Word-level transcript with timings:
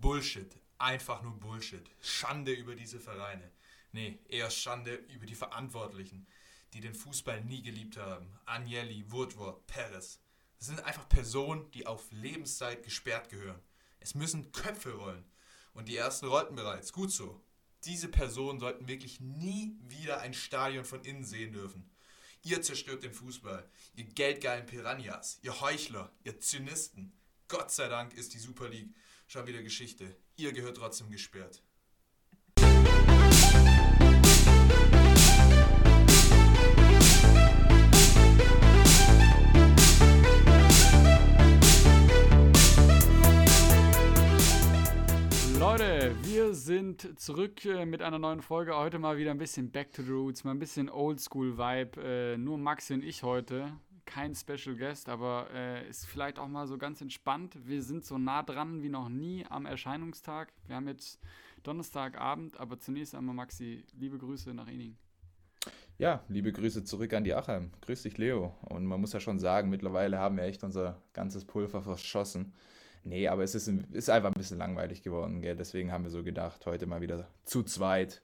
Bullshit. 0.00 0.58
Einfach 0.78 1.22
nur 1.22 1.38
Bullshit. 1.38 1.84
Schande 2.00 2.52
über 2.52 2.74
diese 2.74 2.98
Vereine. 2.98 3.50
Nee, 3.92 4.18
eher 4.28 4.50
Schande 4.50 4.94
über 4.94 5.26
die 5.26 5.34
Verantwortlichen, 5.34 6.26
die 6.72 6.80
den 6.80 6.94
Fußball 6.94 7.44
nie 7.44 7.62
geliebt 7.62 7.96
haben. 7.96 8.32
Agnelli, 8.46 9.04
Woodward, 9.10 9.66
Perez. 9.66 10.20
Das 10.58 10.68
sind 10.68 10.82
einfach 10.84 11.08
Personen, 11.08 11.70
die 11.72 11.86
auf 11.86 12.10
Lebenszeit 12.12 12.82
gesperrt 12.82 13.28
gehören. 13.28 13.60
Es 13.98 14.14
müssen 14.14 14.52
Köpfe 14.52 14.94
rollen. 14.94 15.24
Und 15.74 15.88
die 15.88 15.96
ersten 15.96 16.26
rollten 16.26 16.56
bereits. 16.56 16.92
Gut 16.92 17.12
so. 17.12 17.40
Diese 17.84 18.08
Personen 18.08 18.60
sollten 18.60 18.88
wirklich 18.88 19.20
nie 19.20 19.76
wieder 19.82 20.20
ein 20.20 20.34
Stadion 20.34 20.84
von 20.84 21.04
innen 21.04 21.24
sehen 21.24 21.52
dürfen. 21.52 21.90
Ihr 22.42 22.62
zerstört 22.62 23.02
den 23.02 23.12
Fußball. 23.12 23.68
Ihr 23.94 24.04
geldgeilen 24.04 24.66
Piranhas. 24.66 25.38
Ihr 25.42 25.60
Heuchler. 25.60 26.12
Ihr 26.24 26.40
Zynisten. 26.40 27.12
Gott 27.48 27.70
sei 27.70 27.88
Dank 27.88 28.14
ist 28.14 28.32
die 28.32 28.38
Super 28.38 28.68
League 28.68 28.94
schon 29.30 29.46
wieder 29.46 29.62
Geschichte. 29.62 30.16
Ihr 30.34 30.52
gehört 30.52 30.76
trotzdem 30.76 31.08
gesperrt. 31.08 31.62
Leute, 45.60 46.16
wir 46.24 46.54
sind 46.54 47.20
zurück 47.20 47.64
äh, 47.64 47.86
mit 47.86 48.02
einer 48.02 48.18
neuen 48.18 48.42
Folge. 48.42 48.76
Heute 48.76 48.98
mal 48.98 49.16
wieder 49.16 49.30
ein 49.30 49.38
bisschen 49.38 49.70
Back 49.70 49.92
to 49.92 50.02
the 50.02 50.10
Roots, 50.10 50.42
mal 50.42 50.50
ein 50.50 50.58
bisschen 50.58 50.88
Oldschool-Vibe. 50.88 52.00
Äh, 52.02 52.36
nur 52.36 52.58
Maxi 52.58 52.94
und 52.94 53.04
ich 53.04 53.22
heute. 53.22 53.78
Kein 54.10 54.34
Special 54.34 54.74
Guest, 54.74 55.08
aber 55.08 55.46
äh, 55.54 55.88
ist 55.88 56.04
vielleicht 56.04 56.40
auch 56.40 56.48
mal 56.48 56.66
so 56.66 56.78
ganz 56.78 57.00
entspannt. 57.00 57.56
Wir 57.64 57.80
sind 57.80 58.04
so 58.04 58.18
nah 58.18 58.42
dran 58.42 58.82
wie 58.82 58.88
noch 58.88 59.08
nie 59.08 59.46
am 59.48 59.66
Erscheinungstag. 59.66 60.52
Wir 60.66 60.74
haben 60.74 60.88
jetzt 60.88 61.20
Donnerstagabend, 61.62 62.58
aber 62.58 62.80
zunächst 62.80 63.14
einmal 63.14 63.36
Maxi, 63.36 63.84
liebe 63.96 64.18
Grüße 64.18 64.52
nach 64.52 64.66
Ening. 64.66 64.96
Ja, 65.96 66.24
liebe 66.26 66.50
Grüße 66.50 66.82
zurück 66.82 67.12
an 67.12 67.22
die 67.22 67.34
Achem. 67.34 67.70
Grüß 67.82 68.02
dich, 68.02 68.18
Leo. 68.18 68.52
Und 68.62 68.84
man 68.84 69.00
muss 69.00 69.12
ja 69.12 69.20
schon 69.20 69.38
sagen, 69.38 69.70
mittlerweile 69.70 70.18
haben 70.18 70.38
wir 70.38 70.44
echt 70.44 70.64
unser 70.64 71.00
ganzes 71.12 71.44
Pulver 71.44 71.80
verschossen. 71.80 72.52
Nee, 73.04 73.28
aber 73.28 73.44
es 73.44 73.54
ist, 73.54 73.68
ist 73.68 74.10
einfach 74.10 74.30
ein 74.30 74.38
bisschen 74.38 74.58
langweilig 74.58 75.04
geworden, 75.04 75.40
gell? 75.40 75.54
Deswegen 75.54 75.92
haben 75.92 76.02
wir 76.02 76.10
so 76.10 76.24
gedacht, 76.24 76.66
heute 76.66 76.86
mal 76.86 77.00
wieder 77.00 77.28
zu 77.44 77.62
zweit. 77.62 78.22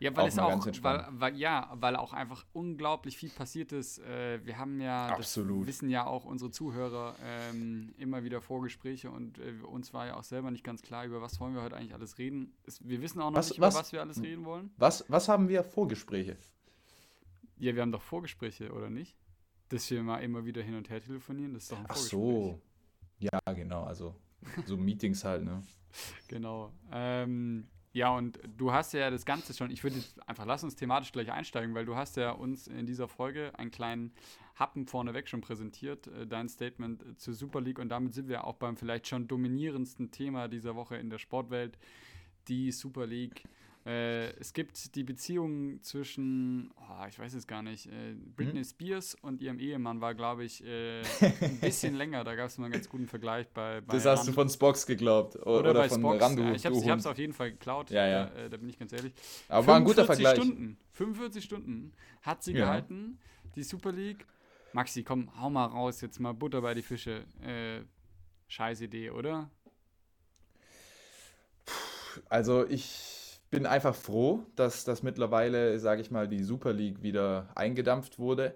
Ja, 0.00 0.16
weil 0.16 0.24
auch 0.24 0.28
es 0.28 0.38
auch, 0.38 0.82
weil, 0.82 1.06
weil, 1.10 1.36
ja, 1.36 1.70
weil 1.74 1.94
auch 1.94 2.14
einfach 2.14 2.46
unglaublich 2.54 3.18
viel 3.18 3.28
passiert 3.28 3.70
ist. 3.72 3.98
Äh, 3.98 4.40
wir 4.44 4.56
haben 4.56 4.80
ja, 4.80 5.08
Absolut. 5.08 5.66
wissen 5.66 5.90
ja 5.90 6.06
auch 6.06 6.24
unsere 6.24 6.50
Zuhörer 6.50 7.14
ähm, 7.22 7.92
immer 7.98 8.24
wieder 8.24 8.40
Vorgespräche 8.40 9.10
und 9.10 9.38
äh, 9.38 9.52
uns 9.62 9.92
war 9.92 10.06
ja 10.06 10.16
auch 10.16 10.24
selber 10.24 10.50
nicht 10.50 10.64
ganz 10.64 10.80
klar, 10.80 11.04
über 11.04 11.20
was 11.20 11.38
wollen 11.38 11.54
wir 11.54 11.62
heute 11.62 11.76
eigentlich 11.76 11.92
alles 11.92 12.16
reden. 12.16 12.54
Es, 12.64 12.82
wir 12.88 13.02
wissen 13.02 13.20
auch 13.20 13.30
noch 13.30 13.36
was, 13.36 13.50
nicht, 13.50 13.60
was, 13.60 13.74
über 13.74 13.80
was 13.80 13.92
wir 13.92 14.00
alles 14.00 14.22
reden 14.22 14.46
wollen. 14.46 14.70
Was, 14.78 15.04
was 15.08 15.28
haben 15.28 15.50
wir 15.50 15.62
Vorgespräche? 15.62 16.38
Ja, 17.58 17.74
wir 17.74 17.82
haben 17.82 17.92
doch 17.92 18.02
Vorgespräche, 18.02 18.72
oder 18.72 18.88
nicht? 18.88 19.18
Dass 19.68 19.90
wir 19.90 20.02
mal 20.02 20.20
immer 20.20 20.46
wieder 20.46 20.62
hin 20.62 20.76
und 20.76 20.88
her 20.88 21.02
telefonieren, 21.02 21.52
das 21.52 21.64
ist 21.64 21.72
doch 21.72 21.78
ein 21.78 21.84
Ach 21.88 21.96
Vorgespräch. 21.96 22.10
so. 22.10 22.62
Ja, 23.18 23.52
genau, 23.52 23.84
also 23.84 24.14
so 24.64 24.78
Meetings 24.78 25.24
halt, 25.24 25.44
ne? 25.44 25.62
Genau. 26.28 26.72
Ähm, 26.90 27.68
ja, 27.92 28.14
und 28.14 28.38
du 28.56 28.72
hast 28.72 28.92
ja 28.92 29.10
das 29.10 29.24
Ganze 29.24 29.52
schon, 29.52 29.70
ich 29.70 29.82
würde 29.82 29.96
jetzt 29.96 30.28
einfach, 30.28 30.46
lass 30.46 30.62
uns 30.62 30.76
thematisch 30.76 31.10
gleich 31.10 31.32
einsteigen, 31.32 31.74
weil 31.74 31.84
du 31.84 31.96
hast 31.96 32.16
ja 32.16 32.30
uns 32.30 32.68
in 32.68 32.86
dieser 32.86 33.08
Folge 33.08 33.52
einen 33.58 33.72
kleinen 33.72 34.12
Happen 34.54 34.86
vorneweg 34.86 35.28
schon 35.28 35.40
präsentiert, 35.40 36.06
äh, 36.06 36.26
dein 36.26 36.48
Statement 36.48 37.18
zur 37.18 37.34
Super 37.34 37.60
League 37.60 37.78
und 37.78 37.88
damit 37.88 38.14
sind 38.14 38.28
wir 38.28 38.44
auch 38.44 38.56
beim 38.56 38.76
vielleicht 38.76 39.08
schon 39.08 39.26
dominierendsten 39.26 40.12
Thema 40.12 40.46
dieser 40.46 40.76
Woche 40.76 40.96
in 40.96 41.10
der 41.10 41.18
Sportwelt, 41.18 41.78
die 42.46 42.70
Super 42.70 43.06
League. 43.06 43.44
Äh, 43.86 44.32
es 44.38 44.52
gibt 44.52 44.94
die 44.94 45.04
Beziehung 45.04 45.82
zwischen, 45.82 46.70
oh, 46.76 47.06
ich 47.08 47.18
weiß 47.18 47.32
es 47.32 47.46
gar 47.46 47.62
nicht, 47.62 47.86
äh, 47.86 48.14
Britney 48.36 48.62
hm? 48.62 48.64
Spears 48.64 49.16
und 49.22 49.40
ihrem 49.40 49.58
Ehemann 49.58 50.02
war, 50.02 50.14
glaube 50.14 50.44
ich, 50.44 50.62
äh, 50.62 51.00
ein 51.40 51.58
bisschen 51.60 51.94
länger. 51.94 52.22
Da 52.22 52.34
gab 52.34 52.48
es 52.48 52.58
mal 52.58 52.66
einen 52.66 52.74
ganz 52.74 52.90
guten 52.90 53.06
Vergleich 53.06 53.48
bei. 53.48 53.80
bei 53.80 53.94
das 53.94 54.04
hast 54.04 54.28
du 54.28 54.32
von 54.32 54.50
Spox 54.50 54.84
geglaubt. 54.84 55.36
Oder, 55.46 55.70
oder 55.70 55.88
von 55.88 56.00
Spox. 56.00 56.22
Randu. 56.22 56.42
Ja, 56.42 56.52
ich 56.52 56.66
habe 56.66 56.76
es 56.76 57.06
auf 57.06 57.16
jeden 57.16 57.32
Fall 57.32 57.52
geklaut. 57.52 57.90
Ja, 57.90 58.06
ja. 58.06 58.26
Da, 58.26 58.34
äh, 58.34 58.50
da 58.50 58.56
bin 58.58 58.68
ich 58.68 58.78
ganz 58.78 58.92
ehrlich. 58.92 59.14
Aber 59.48 59.66
war 59.66 59.76
ein 59.76 59.84
guter 59.84 60.04
Vergleich. 60.04 60.36
Stunden, 60.36 60.76
45 60.92 61.42
Stunden 61.42 61.92
hat 62.20 62.42
sie 62.42 62.52
ja. 62.52 62.66
gehalten, 62.66 63.18
die 63.56 63.62
Super 63.62 63.92
League. 63.92 64.26
Maxi, 64.74 65.02
komm, 65.02 65.30
hau 65.40 65.48
mal 65.48 65.64
raus, 65.64 66.02
jetzt 66.02 66.20
mal 66.20 66.32
Butter 66.32 66.60
bei 66.60 66.74
die 66.74 66.82
Fische. 66.82 67.24
Äh, 67.42 67.80
scheiß 68.48 68.82
Idee, 68.82 69.10
oder? 69.10 69.50
Also 72.28 72.66
ich 72.66 73.19
bin 73.50 73.66
einfach 73.66 73.94
froh, 73.94 74.44
dass 74.56 74.84
das 74.84 75.02
mittlerweile, 75.02 75.78
sage 75.78 76.00
ich 76.02 76.10
mal, 76.10 76.28
die 76.28 76.42
Super 76.44 76.72
League 76.72 77.02
wieder 77.02 77.48
eingedampft 77.54 78.18
wurde. 78.18 78.54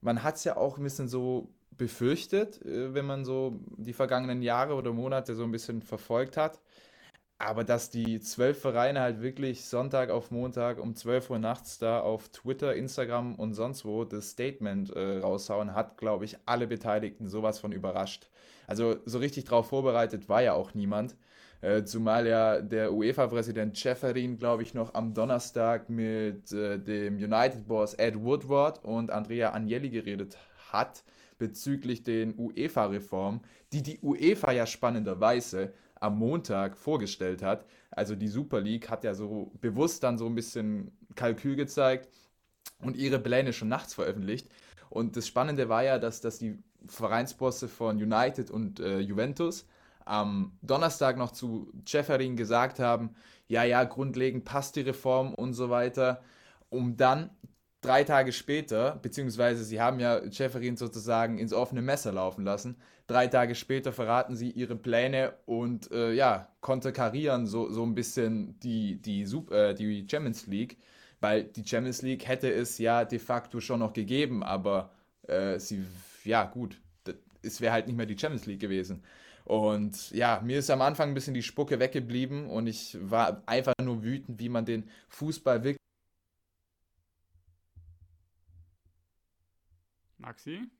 Man 0.00 0.22
hat 0.22 0.36
es 0.36 0.44
ja 0.44 0.56
auch 0.56 0.78
ein 0.78 0.84
bisschen 0.84 1.08
so 1.08 1.48
befürchtet, 1.72 2.62
äh, 2.64 2.94
wenn 2.94 3.06
man 3.06 3.24
so 3.24 3.60
die 3.76 3.92
vergangenen 3.92 4.42
Jahre 4.42 4.74
oder 4.74 4.92
Monate 4.92 5.34
so 5.34 5.44
ein 5.44 5.52
bisschen 5.52 5.82
verfolgt 5.82 6.36
hat. 6.36 6.60
Aber 7.38 7.64
dass 7.64 7.90
die 7.90 8.20
zwölf 8.20 8.60
Vereine 8.60 9.00
halt 9.00 9.20
wirklich 9.20 9.66
Sonntag 9.66 10.10
auf 10.10 10.30
Montag 10.30 10.78
um 10.80 10.94
12 10.94 11.30
Uhr 11.30 11.38
nachts 11.38 11.78
da 11.78 12.00
auf 12.00 12.28
Twitter, 12.30 12.74
Instagram 12.74 13.34
und 13.34 13.54
sonst 13.54 13.84
wo 13.84 14.04
das 14.04 14.30
Statement 14.30 14.90
äh, 14.90 15.18
raushauen, 15.18 15.74
hat, 15.74 15.98
glaube 15.98 16.24
ich, 16.24 16.38
alle 16.46 16.66
Beteiligten 16.66 17.28
sowas 17.28 17.58
von 17.58 17.72
überrascht. 17.72 18.28
Also 18.66 18.96
so 19.04 19.18
richtig 19.18 19.44
darauf 19.44 19.68
vorbereitet 19.68 20.28
war 20.28 20.42
ja 20.42 20.54
auch 20.54 20.74
niemand. 20.74 21.16
Äh, 21.64 21.86
zumal 21.86 22.26
ja 22.26 22.60
der 22.60 22.92
UEFA-Präsident 22.92 23.78
Schäferin, 23.78 24.36
glaube 24.36 24.62
ich, 24.62 24.74
noch 24.74 24.92
am 24.92 25.14
Donnerstag 25.14 25.88
mit 25.88 26.52
äh, 26.52 26.78
dem 26.78 27.16
United-Boss 27.16 27.94
Ed 27.94 28.22
Woodward 28.22 28.84
und 28.84 29.10
Andrea 29.10 29.54
Agnelli 29.54 29.88
geredet 29.88 30.36
hat 30.72 31.04
bezüglich 31.38 32.02
den 32.02 32.34
UEFA-Reformen, 32.38 33.40
die 33.72 33.82
die 33.82 33.98
UEFA 34.02 34.52
ja 34.52 34.66
spannenderweise 34.66 35.72
am 35.94 36.18
Montag 36.18 36.76
vorgestellt 36.76 37.42
hat. 37.42 37.64
Also 37.90 38.14
die 38.14 38.28
Super 38.28 38.60
League 38.60 38.90
hat 38.90 39.02
ja 39.02 39.14
so 39.14 39.50
bewusst 39.62 40.02
dann 40.02 40.18
so 40.18 40.26
ein 40.26 40.34
bisschen 40.34 40.92
Kalkül 41.14 41.56
gezeigt 41.56 42.10
und 42.82 42.94
ihre 42.94 43.18
Pläne 43.18 43.54
schon 43.54 43.68
nachts 43.68 43.94
veröffentlicht. 43.94 44.50
Und 44.90 45.16
das 45.16 45.26
Spannende 45.26 45.70
war 45.70 45.82
ja, 45.82 45.98
dass, 45.98 46.20
dass 46.20 46.36
die 46.36 46.58
Vereinsbosse 46.86 47.68
von 47.68 47.96
United 47.96 48.50
und 48.50 48.80
äh, 48.80 48.98
Juventus 48.98 49.66
am 50.04 50.58
Donnerstag 50.62 51.16
noch 51.16 51.32
zu 51.32 51.72
Jefferin 51.86 52.36
gesagt 52.36 52.78
haben, 52.78 53.14
ja, 53.48 53.64
ja, 53.64 53.84
grundlegend 53.84 54.44
passt 54.44 54.76
die 54.76 54.80
Reform 54.82 55.34
und 55.34 55.54
so 55.54 55.70
weiter, 55.70 56.22
um 56.70 56.96
dann 56.96 57.30
drei 57.80 58.04
Tage 58.04 58.32
später, 58.32 58.98
beziehungsweise 59.02 59.64
sie 59.64 59.80
haben 59.80 60.00
ja 60.00 60.24
Jefferin 60.24 60.76
sozusagen 60.76 61.38
ins 61.38 61.52
offene 61.52 61.82
Messer 61.82 62.12
laufen 62.12 62.44
lassen, 62.44 62.76
drei 63.06 63.26
Tage 63.26 63.54
später 63.54 63.92
verraten 63.92 64.36
sie 64.36 64.50
ihre 64.50 64.76
Pläne 64.76 65.34
und 65.44 65.90
äh, 65.92 66.12
ja, 66.12 66.48
konterkarieren 66.60 67.46
so, 67.46 67.70
so 67.70 67.84
ein 67.84 67.94
bisschen 67.94 68.58
die, 68.60 69.00
die, 69.02 69.22
äh, 69.50 69.74
die 69.74 70.06
Champions 70.10 70.46
League, 70.46 70.78
weil 71.20 71.44
die 71.44 71.66
Champions 71.66 72.02
League 72.02 72.26
hätte 72.26 72.50
es 72.52 72.78
ja 72.78 73.04
de 73.04 73.18
facto 73.18 73.60
schon 73.60 73.80
noch 73.80 73.92
gegeben, 73.92 74.42
aber 74.42 74.90
äh, 75.28 75.58
sie, 75.58 75.84
ja 76.24 76.44
gut, 76.44 76.80
es 77.42 77.60
wäre 77.60 77.74
halt 77.74 77.86
nicht 77.86 77.96
mehr 77.96 78.06
die 78.06 78.18
Champions 78.18 78.46
League 78.46 78.60
gewesen. 78.60 79.02
Und 79.44 80.10
ja, 80.12 80.40
mir 80.42 80.58
ist 80.58 80.70
am 80.70 80.80
Anfang 80.80 81.08
ein 81.10 81.14
bisschen 81.14 81.34
die 81.34 81.42
Spucke 81.42 81.78
weggeblieben 81.78 82.48
und 82.48 82.66
ich 82.66 82.96
war 83.00 83.42
einfach 83.46 83.74
nur 83.82 84.02
wütend, 84.02 84.40
wie 84.40 84.48
man 84.48 84.64
den 84.64 84.88
Fußball 85.08 85.62
wirklich. 85.64 85.78
Maxi? 90.18 90.70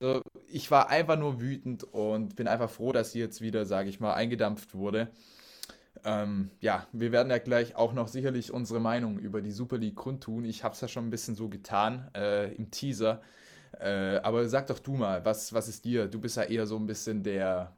Also, 0.00 0.22
ich 0.46 0.70
war 0.70 0.88
einfach 0.90 1.18
nur 1.18 1.40
wütend 1.40 1.84
und 1.84 2.36
bin 2.36 2.46
einfach 2.48 2.70
froh, 2.70 2.92
dass 2.92 3.12
sie 3.12 3.18
jetzt 3.18 3.40
wieder, 3.40 3.66
sage 3.66 3.88
ich 3.88 4.00
mal, 4.00 4.14
eingedampft 4.14 4.74
wurde. 4.74 5.10
Ähm, 6.04 6.50
ja, 6.60 6.86
wir 6.92 7.12
werden 7.12 7.30
ja 7.30 7.38
gleich 7.38 7.74
auch 7.76 7.92
noch 7.92 8.08
sicherlich 8.08 8.52
unsere 8.52 8.80
Meinung 8.80 9.18
über 9.18 9.42
die 9.42 9.50
Super 9.50 9.78
League 9.78 9.96
kundtun. 9.96 10.44
Ich 10.44 10.64
habe 10.64 10.74
es 10.74 10.80
ja 10.80 10.88
schon 10.88 11.06
ein 11.06 11.10
bisschen 11.10 11.34
so 11.34 11.48
getan 11.48 12.10
äh, 12.14 12.54
im 12.54 12.70
Teaser. 12.70 13.20
Äh, 13.80 14.18
aber 14.22 14.48
sag 14.48 14.66
doch 14.66 14.78
du 14.78 14.94
mal, 14.94 15.24
was, 15.24 15.52
was 15.52 15.68
ist 15.68 15.84
dir? 15.84 16.06
Du 16.06 16.20
bist 16.20 16.36
ja 16.36 16.44
eher 16.44 16.66
so 16.66 16.76
ein 16.76 16.86
bisschen 16.86 17.22
der 17.22 17.72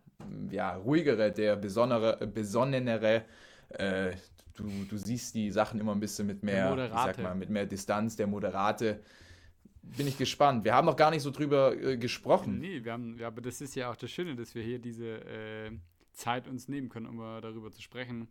ja, 0.50 0.76
ruhigere, 0.76 1.32
der 1.32 1.56
besonnere, 1.56 2.26
besonnenere. 2.26 3.25
Äh, 3.70 4.12
du, 4.54 4.69
du 4.88 4.96
siehst 4.96 5.34
die 5.34 5.50
Sachen 5.50 5.81
immer 5.81 5.94
ein 5.94 6.00
bisschen 6.00 6.26
mit 6.26 6.42
mehr, 6.42 6.72
ich 6.87 6.92
sag 6.92 7.19
mal, 7.19 7.34
mit 7.34 7.50
mehr 7.50 7.66
Distanz, 7.66 8.16
der 8.16 8.26
Moderate. 8.26 9.00
Bin 9.82 10.06
ich 10.06 10.19
gespannt. 10.19 10.64
Wir 10.64 10.75
haben 10.75 10.87
noch 10.87 10.96
gar 10.96 11.10
nicht 11.10 11.22
so 11.22 11.31
drüber 11.31 11.75
äh, 11.75 11.96
gesprochen. 11.96 12.58
Nee, 12.58 12.84
wir 12.84 12.92
haben, 12.92 13.19
ja, 13.19 13.28
aber 13.28 13.40
das 13.40 13.60
ist 13.60 13.75
ja 13.75 13.90
auch 13.90 13.96
das 13.96 14.10
Schöne, 14.10 14.37
dass 14.37 14.54
wir 14.54 14.62
hier 14.62 14.78
diese 14.78 15.25
äh, 15.25 15.70
Zeit 16.12 16.46
uns 16.48 16.69
nehmen 16.69 16.88
können, 16.88 17.06
um 17.06 17.19
darüber 17.19 17.70
zu 17.70 17.81
sprechen. 17.81 18.28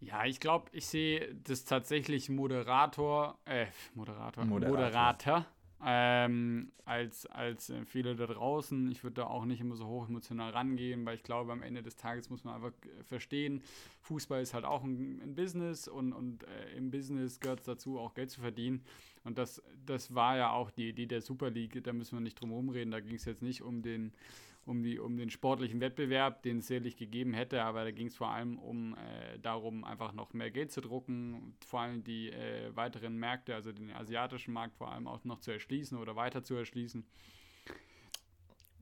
Ja, 0.00 0.24
ich 0.24 0.40
glaube, 0.40 0.70
ich 0.72 0.86
sehe 0.86 1.34
das 1.44 1.64
tatsächlich 1.66 2.30
Moderator, 2.30 3.38
äh, 3.44 3.66
Moderator, 3.94 4.46
Moderator, 4.46 4.76
Moderator 4.76 5.46
ähm, 5.84 6.72
als, 6.84 7.26
als 7.26 7.70
äh, 7.70 7.84
viele 7.84 8.14
da 8.14 8.26
draußen. 8.26 8.90
Ich 8.90 9.02
würde 9.02 9.14
da 9.14 9.26
auch 9.26 9.44
nicht 9.44 9.60
immer 9.60 9.76
so 9.76 9.86
hoch 9.86 10.08
emotional 10.08 10.50
rangehen, 10.50 11.06
weil 11.06 11.14
ich 11.14 11.22
glaube, 11.22 11.52
am 11.52 11.62
Ende 11.62 11.82
des 11.82 11.96
Tages 11.96 12.28
muss 12.28 12.44
man 12.44 12.54
einfach 12.54 12.72
verstehen, 13.06 13.62
Fußball 14.02 14.42
ist 14.42 14.52
halt 14.52 14.64
auch 14.64 14.84
ein, 14.84 15.20
ein 15.22 15.34
Business 15.34 15.88
und, 15.88 16.12
und 16.12 16.44
äh, 16.44 16.76
im 16.76 16.90
Business 16.90 17.40
gehört 17.40 17.60
es 17.60 17.66
dazu, 17.66 17.98
auch 17.98 18.14
Geld 18.14 18.30
zu 18.30 18.40
verdienen. 18.40 18.82
Und 19.24 19.38
das, 19.38 19.62
das 19.86 20.14
war 20.14 20.36
ja 20.36 20.50
auch 20.52 20.70
die 20.70 20.88
Idee 20.88 21.06
der 21.06 21.22
Super 21.22 21.50
League, 21.50 21.82
da 21.82 21.92
müssen 21.92 22.16
wir 22.16 22.20
nicht 22.20 22.40
drum 22.40 22.50
herum 22.50 22.68
reden. 22.70 22.90
Da 22.90 23.00
ging 23.00 23.14
es 23.14 23.24
jetzt 23.24 23.42
nicht 23.42 23.62
um 23.62 23.82
den 23.82 24.12
um, 24.70 24.82
die, 24.84 24.98
um 24.98 25.16
den 25.16 25.30
sportlichen 25.30 25.80
Wettbewerb, 25.80 26.42
den 26.42 26.58
es 26.58 26.68
sicherlich 26.68 26.96
gegeben 26.96 27.34
hätte, 27.34 27.62
aber 27.62 27.84
da 27.84 27.90
ging 27.90 28.06
es 28.06 28.16
vor 28.16 28.30
allem 28.30 28.58
um 28.58 28.94
äh, 28.94 29.38
darum, 29.40 29.84
einfach 29.84 30.12
noch 30.12 30.32
mehr 30.32 30.50
Geld 30.50 30.70
zu 30.70 30.80
drucken, 30.80 31.56
vor 31.66 31.80
allem 31.80 32.04
die 32.04 32.30
äh, 32.30 32.74
weiteren 32.74 33.16
Märkte, 33.16 33.54
also 33.54 33.72
den 33.72 33.90
asiatischen 33.90 34.54
Markt 34.54 34.76
vor 34.76 34.92
allem 34.92 35.08
auch 35.08 35.24
noch 35.24 35.40
zu 35.40 35.50
erschließen 35.50 35.98
oder 35.98 36.14
weiter 36.14 36.44
zu 36.44 36.54
erschließen. 36.54 37.04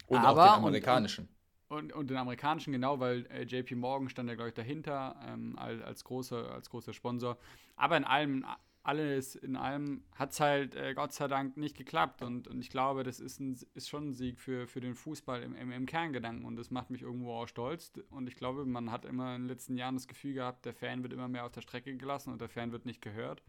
Und 0.06 0.18
aber, 0.18 0.42
auch 0.42 0.56
den 0.56 0.64
amerikanischen. 0.64 1.28
Und, 1.68 1.78
und, 1.78 1.92
und, 1.94 2.10
den 2.10 2.18
amerikanischen, 2.18 2.72
genau, 2.72 3.00
weil 3.00 3.26
äh, 3.30 3.44
JP 3.44 3.74
Morgan 3.76 4.08
stand 4.10 4.28
ja, 4.28 4.34
glaube 4.34 4.50
ich, 4.50 4.54
dahinter 4.54 5.16
ähm, 5.26 5.58
als, 5.58 5.82
als, 5.82 6.04
großer, 6.04 6.52
als 6.52 6.68
großer 6.68 6.92
Sponsor. 6.92 7.38
Aber 7.76 7.96
in 7.96 8.04
allem, 8.04 8.44
alles 8.88 9.36
in 9.36 9.54
allem 9.54 10.02
hat 10.14 10.32
es 10.32 10.40
halt 10.40 10.74
äh, 10.74 10.94
Gott 10.94 11.12
sei 11.12 11.28
Dank 11.28 11.58
nicht 11.58 11.76
geklappt. 11.76 12.22
Und, 12.22 12.48
und 12.48 12.58
ich 12.58 12.70
glaube, 12.70 13.04
das 13.04 13.20
ist, 13.20 13.38
ein, 13.38 13.54
ist 13.74 13.90
schon 13.90 14.08
ein 14.08 14.12
Sieg 14.14 14.40
für, 14.40 14.66
für 14.66 14.80
den 14.80 14.94
Fußball 14.94 15.42
im, 15.42 15.54
im, 15.54 15.70
im 15.70 15.84
Kerngedanken. 15.84 16.46
Und 16.46 16.56
das 16.56 16.70
macht 16.70 16.88
mich 16.88 17.02
irgendwo 17.02 17.34
auch 17.34 17.46
stolz. 17.46 17.92
Und 18.08 18.28
ich 18.28 18.36
glaube, 18.36 18.64
man 18.64 18.90
hat 18.90 19.04
immer 19.04 19.36
in 19.36 19.42
den 19.42 19.48
letzten 19.48 19.76
Jahren 19.76 19.96
das 19.96 20.08
Gefühl 20.08 20.32
gehabt, 20.32 20.64
der 20.64 20.72
Fan 20.72 21.02
wird 21.02 21.12
immer 21.12 21.28
mehr 21.28 21.44
auf 21.44 21.52
der 21.52 21.60
Strecke 21.60 21.94
gelassen 21.98 22.32
und 22.32 22.40
der 22.40 22.48
Fan 22.48 22.72
wird 22.72 22.86
nicht 22.86 23.02
gehört. 23.02 23.42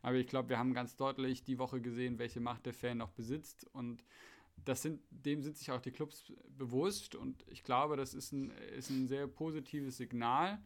Aber 0.00 0.14
ich 0.14 0.28
glaube, 0.28 0.48
wir 0.48 0.58
haben 0.58 0.72
ganz 0.72 0.96
deutlich 0.96 1.44
die 1.44 1.58
Woche 1.58 1.82
gesehen, 1.82 2.18
welche 2.18 2.40
Macht 2.40 2.64
der 2.64 2.72
Fan 2.72 2.96
noch 2.96 3.10
besitzt. 3.10 3.66
Und 3.74 4.02
sind, 4.72 5.02
dem 5.10 5.42
sind 5.42 5.58
sich 5.58 5.70
auch 5.72 5.82
die 5.82 5.92
Clubs 5.92 6.32
bewusst. 6.56 7.16
Und 7.16 7.44
ich 7.48 7.64
glaube, 7.64 7.98
das 7.98 8.14
ist 8.14 8.32
ein, 8.32 8.50
ist 8.74 8.88
ein 8.88 9.08
sehr 9.08 9.26
positives 9.26 9.98
Signal 9.98 10.58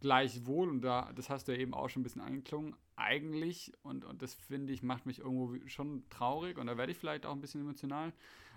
Gleichwohl, 0.00 0.68
und 0.68 0.82
da, 0.82 1.10
das 1.14 1.28
hast 1.28 1.48
du 1.48 1.52
ja 1.52 1.58
eben 1.58 1.74
auch 1.74 1.88
schon 1.88 2.00
ein 2.00 2.04
bisschen 2.04 2.22
angeklungen, 2.22 2.76
eigentlich, 2.96 3.72
und, 3.82 4.04
und 4.04 4.22
das 4.22 4.34
finde 4.34 4.72
ich, 4.72 4.82
macht 4.82 5.06
mich 5.06 5.20
irgendwo 5.20 5.54
schon 5.66 6.08
traurig 6.10 6.58
und 6.58 6.66
da 6.66 6.76
werde 6.76 6.92
ich 6.92 6.98
vielleicht 6.98 7.26
auch 7.26 7.32
ein 7.32 7.40
bisschen 7.40 7.60
emotional, 7.60 8.12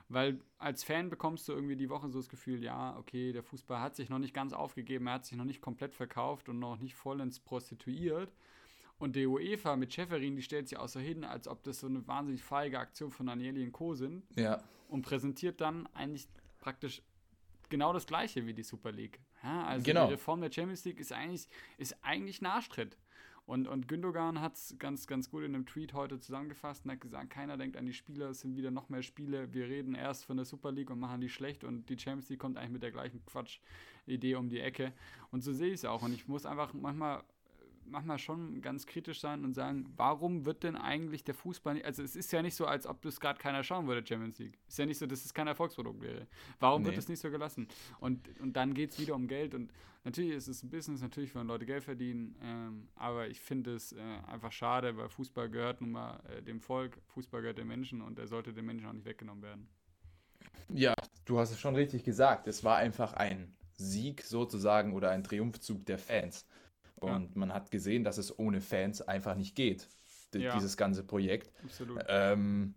weil 0.10 0.40
als 0.58 0.84
Fan 0.84 1.10
bekommst 1.10 1.48
du 1.48 1.54
irgendwie 1.54 1.76
die 1.76 1.90
Woche 1.90 2.10
so 2.10 2.20
das 2.20 2.28
Gefühl, 2.28 2.64
ja, 2.64 2.98
okay, 2.98 3.32
der 3.32 3.44
Fußball 3.44 3.80
hat 3.80 3.96
sich 3.96 4.10
noch 4.10 4.20
nicht 4.20 4.34
ganz 4.34 4.52
aufgegeben, 4.54 5.08
er 5.08 5.14
hat 5.14 5.26
sich 5.26 5.38
noch 5.38 5.46
nicht 5.46 5.62
komplett 5.62 5.94
verkauft 5.94 6.50
und 6.50 6.60
noch 6.60 6.78
nicht 6.80 6.96
vollends 6.96 7.40
prostituiert. 7.40 8.34
Und 9.00 9.16
die 9.16 9.26
UEFA 9.26 9.78
mit 9.78 9.94
Schäferin, 9.94 10.36
die 10.36 10.44
stellt 10.44 10.68
sich 10.68 10.78
auch 10.78 10.88
so 10.88 11.00
hin, 11.00 11.24
als 11.24 11.48
ob 11.48 11.64
das 11.64 11.80
so 11.80 11.88
eine 11.88 12.06
wahnsinnig 12.08 12.44
feige 12.44 12.78
Aktion 12.78 13.10
von 13.10 13.26
Danieli 13.26 13.64
und 13.64 13.72
Co. 13.72 13.96
sind. 13.96 14.24
Ja. 14.36 14.62
Und 14.90 15.02
präsentiert 15.02 15.60
dann 15.60 15.88
eigentlich 15.96 16.28
praktisch 16.60 17.02
genau 17.70 17.94
das 17.94 18.06
gleiche 18.06 18.46
wie 18.46 18.54
die 18.54 18.62
Super 18.62 18.92
League. 18.92 19.20
Ja, 19.44 19.64
also 19.66 19.84
genau. 19.84 20.08
die 20.08 20.14
Reform 20.14 20.42
der 20.42 20.52
Champions 20.52 20.86
League 20.86 21.00
ist 21.00 21.12
eigentlich, 21.12 21.48
ist 21.78 21.96
eigentlich 22.04 22.42
Nachstritt. 22.42 22.98
Und, 23.46 23.68
und 23.68 23.88
Gündogan 23.88 24.40
hat 24.40 24.56
es 24.56 24.76
ganz, 24.78 25.08
ganz 25.08 25.30
gut 25.30 25.44
in 25.44 25.56
einem 25.56 25.66
Tweet 25.66 25.94
heute 25.94 26.20
zusammengefasst 26.20 26.86
und 26.86 26.92
hat 26.92 27.02
gesagt, 27.02 27.32
keiner 27.32 27.58
denkt 27.58 27.76
an 27.76 27.86
die 27.86 27.94
Spieler, 27.94 28.30
es 28.30 28.42
sind 28.42 28.56
wieder 28.56 28.72
noch 28.72 28.90
mehr 28.90 29.02
Spiele. 29.02 29.52
Wir 29.54 29.66
reden 29.66 29.96
erst 29.96 30.26
von 30.26 30.38
der 30.38 30.46
Super 30.46 30.72
League 30.72 30.90
und 30.90 31.00
machen 31.00 31.22
die 31.22 31.30
schlecht 31.30 31.64
und 31.64 31.90
die 31.90 31.98
Champions 31.98 32.30
League 32.30 32.40
kommt 32.40 32.58
eigentlich 32.58 32.72
mit 32.72 32.84
der 32.84 32.92
gleichen 32.92 33.26
Quatsch-Idee 33.26 34.36
um 34.36 34.48
die 34.48 34.60
Ecke. 34.60 34.94
Und 35.32 35.44
so 35.44 35.54
sehe 35.54 35.70
ich 35.70 35.76
es 35.76 35.86
auch. 35.86 36.04
Und 36.04 36.14
ich 36.14 36.28
muss 36.28 36.46
einfach 36.46 36.74
manchmal 36.74 37.24
manchmal 37.92 38.18
schon 38.18 38.62
ganz 38.62 38.86
kritisch 38.86 39.20
sein 39.20 39.44
und 39.44 39.54
sagen, 39.54 39.92
warum 39.96 40.46
wird 40.46 40.64
denn 40.64 40.76
eigentlich 40.76 41.24
der 41.24 41.36
Fußball 41.36 41.76
nicht, 41.76 41.86
also 41.86 42.02
es 42.04 42.16
ist 42.16 42.32
ja 42.32 42.42
nicht 42.42 42.56
so, 42.56 42.66
als 42.66 42.88
ob 42.88 43.02
das 43.02 43.20
gerade 43.20 43.40
keiner 43.40 43.64
schauen 43.64 43.88
würde, 43.88 44.06
Champions 44.06 44.40
League. 44.40 44.58
Ist 44.68 44.80
ja 44.80 44.86
nicht 44.86 44.98
so, 44.98 45.06
dass 45.06 45.26
es 45.26 45.34
kein 45.34 45.48
Erfolgsprodukt 45.48 46.02
wäre. 46.02 46.28
Warum 46.60 46.82
nee. 46.82 46.88
wird 46.88 46.98
es 46.98 47.08
nicht 47.08 47.20
so 47.20 47.30
gelassen? 47.30 47.68
Und, 48.00 48.30
und 48.40 48.54
dann 48.54 48.74
geht 48.74 48.92
es 48.92 49.00
wieder 49.00 49.16
um 49.16 49.28
Geld 49.28 49.54
und 49.54 49.72
natürlich 50.04 50.32
ist 50.32 50.48
es 50.48 50.64
ein 50.64 50.70
Business, 50.70 51.02
natürlich 51.02 51.36
wollen 51.36 51.48
Leute 51.48 51.66
Geld 51.66 51.84
verdienen, 51.84 52.36
ähm, 52.42 52.88
aber 52.96 53.28
ich 53.28 53.40
finde 53.40 53.76
es 53.76 53.94
äh, 53.94 54.00
einfach 54.28 54.52
schade, 54.52 54.98
weil 54.98 55.10
Fußball 55.10 55.50
gehört 55.50 55.82
nun 55.82 55.92
mal 55.92 56.22
äh, 56.30 56.42
dem 56.42 56.60
Volk, 56.60 56.98
Fußball 57.08 57.42
gehört 57.42 57.58
den 57.58 57.68
Menschen 57.68 58.02
und 58.02 58.18
er 58.18 58.28
sollte 58.28 58.54
den 58.54 58.66
Menschen 58.66 58.88
auch 58.88 58.94
nicht 58.94 59.06
weggenommen 59.06 59.44
werden. 59.44 59.68
Ja, 60.70 60.94
du 61.26 61.40
hast 61.40 61.52
es 61.52 61.60
schon 61.60 61.76
richtig 61.76 62.04
gesagt. 62.04 62.48
Es 62.48 62.64
war 62.64 62.78
einfach 62.78 63.14
ein 63.14 63.54
Sieg 63.74 64.22
sozusagen 64.24 64.94
oder 64.94 65.12
ein 65.12 65.24
Triumphzug 65.24 65.86
der 65.86 65.98
Fans. 65.98 66.46
Und 67.02 67.24
ja. 67.24 67.30
man 67.34 67.54
hat 67.54 67.72
gesehen, 67.72 68.04
dass 68.04 68.18
es 68.18 68.38
ohne 68.38 68.62
Fans 68.62 69.02
einfach 69.02 69.36
nicht 69.36 69.56
geht, 69.56 69.88
ja. 70.36 70.54
dieses 70.54 70.78
ganze 70.78 71.04
Projekt. 71.04 71.52
Absolut. 71.64 72.00
Ähm, 72.08 72.76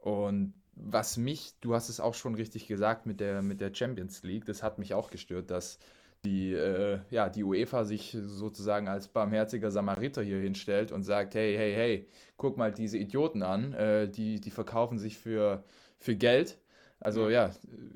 und 0.00 0.54
was 0.74 1.16
mich, 1.16 1.54
du 1.60 1.74
hast 1.74 1.88
es 1.88 2.00
auch 2.00 2.14
schon 2.14 2.34
richtig 2.34 2.66
gesagt 2.66 3.06
mit 3.06 3.20
der, 3.20 3.42
mit 3.42 3.60
der 3.60 3.72
Champions 3.74 4.22
League, 4.22 4.44
das 4.44 4.62
hat 4.62 4.78
mich 4.78 4.92
auch 4.94 5.10
gestört, 5.10 5.50
dass 5.50 5.78
die, 6.24 6.52
äh, 6.52 6.98
ja, 7.10 7.28
die 7.28 7.44
UEFA 7.44 7.84
sich 7.84 8.16
sozusagen 8.20 8.88
als 8.88 9.08
barmherziger 9.08 9.70
Samariter 9.70 10.22
hier 10.22 10.38
hinstellt 10.38 10.92
und 10.92 11.02
sagt, 11.02 11.34
hey, 11.34 11.56
hey, 11.56 11.72
hey, 11.74 12.08
guck 12.36 12.56
mal 12.56 12.72
diese 12.72 12.98
Idioten 12.98 13.42
an, 13.42 13.72
äh, 13.72 14.08
die, 14.08 14.40
die 14.40 14.50
verkaufen 14.50 14.98
sich 14.98 15.16
für, 15.16 15.64
für 15.98 16.16
Geld. 16.16 16.58
Also 16.98 17.30
ja, 17.30 17.50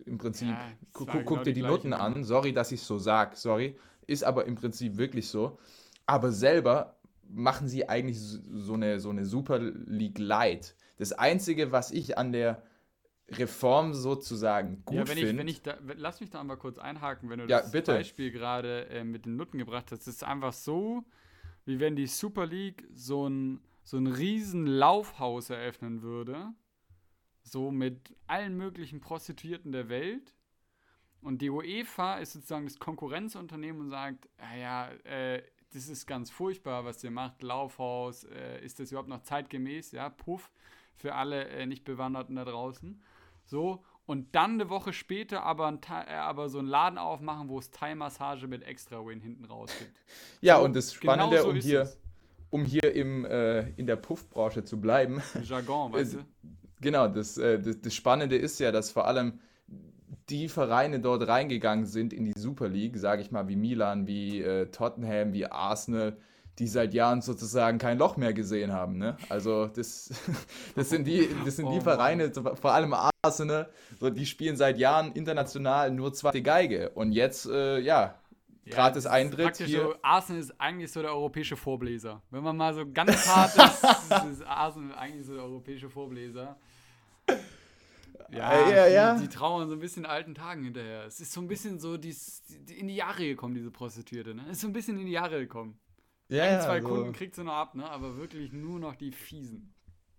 im 0.06 0.17
Prinzip, 0.17 0.49
ja, 0.49 0.73
guck, 0.93 1.09
guck 1.11 1.26
genau 1.26 1.43
dir 1.43 1.53
die, 1.53 1.61
die 1.61 1.67
Noten 1.67 1.93
an, 1.93 2.25
sorry, 2.25 2.55
dass 2.55 2.73
ich 2.73 2.81
es 2.81 2.87
so 2.87 2.99
sage, 2.99 3.37
sorry, 3.37 3.76
ist 4.06 4.24
aber 4.24 4.46
im 4.46 4.54
Prinzip 4.54 4.96
wirklich 4.96 5.28
so. 5.28 5.58
Aber 6.06 6.32
selber 6.32 6.96
machen 7.28 7.68
sie 7.68 7.88
eigentlich 7.88 8.18
so 8.20 8.74
eine, 8.74 9.00
so 9.00 9.10
eine 9.10 9.24
Super 9.24 9.58
League 9.58 10.18
Light. 10.18 10.76
Das 10.98 11.12
Einzige, 11.12 11.72
was 11.72 11.90
ich 11.90 12.18
an 12.18 12.32
der 12.32 12.62
Reform 13.28 13.94
sozusagen 13.94 14.82
gut 14.84 14.96
ja, 14.96 15.08
wenn 15.08 15.18
finde. 15.18 15.38
wenn 15.38 15.48
ich 15.48 15.62
da, 15.62 15.78
lass 15.96 16.20
mich 16.20 16.30
da 16.30 16.40
einmal 16.40 16.58
kurz 16.58 16.78
einhaken, 16.78 17.30
wenn 17.30 17.38
du 17.38 17.46
ja, 17.46 17.60
das 17.60 17.72
bitte. 17.72 17.92
Beispiel 17.92 18.30
gerade 18.30 18.86
äh, 18.88 19.02
mit 19.02 19.24
den 19.24 19.36
Nutten 19.36 19.58
gebracht 19.58 19.90
hast. 19.90 20.02
Es 20.02 20.08
ist 20.16 20.24
einfach 20.24 20.52
so, 20.52 21.04
wie 21.64 21.80
wenn 21.80 21.96
die 21.96 22.06
Super 22.06 22.46
League 22.46 22.86
so 22.94 23.26
ein, 23.26 23.60
so 23.82 23.96
ein 23.96 24.06
riesen 24.06 24.66
Laufhaus 24.66 25.50
eröffnen 25.50 26.02
würde. 26.02 26.52
So 27.42 27.70
mit 27.70 28.14
allen 28.26 28.56
möglichen 28.56 29.00
Prostituierten 29.00 29.72
der 29.72 29.88
Welt 29.88 30.34
und 31.25 31.41
die 31.41 31.50
UEFA 31.50 32.19
ist 32.19 32.35
sozusagen 32.35 32.67
das 32.67 32.79
Konkurrenzunternehmen 32.79 33.82
und 33.82 33.91
sagt, 33.91 34.29
ja, 34.38 34.56
ja 34.56 34.88
äh, 35.11 35.43
das 35.73 35.88
ist 35.88 36.06
ganz 36.06 36.31
furchtbar, 36.31 36.85
was 36.85 37.03
ihr 37.03 37.11
macht, 37.11 37.43
Laufhaus, 37.43 38.25
äh, 38.25 38.65
ist 38.65 38.79
das 38.79 38.91
überhaupt 38.91 39.09
noch 39.09 39.23
zeitgemäß, 39.23 39.93
ja, 39.93 40.09
puff, 40.11 40.50
für 40.94 41.15
alle 41.15 41.49
äh, 41.49 41.67
nicht 41.67 41.85
Bewanderten 41.85 42.37
da 42.37 42.44
draußen. 42.44 43.03
So, 43.47 43.82
und 44.06 44.35
dann 44.35 44.53
eine 44.53 44.69
Woche 44.69 44.93
später 44.93 45.43
aber, 45.44 45.67
ein, 45.67 45.81
äh, 46.06 46.12
aber 46.12 46.49
so 46.50 46.59
einen 46.59 46.69
Laden 46.69 46.99
aufmachen, 46.99 47.49
wo 47.49 47.59
es 47.59 47.71
Thai-Massage 47.71 48.47
mit 48.47 48.62
Extra-Win 48.62 49.21
hinten 49.21 49.47
raus 49.47 49.71
gibt. 49.78 49.93
ja, 50.43 50.59
so, 50.59 50.64
und 50.64 50.76
das 50.76 50.93
Spannende, 50.93 51.37
genau 51.37 51.49
so 51.49 51.50
um, 51.50 51.57
hier, 51.57 51.93
um 52.50 52.64
hier 52.64 52.95
im, 52.95 53.25
äh, 53.25 53.71
in 53.71 53.87
der 53.87 53.97
Puffbranche 53.97 54.64
zu 54.64 54.81
bleiben. 54.81 55.23
Jargon, 55.43 55.93
weißt 55.95 56.14
du? 56.14 56.19
Genau, 56.81 57.09
das, 57.09 57.38
äh, 57.38 57.59
das, 57.61 57.81
das 57.81 57.95
Spannende 57.95 58.37
ist 58.37 58.61
ja, 58.61 58.71
dass 58.71 58.90
vor 58.90 59.07
allem 59.07 59.40
die 60.28 60.49
Vereine 60.49 61.00
dort 61.00 61.26
reingegangen 61.26 61.87
sind 61.87 62.12
in 62.12 62.25
die 62.25 62.38
Super 62.38 62.68
League, 62.68 62.97
sage 62.97 63.23
ich 63.23 63.30
mal, 63.30 63.49
wie 63.49 63.56
Milan, 63.56 64.06
wie 64.06 64.40
äh, 64.40 64.66
Tottenham, 64.66 65.33
wie 65.33 65.47
Arsenal, 65.47 66.16
die 66.59 66.68
seit 66.68 66.94
Jahren 66.94 67.21
sozusagen 67.21 67.78
kein 67.78 67.99
Loch 67.99 68.16
mehr 68.16 68.33
gesehen 68.33 68.73
haben. 68.73 68.99
Ne? 68.99 69.16
Also 69.28 69.66
das, 69.66 70.11
das 70.76 70.88
sind 70.88 71.06
die, 71.06 71.28
das 71.44 71.56
sind 71.56 71.71
die 71.71 71.78
oh, 71.78 71.83
Vereine, 71.83 72.33
vor 72.33 72.73
allem 72.73 72.94
Arsenal, 73.23 73.68
so, 73.99 74.11
die 74.11 74.26
spielen 74.26 74.56
seit 74.56 74.78
Jahren 74.78 75.12
international 75.12 75.90
nur 75.90 76.12
zweite 76.12 76.42
Geige. 76.42 76.90
Und 76.90 77.12
jetzt, 77.12 77.47
äh, 77.47 77.80
ja, 77.80 78.14
gratis 78.71 79.04
ja, 79.04 79.11
Eintritt. 79.11 79.56
Hier. 79.56 79.83
So, 79.83 79.94
Arsenal 80.02 80.40
ist 80.42 80.61
eigentlich 80.61 80.92
so 80.92 81.02
der 81.02 81.12
europäische 81.12 81.56
Vorbläser. 81.56 82.23
Wenn 82.30 82.42
man 82.42 82.56
mal 82.56 82.75
so 82.75 82.85
ganz 82.90 83.26
hart 83.26 83.56
ist, 83.56 83.85
ist 84.30 84.47
Arsenal 84.47 84.97
eigentlich 84.97 85.26
so 85.26 85.35
der 85.35 85.42
europäische 85.42 85.90
Vorbläser. 85.90 86.56
Ja, 88.35 88.53
äh, 88.53 88.76
ja, 88.76 88.87
ja. 88.87 89.14
Die, 89.14 89.23
die, 89.23 89.29
trauern 89.29 89.69
so 89.69 89.75
ein 89.75 89.81
bisschen 89.81 90.07
alten 90.07 90.35
Tagen 90.35 90.64
hinterher. 90.64 91.05
Es 91.05 91.21
ist 91.21 91.33
so 91.33 91.41
ein 91.41 91.49
bisschen 91.49 91.79
so, 91.79 91.97
die, 91.97 92.14
die 92.49 92.79
in 92.79 92.88
die 92.88 92.97
Jahre 92.97 93.25
gekommen, 93.25 93.55
diese 93.55 93.71
Prostituierte. 93.71 94.35
Ne? 94.35 94.43
Es 94.47 94.53
ist 94.57 94.61
so 94.62 94.69
ein 94.69 94.73
bisschen 94.73 94.99
in 94.99 95.07
die 95.07 95.12
Jahre 95.12 95.41
gekommen. 95.41 95.79
Ja, 96.29 96.45
ein, 96.45 96.61
zwei 96.61 96.81
so. 96.81 96.88
Kunden 96.88 97.12
kriegt 97.12 97.35
sie 97.35 97.45
noch 97.45 97.55
ab, 97.55 97.75
ne? 97.75 97.88
aber 97.88 98.17
wirklich 98.17 98.53
nur 98.53 98.79
noch 98.79 98.97
die 98.97 99.12
fiesen. 99.12 99.75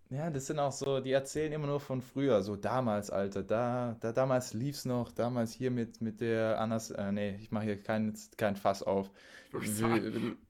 Ja, 0.10 0.30
das 0.30 0.46
sind 0.46 0.60
auch 0.60 0.72
so, 0.72 1.00
die 1.00 1.12
erzählen 1.12 1.52
immer 1.52 1.66
nur 1.66 1.80
von 1.80 2.02
früher, 2.02 2.44
so 2.44 2.56
damals, 2.56 3.10
Alter, 3.10 3.42
da, 3.42 3.98
da 4.02 4.12
damals 4.12 4.54
lief's 4.54 4.86
noch, 4.86 5.12
damals 5.12 5.52
hier 5.52 5.72
mit, 5.72 6.00
mit 6.00 6.22
der 6.22 6.60
Annas, 6.60 6.92
äh, 6.92 7.12
nee, 7.12 7.36
ich 7.42 7.52
mache 7.52 7.66
hier 7.66 7.82
kein, 7.82 8.16
kein 8.38 8.56
Fass 8.56 8.84
auf. 8.84 9.10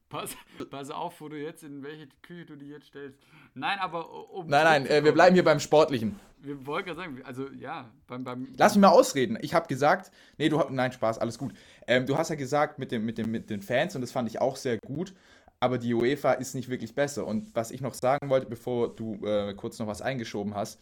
Pass, 0.10 0.36
pass 0.70 0.92
auf, 0.92 1.20
wo 1.22 1.30
du 1.30 1.42
jetzt, 1.42 1.64
in 1.64 1.84
welche 1.84 2.08
Küche 2.22 2.46
du 2.46 2.56
die 2.58 2.68
jetzt 2.68 2.88
stellst. 2.88 3.20
Nein, 3.56 3.80
aber 3.80 4.32
um 4.32 4.48
Nein, 4.48 4.64
nein, 4.66 4.86
äh, 4.86 5.04
wir 5.04 5.14
bleiben 5.14 5.34
hier 5.34 5.44
beim 5.44 5.62
Sportlichen. 5.62 6.20
Wir 6.40 6.66
wollten 6.68 6.88
gerade 6.88 7.00
sagen, 7.00 7.22
also 7.24 7.50
ja, 7.52 7.90
beim, 8.06 8.24
beim 8.26 8.54
Lass 8.58 8.76
mich 8.76 8.82
mal 8.82 8.90
ausreden. 8.90 9.38
Ich 9.42 9.54
habe 9.54 9.68
gesagt, 9.68 10.12
nee, 10.38 10.50
du 10.50 10.60
hast, 10.60 10.70
nein, 10.72 10.92
Spaß, 10.92 11.18
alles 11.18 11.38
gut. 11.38 11.54
Ähm, 11.88 12.06
du 12.06 12.18
hast 12.18 12.30
ja 12.30 12.36
gesagt 12.36 12.80
mit, 12.80 12.92
dem, 12.92 13.06
mit, 13.06 13.18
dem, 13.18 13.32
mit 13.32 13.50
den 13.50 13.62
Fans 13.62 13.96
und 13.96 14.02
das 14.02 14.12
fand 14.12 14.28
ich 14.30 14.42
auch 14.42 14.58
sehr 14.58 14.78
gut, 14.86 15.16
aber 15.62 15.78
die 15.78 15.94
UEFA 15.94 16.34
ist 16.34 16.54
nicht 16.54 16.70
wirklich 16.70 16.94
besser. 16.96 17.26
Und 17.26 17.56
was 17.56 17.72
ich 17.72 17.80
noch 17.80 17.94
sagen 17.94 18.30
wollte, 18.30 18.48
bevor 18.48 18.94
du 18.94 19.26
äh, 19.26 19.54
kurz 19.56 19.80
noch 19.80 19.88
was 19.88 20.02
eingeschoben 20.02 20.54
hast, 20.54 20.80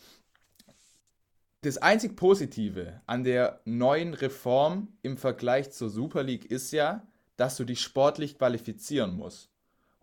das 1.61 1.77
einzig 1.77 2.15
Positive 2.15 3.01
an 3.05 3.23
der 3.23 3.61
neuen 3.65 4.15
Reform 4.15 4.89
im 5.03 5.17
Vergleich 5.17 5.71
zur 5.71 5.89
Super 5.89 6.23
League 6.23 6.45
ist 6.45 6.71
ja, 6.71 7.07
dass 7.37 7.55
du 7.55 7.63
dich 7.65 7.81
sportlich 7.81 8.37
qualifizieren 8.37 9.15
musst. 9.15 9.49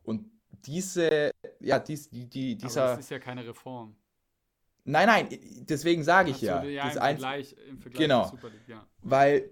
Und 0.05 0.31
diese, 0.65 1.31
ja, 1.61 1.79
dies, 1.79 2.11
die, 2.11 2.27
die, 2.27 2.57
dieser. 2.57 2.83
Aber 2.83 2.91
das 2.97 3.01
ist 3.01 3.11
ja 3.11 3.19
keine 3.19 3.47
Reform. 3.47 3.97
Nein, 4.85 5.07
nein, 5.07 5.29
deswegen 5.69 6.03
sage 6.03 6.31
ich 6.31 6.41
ja. 6.41 6.63
ja 6.65 6.85
im, 6.85 6.91
Vergleich, 6.93 7.55
im 7.69 7.79
Vergleich 7.79 8.03
genau, 8.03 8.25
Super 8.29 8.49
League, 8.49 8.67
ja. 8.67 8.87
Weil 9.03 9.51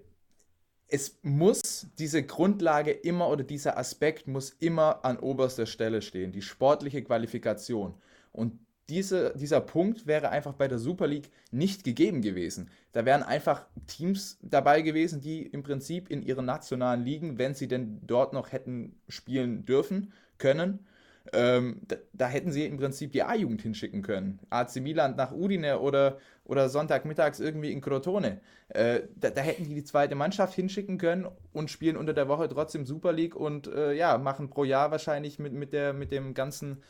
es 0.87 1.19
muss 1.21 1.87
diese 1.99 2.23
Grundlage 2.23 2.91
immer 2.91 3.29
oder 3.29 3.43
dieser 3.43 3.77
Aspekt 3.77 4.27
muss 4.27 4.49
immer 4.49 5.05
an 5.05 5.19
oberster 5.19 5.67
Stelle 5.67 6.01
stehen, 6.01 6.31
die 6.31 6.41
sportliche 6.41 7.03
Qualifikation. 7.03 7.93
Und 8.31 8.59
diese, 8.89 9.35
dieser 9.37 9.61
Punkt 9.61 10.07
wäre 10.07 10.29
einfach 10.29 10.53
bei 10.53 10.67
der 10.67 10.79
Super 10.79 11.05
League 11.05 11.29
nicht 11.51 11.83
gegeben 11.83 12.21
gewesen. 12.21 12.71
Da 12.91 13.05
wären 13.05 13.21
einfach 13.21 13.67
Teams 13.85 14.39
dabei 14.41 14.81
gewesen, 14.81 15.21
die 15.21 15.43
im 15.43 15.61
Prinzip 15.61 16.09
in 16.09 16.23
ihren 16.23 16.45
nationalen 16.45 17.03
Ligen, 17.03 17.37
wenn 17.37 17.53
sie 17.53 17.67
denn 17.67 18.01
dort 18.05 18.33
noch 18.33 18.51
hätten 18.51 18.99
spielen 19.07 19.63
dürfen, 19.65 20.11
können, 20.39 20.87
ähm, 21.33 21.81
da, 21.87 21.95
da, 22.13 22.27
hätten 22.27 22.51
sie 22.51 22.65
im 22.65 22.77
Prinzip 22.77 23.11
die 23.11 23.23
A-Jugend 23.23 23.61
hinschicken 23.61 24.01
können. 24.01 24.39
AC 24.49 24.77
Milan 24.77 25.15
nach 25.15 25.31
Udine 25.31 25.79
oder, 25.79 26.17
oder 26.45 26.69
Sonntagmittags 26.69 27.39
irgendwie 27.39 27.71
in 27.71 27.81
Crotone. 27.81 28.41
Äh, 28.69 29.01
da, 29.15 29.29
da, 29.29 29.41
hätten 29.41 29.63
die 29.63 29.75
die 29.75 29.83
zweite 29.83 30.15
Mannschaft 30.15 30.53
hinschicken 30.53 30.97
können 30.97 31.27
und 31.53 31.69
spielen 31.69 31.97
unter 31.97 32.13
der 32.13 32.27
Woche 32.27 32.47
trotzdem 32.49 32.85
Super 32.85 33.11
League 33.11 33.35
und 33.35 33.67
äh, 33.67 33.93
ja, 33.93 34.17
machen 34.17 34.49
pro 34.49 34.63
Jahr 34.63 34.91
wahrscheinlich 34.91 35.39
mit, 35.39 35.53
mit, 35.53 35.73
der, 35.73 35.93
mit 35.93 36.11
dem 36.11 36.33
ganzen, 36.33 36.83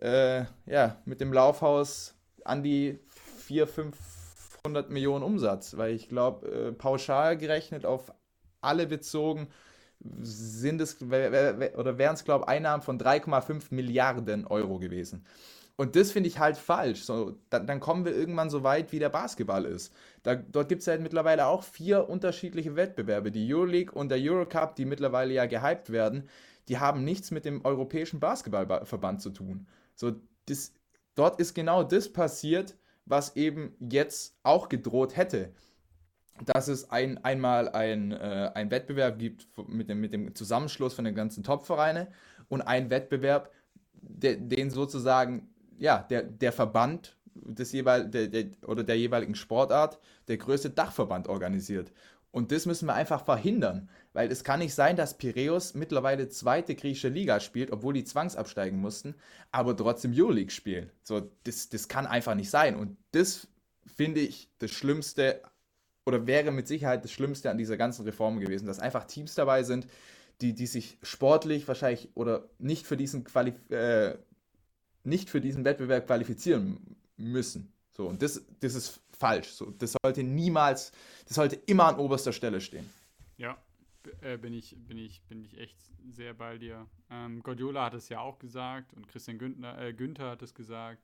äh, 0.00 0.44
ja, 0.66 0.96
mit 1.04 1.20
dem 1.20 1.32
Laufhaus 1.32 2.14
an 2.44 2.62
die 2.62 2.98
400, 3.38 3.94
500 4.62 4.90
Millionen 4.90 5.24
Umsatz. 5.24 5.76
Weil 5.76 5.94
ich 5.94 6.08
glaube, 6.08 6.48
äh, 6.48 6.72
pauschal 6.72 7.36
gerechnet 7.36 7.84
auf 7.84 8.12
alle 8.60 8.86
bezogen, 8.86 9.48
sind 10.20 10.80
es 10.80 11.00
oder 11.02 11.98
wären 11.98 12.14
es, 12.14 12.24
glaube 12.24 12.44
ich, 12.44 12.48
Einnahmen 12.48 12.82
von 12.82 12.98
3,5 12.98 13.66
Milliarden 13.70 14.46
Euro 14.46 14.78
gewesen. 14.78 15.24
Und 15.76 15.96
das 15.96 16.12
finde 16.12 16.28
ich 16.28 16.38
halt 16.38 16.56
falsch. 16.56 17.02
So, 17.02 17.38
dann, 17.50 17.66
dann, 17.66 17.80
kommen 17.80 18.04
wir 18.04 18.14
irgendwann 18.14 18.50
so 18.50 18.62
weit, 18.62 18.92
wie 18.92 18.98
der 18.98 19.08
Basketball 19.08 19.64
ist. 19.64 19.92
Da, 20.22 20.34
dort 20.34 20.68
gibt 20.68 20.82
es 20.82 20.88
halt 20.88 21.00
mittlerweile 21.00 21.46
auch 21.46 21.62
vier 21.62 22.08
unterschiedliche 22.08 22.76
Wettbewerbe. 22.76 23.30
Die 23.30 23.52
Euroleague 23.52 23.92
und 23.94 24.10
der 24.10 24.18
Eurocup, 24.20 24.76
die 24.76 24.84
mittlerweile 24.84 25.32
ja 25.32 25.46
gehypt 25.46 25.90
werden, 25.90 26.28
die 26.68 26.78
haben 26.78 27.04
nichts 27.04 27.30
mit 27.30 27.44
dem 27.44 27.64
Europäischen 27.64 28.20
Basketballverband 28.20 29.22
zu 29.22 29.30
tun. 29.30 29.66
So, 29.94 30.12
das, 30.46 30.72
dort 31.14 31.40
ist 31.40 31.54
genau 31.54 31.82
das 31.82 32.12
passiert, 32.12 32.76
was 33.04 33.34
eben 33.36 33.74
jetzt 33.80 34.38
auch 34.42 34.68
gedroht 34.68 35.16
hätte 35.16 35.52
dass 36.44 36.68
es 36.68 36.90
ein, 36.90 37.22
einmal 37.24 37.68
ein, 37.68 38.12
äh, 38.12 38.50
ein 38.54 38.70
Wettbewerb 38.70 39.18
gibt 39.18 39.46
mit 39.68 39.88
dem, 39.88 40.00
mit 40.00 40.12
dem 40.12 40.34
Zusammenschluss 40.34 40.94
von 40.94 41.04
den 41.04 41.14
ganzen 41.14 41.42
Top-Vereinen 41.42 42.08
und 42.48 42.62
ein 42.62 42.90
Wettbewerb, 42.90 43.50
de, 43.94 44.36
den 44.36 44.70
sozusagen 44.70 45.48
ja, 45.78 45.98
der, 46.10 46.22
der 46.22 46.52
Verband 46.52 47.16
des 47.34 47.72
jeweil, 47.72 48.08
der, 48.08 48.28
der, 48.28 48.46
oder 48.66 48.84
der 48.84 48.98
jeweiligen 48.98 49.34
Sportart, 49.34 49.98
der 50.28 50.36
größte 50.36 50.70
Dachverband 50.70 51.28
organisiert. 51.28 51.92
Und 52.30 52.50
das 52.50 52.64
müssen 52.64 52.86
wir 52.86 52.94
einfach 52.94 53.24
verhindern, 53.24 53.90
weil 54.14 54.32
es 54.32 54.42
kann 54.42 54.60
nicht 54.60 54.74
sein, 54.74 54.96
dass 54.96 55.18
Piräus 55.18 55.74
mittlerweile 55.74 56.28
zweite 56.28 56.74
griechische 56.74 57.08
Liga 57.10 57.40
spielt, 57.40 57.70
obwohl 57.70 57.92
die 57.92 58.04
zwangsabsteigen 58.04 58.80
mussten, 58.80 59.14
aber 59.50 59.76
trotzdem 59.76 60.12
Euroleague 60.14 60.50
spielen. 60.50 60.90
So, 61.02 61.30
das, 61.44 61.68
das 61.68 61.88
kann 61.88 62.06
einfach 62.06 62.34
nicht 62.34 62.48
sein. 62.48 62.74
Und 62.74 62.96
das 63.10 63.48
finde 63.84 64.20
ich 64.20 64.48
das 64.58 64.70
Schlimmste 64.70 65.42
oder 66.04 66.26
wäre 66.26 66.50
mit 66.50 66.66
Sicherheit 66.66 67.04
das 67.04 67.12
Schlimmste 67.12 67.50
an 67.50 67.58
dieser 67.58 67.76
ganzen 67.76 68.04
Reform 68.04 68.40
gewesen, 68.40 68.66
dass 68.66 68.80
einfach 68.80 69.04
Teams 69.04 69.34
dabei 69.34 69.62
sind, 69.62 69.86
die, 70.40 70.54
die 70.54 70.66
sich 70.66 70.98
sportlich 71.02 71.68
wahrscheinlich 71.68 72.08
oder 72.14 72.48
nicht 72.58 72.86
für 72.86 72.96
diesen 72.96 73.24
Qualif 73.24 73.54
äh, 73.70 74.16
nicht 75.04 75.30
für 75.30 75.40
diesen 75.40 75.64
Wettbewerb 75.64 76.06
qualifizieren 76.06 76.96
müssen. 77.16 77.72
So, 77.90 78.06
und 78.08 78.22
das, 78.22 78.42
das 78.60 78.74
ist 78.74 79.00
falsch. 79.18 79.48
So, 79.48 79.70
das 79.70 79.94
sollte 80.02 80.22
niemals, 80.22 80.92
das 81.26 81.36
sollte 81.36 81.56
immer 81.66 81.86
an 81.86 81.96
oberster 81.96 82.32
Stelle 82.32 82.60
stehen. 82.60 82.88
Ja, 83.36 83.58
äh, 84.20 84.36
bin, 84.38 84.54
ich, 84.54 84.76
bin, 84.86 84.98
ich, 84.98 85.22
bin 85.24 85.44
ich 85.44 85.58
echt 85.58 85.76
sehr 86.10 86.34
bei 86.34 86.58
dir. 86.58 86.86
Ähm, 87.10 87.42
Guardiola 87.42 87.86
hat 87.86 87.94
es 87.94 88.08
ja 88.08 88.20
auch 88.20 88.38
gesagt 88.38 88.94
und 88.94 89.08
Christian 89.08 89.38
Günther, 89.38 89.78
äh, 89.80 89.92
Günther 89.92 90.30
hat 90.30 90.42
es 90.42 90.54
gesagt. 90.54 91.02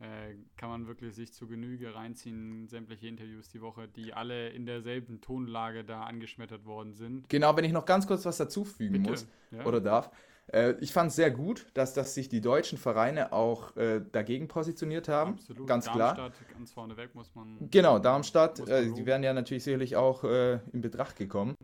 Äh, 0.00 0.34
kann 0.56 0.70
man 0.70 0.86
wirklich 0.86 1.14
sich 1.14 1.34
zu 1.34 1.46
Genüge 1.46 1.94
reinziehen, 1.94 2.68
sämtliche 2.68 3.06
Interviews 3.06 3.48
die 3.48 3.60
Woche, 3.60 3.86
die 3.86 4.14
alle 4.14 4.48
in 4.48 4.64
derselben 4.64 5.20
Tonlage 5.20 5.84
da 5.84 6.04
angeschmettert 6.04 6.64
worden 6.64 6.94
sind. 6.94 7.28
Genau, 7.28 7.54
wenn 7.54 7.64
ich 7.66 7.72
noch 7.72 7.84
ganz 7.84 8.06
kurz 8.06 8.24
was 8.24 8.38
dazufügen 8.38 8.94
Bitte. 8.94 9.10
muss 9.10 9.26
ja. 9.50 9.66
oder 9.66 9.82
darf. 9.82 10.10
Äh, 10.46 10.72
ich 10.80 10.94
fand 10.94 11.10
es 11.10 11.16
sehr 11.16 11.30
gut, 11.30 11.66
dass, 11.74 11.92
dass 11.92 12.14
sich 12.14 12.30
die 12.30 12.40
deutschen 12.40 12.78
Vereine 12.78 13.34
auch 13.34 13.76
äh, 13.76 14.00
dagegen 14.10 14.48
positioniert 14.48 15.08
haben. 15.08 15.32
Absolut. 15.32 15.66
Ganz 15.66 15.84
Darmstadt, 15.84 16.16
klar. 16.16 16.32
ganz 16.54 16.72
vorneweg 16.72 17.14
muss 17.14 17.34
man. 17.34 17.58
Genau, 17.70 17.98
Darmstadt. 17.98 18.66
Äh, 18.68 18.90
die 18.92 19.04
werden 19.04 19.22
ja 19.22 19.34
natürlich 19.34 19.64
sicherlich 19.64 19.96
auch 19.96 20.24
äh, 20.24 20.60
in 20.72 20.80
Betracht 20.80 21.16
gekommen. 21.16 21.56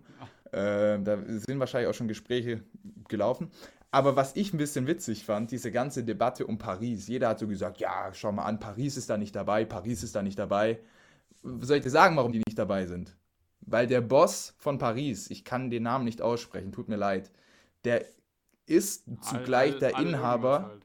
Äh, 0.52 1.00
da 1.00 1.18
sind 1.26 1.58
wahrscheinlich 1.58 1.88
auch 1.88 1.94
schon 1.94 2.06
Gespräche 2.06 2.62
gelaufen. 3.08 3.50
Aber 3.96 4.14
was 4.14 4.36
ich 4.36 4.52
ein 4.52 4.58
bisschen 4.58 4.86
witzig 4.86 5.24
fand, 5.24 5.50
diese 5.50 5.72
ganze 5.72 6.04
Debatte 6.04 6.46
um 6.46 6.58
Paris. 6.58 7.08
Jeder 7.08 7.30
hat 7.30 7.38
so 7.38 7.48
gesagt, 7.48 7.80
ja, 7.80 8.12
schau 8.12 8.30
mal 8.30 8.44
an, 8.44 8.60
Paris 8.60 8.98
ist 8.98 9.08
da 9.08 9.16
nicht 9.16 9.34
dabei, 9.34 9.64
Paris 9.64 10.02
ist 10.02 10.14
da 10.14 10.22
nicht 10.22 10.38
dabei. 10.38 10.80
Soll 11.42 11.78
ich 11.78 11.82
dir 11.82 11.88
sagen, 11.88 12.14
warum 12.14 12.30
die 12.30 12.42
nicht 12.46 12.58
dabei 12.58 12.84
sind? 12.84 13.16
Weil 13.62 13.86
der 13.86 14.02
Boss 14.02 14.54
von 14.58 14.76
Paris, 14.76 15.30
ich 15.30 15.46
kann 15.46 15.70
den 15.70 15.84
Namen 15.84 16.04
nicht 16.04 16.20
aussprechen, 16.20 16.72
tut 16.72 16.90
mir 16.90 16.96
leid, 16.96 17.30
der 17.86 18.04
ist 18.66 19.04
zugleich 19.22 19.76
all, 19.76 19.84
all, 19.84 19.92
der 19.92 19.98
Inhaber 19.98 20.64
halt. 20.64 20.82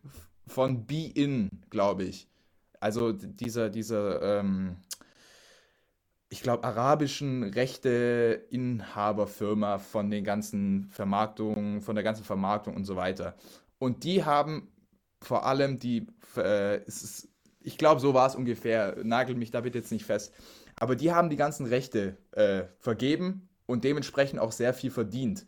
von 0.48 0.86
Be 0.86 1.12
In, 1.13 1.50
glaube 1.70 2.06
ich. 2.06 2.30
Also 2.80 3.12
dieser, 3.12 3.70
dieser 3.70 4.39
ähm, 4.39 4.77
ich 6.31 6.41
glaube, 6.41 6.63
arabischen 6.63 7.43
Rechteinhaberfirma 7.43 9.77
von 9.79 10.09
den 10.09 10.23
ganzen 10.23 10.85
Vermarktungen, 10.85 11.81
von 11.81 11.95
der 11.95 12.05
ganzen 12.05 12.23
Vermarktung 12.23 12.73
und 12.73 12.85
so 12.85 12.95
weiter. 12.95 13.35
Und 13.79 14.05
die 14.05 14.23
haben 14.23 14.69
vor 15.21 15.45
allem 15.45 15.77
die, 15.77 16.07
äh, 16.38 16.81
ist, 16.85 17.27
ich 17.59 17.77
glaube, 17.77 18.00
so 18.00 18.13
war 18.13 18.27
es 18.27 18.35
ungefähr, 18.35 18.95
nagel 19.03 19.35
mich 19.35 19.51
da 19.51 19.59
bitte 19.59 19.79
jetzt 19.79 19.91
nicht 19.91 20.05
fest, 20.05 20.33
aber 20.77 20.95
die 20.95 21.11
haben 21.11 21.29
die 21.29 21.35
ganzen 21.35 21.65
Rechte 21.65 22.15
äh, 22.31 22.63
vergeben 22.79 23.50
und 23.65 23.83
dementsprechend 23.83 24.39
auch 24.39 24.53
sehr 24.53 24.73
viel 24.73 24.89
verdient. 24.89 25.45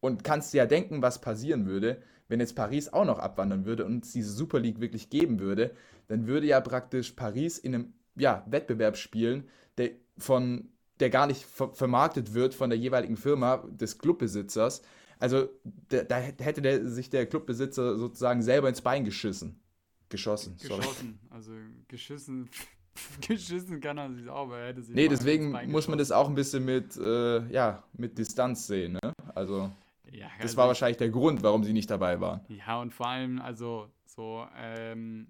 Und 0.00 0.24
kannst 0.24 0.52
dir 0.52 0.58
ja 0.58 0.66
denken, 0.66 1.00
was 1.00 1.22
passieren 1.22 1.64
würde, 1.64 2.02
wenn 2.28 2.40
jetzt 2.40 2.54
Paris 2.54 2.92
auch 2.92 3.06
noch 3.06 3.18
abwandern 3.18 3.64
würde 3.64 3.86
und 3.86 4.04
es 4.04 4.12
diese 4.12 4.30
Super 4.30 4.60
League 4.60 4.82
wirklich 4.82 5.08
geben 5.08 5.40
würde, 5.40 5.70
dann 6.06 6.26
würde 6.26 6.46
ja 6.46 6.60
praktisch 6.60 7.12
Paris 7.12 7.56
in 7.56 7.74
einem 7.74 7.94
ja, 8.14 8.44
Wettbewerb 8.46 8.98
spielen, 8.98 9.48
der 9.78 9.92
von 10.18 10.68
der 11.00 11.10
gar 11.10 11.26
nicht 11.26 11.44
ver 11.44 11.72
vermarktet 11.72 12.34
wird 12.34 12.54
von 12.54 12.70
der 12.70 12.78
jeweiligen 12.78 13.16
Firma 13.16 13.58
des 13.68 13.98
Clubbesitzers. 13.98 14.82
Also 15.18 15.48
da, 15.88 16.02
da 16.02 16.16
hätte 16.18 16.62
der, 16.62 16.86
sich 16.86 17.10
der 17.10 17.26
Clubbesitzer 17.26 17.96
sozusagen 17.96 18.42
selber 18.42 18.68
ins 18.68 18.80
Bein 18.80 19.04
geschissen. 19.04 19.60
Geschossen, 20.08 20.56
sorry. 20.58 20.80
Geschossen, 20.80 21.18
also 21.30 21.52
geschissen. 21.88 22.48
geschissen 23.26 23.80
kann 23.80 23.98
er 23.98 24.12
sich 24.12 24.28
auch, 24.28 24.46
aber 24.46 24.58
er 24.58 24.68
hätte 24.68 24.82
sich 24.82 24.94
Nee, 24.94 25.08
deswegen 25.08 25.52
muss 25.70 25.88
man 25.88 25.98
das 25.98 26.10
auch 26.12 26.28
ein 26.28 26.34
bisschen 26.34 26.64
mit, 26.64 26.96
äh, 26.96 27.46
ja, 27.52 27.84
mit 27.92 28.16
Distanz 28.16 28.66
sehen, 28.66 28.98
ne? 29.02 29.12
Also, 29.34 29.70
ja, 30.10 30.28
das 30.36 30.50
also 30.50 30.56
war 30.56 30.68
wahrscheinlich 30.68 30.96
der 30.96 31.10
Grund, 31.10 31.42
warum 31.42 31.62
sie 31.62 31.72
nicht 31.72 31.90
dabei 31.90 32.20
waren. 32.20 32.40
Ja, 32.48 32.80
und 32.80 32.94
vor 32.94 33.08
allem, 33.08 33.40
also, 33.40 33.88
so, 34.06 34.46
ähm, 34.56 35.28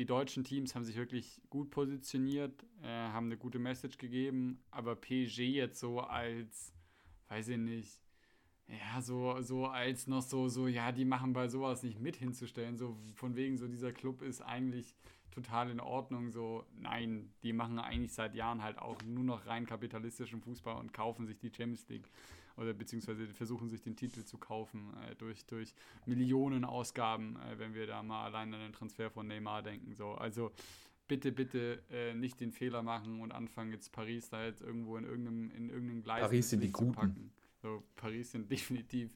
die 0.00 0.06
deutschen 0.06 0.44
Teams 0.44 0.74
haben 0.74 0.84
sich 0.86 0.96
wirklich 0.96 1.42
gut 1.50 1.70
positioniert, 1.70 2.64
äh, 2.82 2.86
haben 2.86 3.26
eine 3.26 3.36
gute 3.36 3.58
Message 3.58 3.98
gegeben, 3.98 4.58
aber 4.70 4.96
PSG 4.96 5.40
jetzt 5.40 5.78
so 5.78 6.00
als, 6.00 6.72
weiß 7.28 7.48
ich 7.48 7.58
nicht, 7.58 8.00
ja, 8.66 9.02
so, 9.02 9.42
so 9.42 9.66
als 9.66 10.06
noch 10.06 10.22
so, 10.22 10.48
so, 10.48 10.68
ja, 10.68 10.90
die 10.90 11.04
machen 11.04 11.34
bei 11.34 11.48
sowas 11.48 11.82
nicht 11.82 12.00
mit 12.00 12.16
hinzustellen, 12.16 12.78
so 12.78 12.96
von 13.14 13.36
wegen 13.36 13.58
so, 13.58 13.68
dieser 13.68 13.92
Club 13.92 14.22
ist 14.22 14.40
eigentlich 14.40 14.96
total 15.32 15.68
in 15.70 15.80
Ordnung, 15.80 16.30
so, 16.30 16.64
nein, 16.78 17.34
die 17.42 17.52
machen 17.52 17.78
eigentlich 17.78 18.14
seit 18.14 18.34
Jahren 18.34 18.62
halt 18.62 18.78
auch 18.78 19.02
nur 19.02 19.24
noch 19.24 19.44
rein 19.44 19.66
kapitalistischen 19.66 20.40
Fußball 20.40 20.76
und 20.76 20.94
kaufen 20.94 21.26
sich 21.26 21.36
die 21.36 21.52
Champions 21.54 21.86
League 21.90 22.08
oder 22.56 22.72
beziehungsweise 22.72 23.26
versuchen 23.28 23.68
sich 23.68 23.82
den 23.82 23.96
Titel 23.96 24.24
zu 24.24 24.38
kaufen 24.38 24.92
äh, 25.08 25.14
durch, 25.16 25.44
durch 25.46 25.74
Millionenausgaben, 26.06 27.36
äh, 27.36 27.58
wenn 27.58 27.74
wir 27.74 27.86
da 27.86 28.02
mal 28.02 28.24
allein 28.24 28.52
an 28.54 28.60
den 28.60 28.72
Transfer 28.72 29.10
von 29.10 29.26
Neymar 29.26 29.62
denken. 29.62 29.94
So. 29.94 30.12
Also 30.12 30.50
bitte, 31.08 31.32
bitte 31.32 31.82
äh, 31.90 32.14
nicht 32.14 32.40
den 32.40 32.52
Fehler 32.52 32.82
machen 32.82 33.20
und 33.20 33.32
anfangen, 33.32 33.72
jetzt 33.72 33.90
Paris 33.92 34.28
da 34.28 34.44
jetzt 34.44 34.62
irgendwo 34.62 34.96
in 34.96 35.04
irgendeinem, 35.04 35.50
in 35.50 35.68
irgendeinem 35.68 36.02
Gleis 36.02 36.20
Paris 36.20 36.50
sind 36.50 36.62
die 36.62 36.70
Guten. 36.70 36.92
Packen. 36.92 37.32
So, 37.62 37.82
Paris 37.96 38.30
sind 38.30 38.50
definitiv 38.50 39.10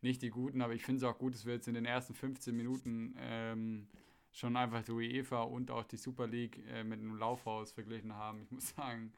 nicht 0.00 0.22
die 0.22 0.30
Guten, 0.30 0.60
aber 0.60 0.74
ich 0.74 0.84
finde 0.84 0.98
es 0.98 1.04
auch 1.04 1.18
gut, 1.18 1.34
dass 1.34 1.46
wir 1.46 1.54
jetzt 1.54 1.66
in 1.66 1.74
den 1.74 1.86
ersten 1.86 2.14
15 2.14 2.54
Minuten 2.54 3.16
ähm, 3.18 3.88
schon 4.32 4.56
einfach 4.56 4.82
die 4.84 4.92
UEFA 4.92 5.42
und 5.42 5.70
auch 5.70 5.84
die 5.84 5.96
Super 5.96 6.26
League 6.26 6.60
äh, 6.68 6.84
mit 6.84 7.00
einem 7.00 7.16
Laufhaus 7.16 7.72
verglichen 7.72 8.14
haben. 8.14 8.42
Ich 8.42 8.50
muss 8.50 8.68
sagen. 8.76 9.12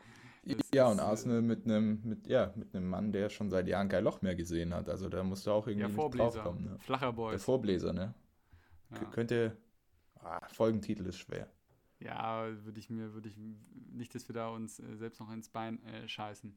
Ja, 0.72 0.88
und 0.88 0.98
äh, 0.98 1.02
Arsenal 1.02 1.42
mit 1.42 1.64
einem 1.64 2.00
mit, 2.04 2.26
ja, 2.26 2.52
mit 2.54 2.74
einem 2.74 2.88
Mann, 2.88 3.12
der 3.12 3.30
schon 3.30 3.50
seit 3.50 3.66
Jahren 3.66 3.88
kein 3.88 4.04
Loch 4.04 4.22
mehr 4.22 4.36
gesehen 4.36 4.74
hat. 4.74 4.88
Also 4.88 5.08
da 5.08 5.22
musst 5.24 5.46
du 5.46 5.50
auch 5.50 5.66
irgendwie 5.66 5.90
ja, 5.90 6.08
draufkommen. 6.08 6.64
Ne? 6.64 6.78
Flacher 6.78 7.12
Boy. 7.12 7.30
Der 7.30 7.38
Vorbläser, 7.40 7.92
ne? 7.92 8.14
Ja. 8.90 9.04
Könnte. 9.10 9.56
Ah, 10.22 10.40
Folgentitel 10.48 11.06
ist 11.06 11.18
schwer. 11.18 11.48
Ja, 12.00 12.46
würde 12.64 12.78
ich 12.78 12.90
mir, 12.90 13.14
würde 13.14 13.28
ich 13.28 13.36
nicht, 13.92 14.14
dass 14.14 14.28
wir 14.28 14.34
da 14.34 14.48
uns 14.48 14.80
äh, 14.80 14.96
selbst 14.96 15.20
noch 15.20 15.32
ins 15.32 15.48
Bein 15.48 15.82
äh, 15.84 16.06
scheißen. 16.08 16.54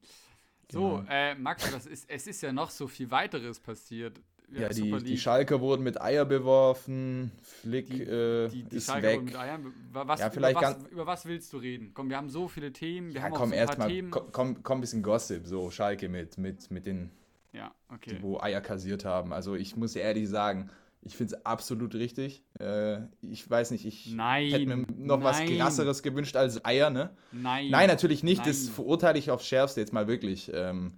So, 0.72 0.98
genau. 0.98 1.06
äh, 1.10 1.36
Max, 1.36 1.72
was 1.74 1.86
ist, 1.86 2.10
es 2.10 2.28
ist 2.28 2.42
ja 2.42 2.52
noch 2.52 2.70
so 2.70 2.88
viel 2.88 3.10
weiteres 3.10 3.60
passiert. 3.60 4.20
Ja, 4.52 4.62
ja 4.62 4.70
die, 4.70 5.04
die 5.04 5.18
Schalker 5.18 5.62
wurden 5.62 5.84
mit 5.84 6.02
Eier 6.02 6.26
beworfen, 6.26 7.32
Flick 7.42 7.88
die, 7.88 8.04
äh, 8.04 8.50
die, 8.50 8.64
die 8.64 8.78
ist 8.78 8.88
Schalker 8.88 9.08
weg. 9.08 9.16
Wurden 9.16 9.26
mit 9.26 9.36
Eiern. 9.36 9.74
Was, 9.92 10.20
ja, 10.20 10.30
vielleicht 10.30 10.58
über, 10.58 10.68
was, 10.68 10.92
über 10.92 11.08
was 11.08 11.26
willst 11.26 11.54
du 11.54 11.58
reden? 11.58 11.92
Komm, 11.94 12.10
wir 12.10 12.18
haben 12.18 12.30
so 12.30 12.48
viele 12.48 12.72
Themen. 12.74 13.10
Wir 13.10 13.16
ja, 13.18 13.24
haben 13.24 13.34
komm, 13.34 13.54
erst 13.54 13.78
mal, 13.78 13.88
Themen. 13.88 14.12
Komm, 14.12 14.64
komm, 14.64 14.78
ein 14.78 14.82
bisschen 14.82 15.04
Gossip, 15.04 15.46
so 15.46 15.70
Schalke 15.70 16.10
mit, 16.10 16.38
mit, 16.38 16.72
mit 16.72 16.86
den, 16.86 17.12
ja, 17.54 17.72
okay. 17.90 18.16
die, 18.16 18.24
wo 18.24 18.40
Eier 18.40 18.62
kassiert 18.62 19.06
haben. 19.06 19.34
Also 19.34 19.56
ich 19.56 19.76
muss 19.76 19.96
ehrlich 19.96 20.28
sagen, 20.28 20.70
ich 21.02 21.16
finde 21.16 21.36
es 21.36 21.46
absolut 21.46 21.96
richtig. 21.96 22.44
Äh, 22.60 23.02
ich 23.22 23.50
weiß 23.50 23.72
nicht, 23.72 23.86
ich 23.86 24.14
nein, 24.14 24.50
hätte 24.50 24.66
mir 24.66 24.78
noch 24.98 25.20
nein. 25.20 25.24
was 25.24 25.46
krasseres 25.46 26.04
gewünscht 26.04 26.36
als 26.36 26.66
Eier, 26.66 26.90
ne? 26.90 27.12
Nein. 27.32 27.70
Nein, 27.70 27.88
natürlich 27.88 28.24
nicht. 28.24 28.40
Nein. 28.40 28.48
Das 28.48 28.68
verurteile 28.68 29.18
ich 29.20 29.32
aufs 29.32 29.48
Schärfste 29.48 29.80
jetzt 29.80 29.94
mal 29.94 30.08
wirklich. 30.08 30.52
Ähm. 30.54 30.94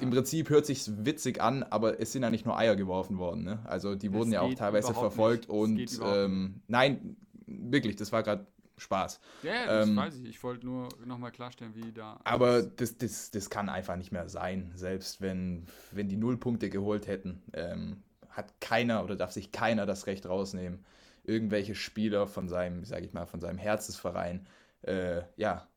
Im 0.00 0.10
Prinzip 0.10 0.50
hört 0.50 0.66
sich 0.66 0.90
witzig 1.04 1.40
an, 1.40 1.62
aber 1.62 2.00
es 2.00 2.12
sind 2.12 2.22
ja 2.22 2.30
nicht 2.30 2.46
nur 2.46 2.56
Eier 2.56 2.76
geworfen 2.76 3.18
worden. 3.18 3.44
Ne? 3.44 3.60
Also 3.64 3.94
die 3.94 4.12
wurden 4.12 4.30
das 4.30 4.34
ja 4.34 4.40
auch 4.40 4.54
teilweise 4.54 4.94
verfolgt 4.94 5.48
nicht. 5.48 5.98
und 5.98 6.00
ähm, 6.04 6.62
nein, 6.66 7.16
wirklich, 7.46 7.96
das 7.96 8.10
war 8.10 8.22
gerade 8.22 8.46
Spaß. 8.78 9.20
Ja, 9.42 9.66
das 9.66 9.88
ähm, 9.88 9.96
weiß 9.96 10.16
ich. 10.16 10.28
Ich 10.28 10.42
wollte 10.42 10.66
nur 10.66 10.88
nochmal 11.04 11.30
klarstellen, 11.30 11.74
wie 11.74 11.92
da. 11.92 12.20
Aber 12.24 12.62
das, 12.62 12.98
das, 12.98 13.30
das 13.30 13.50
kann 13.50 13.68
einfach 13.68 13.96
nicht 13.96 14.12
mehr 14.12 14.28
sein, 14.28 14.72
selbst 14.74 15.20
wenn, 15.20 15.66
wenn 15.92 16.08
die 16.08 16.16
Nullpunkte 16.16 16.70
geholt 16.70 17.06
hätten. 17.06 17.42
Ähm, 17.52 18.02
hat 18.30 18.60
keiner 18.60 19.04
oder 19.04 19.14
darf 19.14 19.32
sich 19.32 19.52
keiner 19.52 19.86
das 19.86 20.06
Recht 20.06 20.26
rausnehmen, 20.26 20.84
irgendwelche 21.24 21.74
Spieler 21.74 22.26
von 22.26 22.48
seinem, 22.48 22.84
sage 22.84 23.04
ich 23.04 23.12
mal, 23.12 23.26
von 23.26 23.40
seinem 23.40 23.58
Herzensverein, 23.58 24.46
äh, 24.82 25.22
ja, 25.36 25.68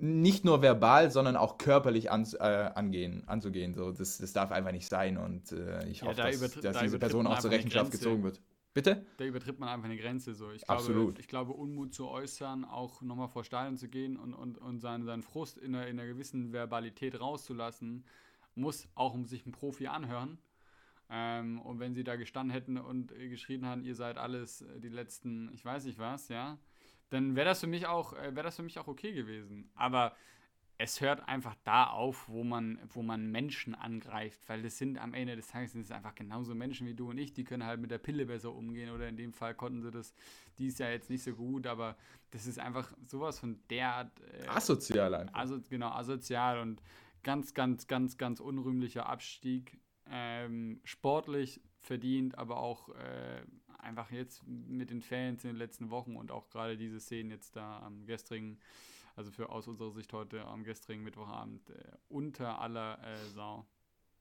nicht 0.00 0.44
nur 0.44 0.62
verbal, 0.62 1.10
sondern 1.10 1.36
auch 1.36 1.58
körperlich 1.58 2.10
an, 2.10 2.26
äh, 2.38 2.42
angehen, 2.42 3.24
anzugehen. 3.26 3.74
So, 3.74 3.92
das, 3.92 4.18
das 4.18 4.32
darf 4.32 4.52
einfach 4.52 4.72
nicht 4.72 4.88
sein 4.88 5.18
und 5.18 5.52
äh, 5.52 5.88
ich 5.88 6.00
ja, 6.00 6.06
hoffe, 6.06 6.16
da 6.16 6.30
dass, 6.30 6.40
dass 6.40 6.76
da 6.76 6.82
diese 6.82 6.98
Person 6.98 7.26
auch 7.26 7.38
zur 7.38 7.50
Rechenschaft 7.50 7.90
gezogen 7.90 8.22
wird. 8.22 8.40
Bitte? 8.74 9.04
Da 9.16 9.24
übertritt 9.24 9.58
man 9.58 9.68
einfach 9.68 9.86
eine 9.86 9.96
Grenze. 9.96 10.34
So. 10.34 10.52
Ich 10.52 10.62
glaube, 10.62 10.80
Absolut. 10.80 11.18
Ich 11.18 11.26
glaube, 11.26 11.52
Unmut 11.52 11.94
zu 11.94 12.06
äußern, 12.08 12.64
auch 12.64 13.02
nochmal 13.02 13.28
vor 13.28 13.42
Stadion 13.42 13.76
zu 13.76 13.88
gehen 13.88 14.16
und, 14.16 14.34
und, 14.34 14.56
und 14.58 14.78
seinen, 14.78 15.04
seinen 15.04 15.22
Frust 15.22 15.58
in 15.58 15.74
einer, 15.74 15.88
in 15.88 15.98
einer 15.98 16.08
gewissen 16.08 16.52
Verbalität 16.52 17.18
rauszulassen, 17.18 18.04
muss 18.54 18.86
auch 18.94 19.14
um 19.14 19.24
sich 19.24 19.46
ein 19.46 19.52
Profi 19.52 19.88
anhören. 19.88 20.38
Ähm, 21.10 21.60
und 21.62 21.80
wenn 21.80 21.94
sie 21.94 22.04
da 22.04 22.16
gestanden 22.16 22.52
hätten 22.52 22.76
und 22.76 23.12
geschrien 23.16 23.66
haben, 23.66 23.82
ihr 23.82 23.94
seid 23.94 24.18
alles 24.18 24.60
äh, 24.60 24.78
die 24.78 24.90
letzten, 24.90 25.50
ich 25.54 25.64
weiß 25.64 25.84
nicht 25.84 25.98
was, 25.98 26.28
ja, 26.28 26.58
dann 27.10 27.36
wäre 27.36 27.46
das 27.46 27.60
für 27.60 27.66
mich 27.66 27.86
auch, 27.86 28.12
äh, 28.12 28.34
wäre 28.34 28.44
das 28.44 28.56
für 28.56 28.62
mich 28.62 28.78
auch 28.78 28.88
okay 28.88 29.12
gewesen. 29.12 29.70
Aber 29.74 30.14
es 30.80 31.00
hört 31.00 31.28
einfach 31.28 31.56
da 31.64 31.88
auf, 31.88 32.28
wo 32.28 32.44
man, 32.44 32.78
wo 32.90 33.02
man 33.02 33.30
Menschen 33.32 33.74
angreift, 33.74 34.40
weil 34.48 34.62
das 34.62 34.78
sind 34.78 34.96
am 34.96 35.12
Ende 35.12 35.34
des 35.34 35.48
Tages 35.48 35.72
sind 35.72 35.82
es 35.82 35.90
einfach 35.90 36.14
genauso 36.14 36.54
Menschen 36.54 36.86
wie 36.86 36.94
du 36.94 37.10
und 37.10 37.18
ich, 37.18 37.32
die 37.32 37.42
können 37.42 37.64
halt 37.64 37.80
mit 37.80 37.90
der 37.90 37.98
Pille 37.98 38.26
besser 38.26 38.54
umgehen 38.54 38.90
oder 38.90 39.08
in 39.08 39.16
dem 39.16 39.32
Fall 39.32 39.54
konnten 39.54 39.82
sie 39.82 39.90
das, 39.90 40.14
die 40.56 40.68
ist 40.68 40.78
ja 40.78 40.88
jetzt 40.88 41.10
nicht 41.10 41.24
so 41.24 41.34
gut, 41.34 41.66
aber 41.66 41.96
das 42.30 42.46
ist 42.46 42.60
einfach 42.60 42.92
sowas 43.06 43.40
von 43.40 43.58
derart 43.70 44.12
äh, 44.20 44.46
asozial 44.46 45.14
einfach. 45.16 45.34
Also 45.34 45.60
genau 45.68 45.88
asozial 45.88 46.60
und 46.60 46.80
ganz, 47.24 47.54
ganz, 47.54 47.88
ganz, 47.88 48.16
ganz 48.16 48.38
unrühmlicher 48.38 49.06
Abstieg, 49.06 49.80
ähm, 50.06 50.80
sportlich 50.84 51.60
verdient, 51.80 52.38
aber 52.38 52.58
auch 52.58 52.90
äh, 52.90 53.42
einfach 53.78 54.10
jetzt 54.10 54.46
mit 54.46 54.90
den 54.90 55.02
Fans 55.02 55.44
in 55.44 55.50
den 55.50 55.56
letzten 55.56 55.90
Wochen 55.90 56.16
und 56.16 56.30
auch 56.30 56.48
gerade 56.48 56.76
diese 56.76 57.00
Szenen 57.00 57.30
jetzt 57.30 57.56
da 57.56 57.80
am 57.80 58.06
gestrigen, 58.06 58.58
also 59.16 59.30
für 59.30 59.50
aus 59.50 59.68
unserer 59.68 59.92
Sicht 59.92 60.12
heute 60.12 60.44
am 60.44 60.64
gestrigen 60.64 61.02
Mittwochabend, 61.02 61.70
äh, 61.70 61.74
unter 62.08 62.60
aller 62.60 62.98
äh, 63.02 63.16
Sau. 63.34 63.66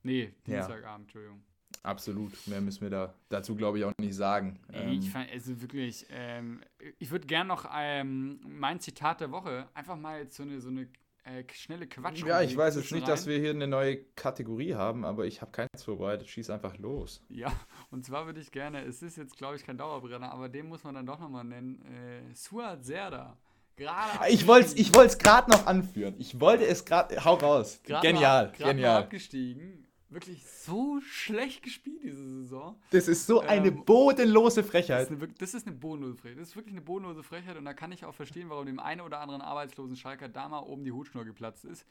Nee, 0.03 0.33
Dienstagabend, 0.45 0.83
ja. 0.83 0.95
Entschuldigung. 0.95 1.43
Absolut, 1.83 2.31
mehr 2.47 2.61
müssen 2.61 2.81
wir 2.81 2.89
da 2.89 3.13
dazu, 3.29 3.55
glaube 3.55 3.79
ich, 3.79 3.85
auch 3.85 3.93
nicht 3.97 4.15
sagen. 4.15 4.59
Ähm, 4.71 4.93
ich 4.93 5.09
fand, 5.09 5.29
also 5.31 5.61
wirklich, 5.61 6.05
ähm, 6.09 6.61
ich 6.99 7.11
würde 7.11 7.27
gerne 7.27 7.47
noch 7.47 7.69
ähm, 7.73 8.39
mein 8.43 8.79
Zitat 8.79 9.21
der 9.21 9.31
Woche 9.31 9.69
einfach 9.73 9.95
mal 9.95 10.19
jetzt 10.19 10.35
so 10.35 10.43
eine, 10.43 10.59
so 10.59 10.69
eine 10.69 10.87
äh, 11.27 11.43
schnelle 11.53 11.87
Quatsch. 11.87 12.23
Ja, 12.23 12.41
ich 12.41 12.55
weiß 12.55 12.75
jetzt 12.75 12.91
nicht, 12.91 13.03
rein. 13.03 13.09
dass 13.09 13.27
wir 13.27 13.37
hier 13.37 13.51
eine 13.51 13.67
neue 13.67 13.97
Kategorie 14.15 14.75
haben, 14.75 15.05
aber 15.05 15.25
ich 15.25 15.41
habe 15.41 15.51
keins 15.51 15.83
vorbereitet. 15.83 16.27
Schieß 16.27 16.49
einfach 16.49 16.77
los. 16.77 17.21
Ja, 17.29 17.51
und 17.91 18.05
zwar 18.05 18.25
würde 18.25 18.39
ich 18.39 18.51
gerne, 18.51 18.83
es 18.83 19.01
ist 19.01 19.17
jetzt, 19.17 19.37
glaube 19.37 19.55
ich, 19.55 19.63
kein 19.63 19.77
Dauerbrenner, 19.77 20.31
aber 20.31 20.49
den 20.49 20.67
muss 20.67 20.83
man 20.83 20.95
dann 20.95 21.05
doch 21.05 21.19
nochmal 21.19 21.43
nennen. 21.43 21.81
Äh, 21.85 22.35
Suat 22.35 22.85
Serda. 22.85 23.37
Gerade 23.75 24.29
ich 24.29 24.47
wollte 24.47 24.67
es 24.67 24.75
ich 24.75 24.91
gerade 24.91 25.51
noch 25.51 25.67
anführen. 25.67 26.15
Ich 26.17 26.39
wollte 26.39 26.65
es 26.65 26.83
gerade. 26.83 27.23
Hau 27.23 27.35
raus. 27.35 27.79
Genial. 27.83 28.47
Noch, 28.47 28.57
genial. 28.57 29.03
abgestiegen 29.03 29.86
wirklich 30.09 30.45
so 30.45 30.99
schlecht 31.01 31.63
gespielt 31.63 32.01
diese 32.03 32.23
Saison. 32.23 32.79
Das 32.91 33.07
ist 33.07 33.27
so 33.27 33.41
eine 33.41 33.67
ähm, 33.67 33.85
bodenlose 33.85 34.63
Frechheit. 34.63 35.01
Das 35.01 35.11
ist 35.11 35.23
eine, 35.23 35.33
das 35.33 35.53
ist 35.53 35.67
eine, 35.67 35.75
bodenlose 35.75 36.15
Frechheit. 36.15 36.39
Das 36.39 36.49
ist 36.49 36.55
wirklich 36.55 36.73
eine 36.73 36.81
bodenlose 36.81 37.23
Frechheit 37.23 37.57
und 37.57 37.65
da 37.65 37.73
kann 37.73 37.91
ich 37.91 38.05
auch 38.05 38.13
verstehen, 38.13 38.49
warum 38.49 38.65
dem 38.65 38.79
einen 38.79 39.01
oder 39.01 39.19
anderen 39.19 39.41
arbeitslosen 39.41 39.95
Schalker 39.95 40.29
da 40.29 40.47
mal 40.47 40.59
oben 40.59 40.85
die 40.85 40.91
Hutschnur 40.91 41.25
geplatzt 41.25 41.65
ist. 41.65 41.85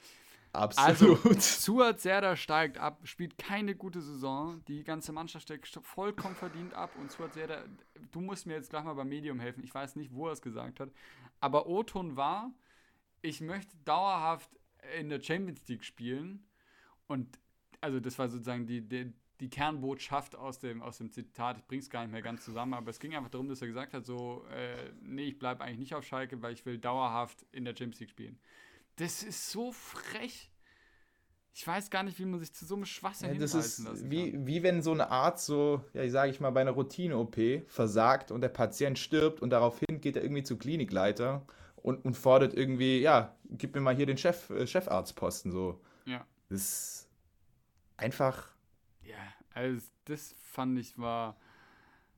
Absolut. 0.52 1.24
Also, 1.26 1.40
Suat 1.40 2.00
Serda 2.00 2.34
steigt 2.34 2.78
ab, 2.78 3.00
spielt 3.04 3.36
keine 3.36 3.74
gute 3.74 4.00
Saison. 4.00 4.64
Die 4.66 4.84
ganze 4.84 5.12
Mannschaft 5.12 5.44
steckt 5.44 5.68
vollkommen 5.82 6.34
verdient 6.34 6.72
ab. 6.74 6.90
Und 6.98 7.12
Suat 7.12 7.34
Serda, 7.34 7.64
du 8.12 8.20
musst 8.20 8.46
mir 8.46 8.54
jetzt 8.54 8.70
gleich 8.70 8.84
mal 8.84 8.94
beim 8.94 9.08
Medium 9.08 9.38
helfen. 9.38 9.62
Ich 9.62 9.74
weiß 9.74 9.96
nicht, 9.96 10.14
wo 10.14 10.28
er 10.28 10.32
es 10.32 10.40
gesagt 10.40 10.80
hat. 10.80 10.90
Aber 11.40 11.66
Oton 11.66 12.16
war, 12.16 12.50
ich 13.20 13.40
möchte 13.40 13.76
dauerhaft 13.84 14.50
in 14.98 15.10
der 15.10 15.20
Champions 15.20 15.66
League 15.68 15.84
spielen. 15.84 16.46
Und 17.06 17.38
also 17.86 18.00
das 18.00 18.18
war 18.18 18.28
sozusagen 18.28 18.66
die, 18.66 18.80
die, 18.80 19.12
die 19.38 19.48
Kernbotschaft 19.48 20.34
aus 20.34 20.58
dem, 20.58 20.82
aus 20.82 20.98
dem 20.98 21.12
Zitat. 21.12 21.56
Ich 21.58 21.66
bringe 21.66 21.82
es 21.82 21.88
gar 21.88 22.02
nicht 22.02 22.10
mehr 22.10 22.22
ganz 22.22 22.44
zusammen, 22.44 22.74
aber 22.74 22.90
es 22.90 22.98
ging 22.98 23.14
einfach 23.14 23.30
darum, 23.30 23.48
dass 23.48 23.62
er 23.62 23.68
gesagt 23.68 23.94
hat, 23.94 24.04
so, 24.04 24.44
äh, 24.52 24.90
nee, 25.02 25.28
ich 25.28 25.38
bleibe 25.38 25.62
eigentlich 25.62 25.78
nicht 25.78 25.94
auf 25.94 26.04
Schalke, 26.04 26.42
weil 26.42 26.52
ich 26.52 26.66
will 26.66 26.78
dauerhaft 26.78 27.46
in 27.52 27.64
der 27.64 27.72
Champions 27.72 28.00
League 28.00 28.10
spielen. 28.10 28.38
Das 28.96 29.22
ist 29.22 29.52
so 29.52 29.70
frech. 29.70 30.50
Ich 31.52 31.64
weiß 31.64 31.90
gar 31.90 32.02
nicht, 32.02 32.18
wie 32.18 32.24
man 32.24 32.40
sich 32.40 32.52
zu 32.52 32.66
so 32.66 32.74
einem 32.74 32.86
Schwachsinn 32.86 33.32
ja, 33.32 33.38
das 33.38 33.54
ist 33.54 33.84
lassen 33.84 34.10
wie, 34.10 34.32
kann. 34.32 34.46
wie 34.46 34.62
wenn 34.64 34.82
so 34.82 34.92
eine 34.92 35.10
Art 35.10 35.40
so, 35.40 35.80
ja, 35.94 36.02
ich 36.02 36.12
sage 36.12 36.30
ich 36.32 36.40
mal, 36.40 36.50
bei 36.50 36.62
einer 36.62 36.72
Routine-OP 36.72 37.36
versagt 37.68 38.32
und 38.32 38.40
der 38.40 38.48
Patient 38.48 38.98
stirbt 38.98 39.40
und 39.40 39.50
daraufhin 39.50 40.00
geht 40.00 40.16
er 40.16 40.22
irgendwie 40.24 40.42
zu 40.42 40.58
Klinikleiter 40.58 41.46
und, 41.76 42.04
und 42.04 42.14
fordert 42.14 42.52
irgendwie, 42.52 43.00
ja, 43.00 43.36
gib 43.48 43.76
mir 43.76 43.80
mal 43.80 43.94
hier 43.94 44.06
den 44.06 44.18
Chef, 44.18 44.50
äh, 44.50 44.66
Chefarztposten, 44.66 45.52
so. 45.52 45.80
Ja. 46.04 46.26
Das 46.48 47.05
einfach. 47.96 48.50
Ja, 49.04 49.16
also 49.54 49.86
das 50.04 50.34
fand 50.42 50.78
ich 50.78 50.98
war. 50.98 51.36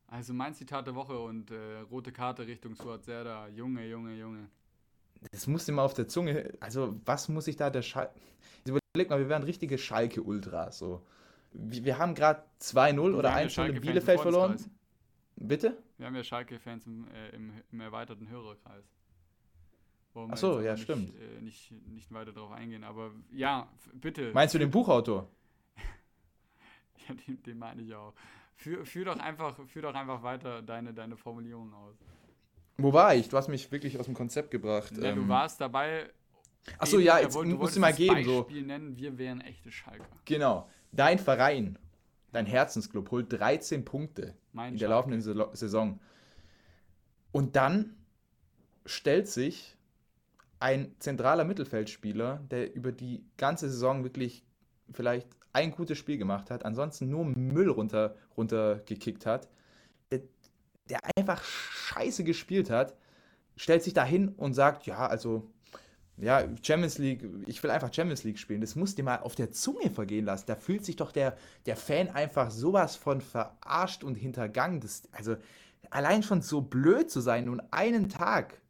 Also 0.07 0.33
mein 0.33 0.55
Zitat 0.55 0.87
der 0.87 0.95
Woche 0.95 1.19
und 1.19 1.51
äh, 1.51 1.81
rote 1.91 2.13
Karte 2.13 2.47
Richtung 2.47 2.75
Suat 2.75 3.05
Serda. 3.05 3.49
Junge, 3.49 3.87
Junge, 3.87 4.15
Junge. 4.15 4.49
Das 5.33 5.47
muss 5.47 5.69
immer 5.69 5.83
auf 5.83 5.95
der 5.95 6.09
Zunge. 6.09 6.55
Also, 6.61 6.99
was 7.05 7.29
muss 7.29 7.47
ich 7.47 7.57
da 7.57 7.71
der 7.71 7.83
Schalke. 7.83 8.19
Überleg 8.65 9.11
mal, 9.11 9.19
wir 9.19 9.29
wären 9.29 9.43
richtige 9.43 9.77
Schalke-Ultras. 9.77 10.79
So. 10.79 11.05
Wir, 11.53 11.85
wir 11.85 11.99
haben 11.99 12.15
gerade 12.15 12.43
2-0 12.61 13.15
oder 13.15 13.35
1-0 13.35 13.67
in 13.67 13.81
Bielefeld 13.81 14.21
verloren. 14.21 14.57
Bitte? 15.37 15.77
Wir 15.99 16.07
haben 16.07 16.17
ja 16.17 16.25
Schalke-Fans 16.25 16.87
im, 16.87 17.07
äh, 17.09 17.31
im, 17.31 17.53
im, 17.71 17.81
erweiterten 17.81 18.29
Hörerkreis. 18.29 18.85
Achso, 20.15 20.61
ja, 20.61 20.73
nicht, 20.73 20.83
stimmt. 20.83 21.13
Äh, 21.15 21.41
nicht, 21.43 21.71
nicht 21.87 22.13
weiter 22.13 22.33
darauf 22.33 22.51
eingehen, 22.51 22.83
aber 22.83 23.13
ja, 23.31 23.69
bitte. 23.93 24.33
Meinst 24.33 24.55
du 24.55 24.59
den 24.59 24.71
Buchautor? 24.71 25.29
Ja, 27.09 27.15
den, 27.15 27.43
den 27.43 27.59
meine 27.59 27.83
ich 27.83 27.95
auch. 27.95 28.15
Führ, 28.57 28.85
führ, 28.85 29.05
doch 29.05 29.19
einfach, 29.19 29.57
führ 29.67 29.83
doch 29.83 29.95
einfach 29.95 30.23
weiter 30.23 30.63
deine, 30.63 30.93
deine 30.93 31.17
Formulierung 31.17 31.73
aus. 31.73 31.97
Wo 32.77 32.93
war 32.93 33.15
ich? 33.15 33.29
Du 33.29 33.37
hast 33.37 33.49
mich 33.49 33.71
wirklich 33.71 33.99
aus 33.99 34.07
dem 34.07 34.15
Konzept 34.15 34.51
gebracht. 34.51 34.97
Ja, 34.97 35.11
ähm, 35.11 35.17
du 35.17 35.29
warst 35.29 35.61
dabei. 35.61 36.11
Achso, 36.79 36.99
ja, 36.99 37.19
jetzt 37.19 37.35
wollt, 37.35 37.49
musst 37.49 37.77
du 37.77 37.81
mal 37.81 37.93
geben. 37.93 38.15
Beispiel 38.15 38.61
so. 38.61 38.67
nennen, 38.67 38.97
wir 38.97 39.17
wären 39.17 39.41
echte 39.41 39.71
Schalker. 39.71 40.05
Genau. 40.25 40.69
Dein 40.93 41.19
Verein, 41.19 41.79
dein 42.33 42.47
Herzensclub, 42.47 43.11
holt 43.11 43.33
13 43.33 43.85
Punkte 43.85 44.37
mein 44.53 44.73
in 44.75 44.79
der 44.79 44.89
Schalke. 44.89 45.19
laufenden 45.19 45.55
Saison. 45.57 46.01
Und 47.33 47.57
dann 47.57 47.97
stellt 48.87 49.29
sich 49.29 49.77
ein 50.61 50.95
zentraler 50.99 51.45
Mittelfeldspieler, 51.45 52.45
der 52.51 52.75
über 52.75 52.93
die 52.93 53.25
ganze 53.37 53.69
Saison 53.69 54.03
wirklich 54.03 54.45
vielleicht 54.93 55.29
ein 55.53 55.71
gutes 55.71 55.99
Spiel 55.99 56.19
gemacht 56.19 56.51
hat, 56.51 56.65
ansonsten 56.65 57.09
nur 57.09 57.25
Müll 57.25 57.71
runter, 57.71 58.15
runtergekickt 58.37 59.27
hat, 59.27 59.49
der, 60.11 60.21
der 60.89 61.01
einfach 61.17 61.43
scheiße 61.43 62.25
gespielt 62.25 62.71
hat, 62.71 62.95
stellt 63.57 63.83
sich 63.83 63.95
da 63.95 64.05
hin 64.05 64.29
und 64.29 64.55
sagt, 64.55 64.87
ja, 64.87 65.07
also 65.07 65.51
ja, 66.21 66.45
Champions 66.63 66.99
League, 66.99 67.25
ich 67.47 67.63
will 67.63 67.71
einfach 67.71 67.93
Champions 67.93 68.25
League 68.25 68.39
spielen. 68.39 68.61
Das 68.61 68.75
muss 68.75 68.95
dir 68.95 69.05
mal 69.05 69.21
auf 69.21 69.37
der 69.37 69.53
Zunge 69.53 69.91
vergehen 69.91 70.25
lassen. 70.25 70.47
Da 70.47 70.57
fühlt 70.57 70.85
sich 70.85 70.97
doch 70.97 71.13
der, 71.13 71.37
der 71.67 71.77
Fan 71.77 72.09
einfach 72.09 72.51
sowas 72.51 72.97
von 72.97 73.21
verarscht 73.21 74.03
und 74.03 74.17
hintergangen. 74.17 74.81
Das, 74.81 75.03
also 75.13 75.37
allein 75.91 76.23
schon 76.23 76.43
so 76.43 76.61
blöd 76.61 77.11
zu 77.11 77.21
sein 77.21 77.49
und 77.49 77.63
einen 77.73 78.09
Tag 78.09 78.61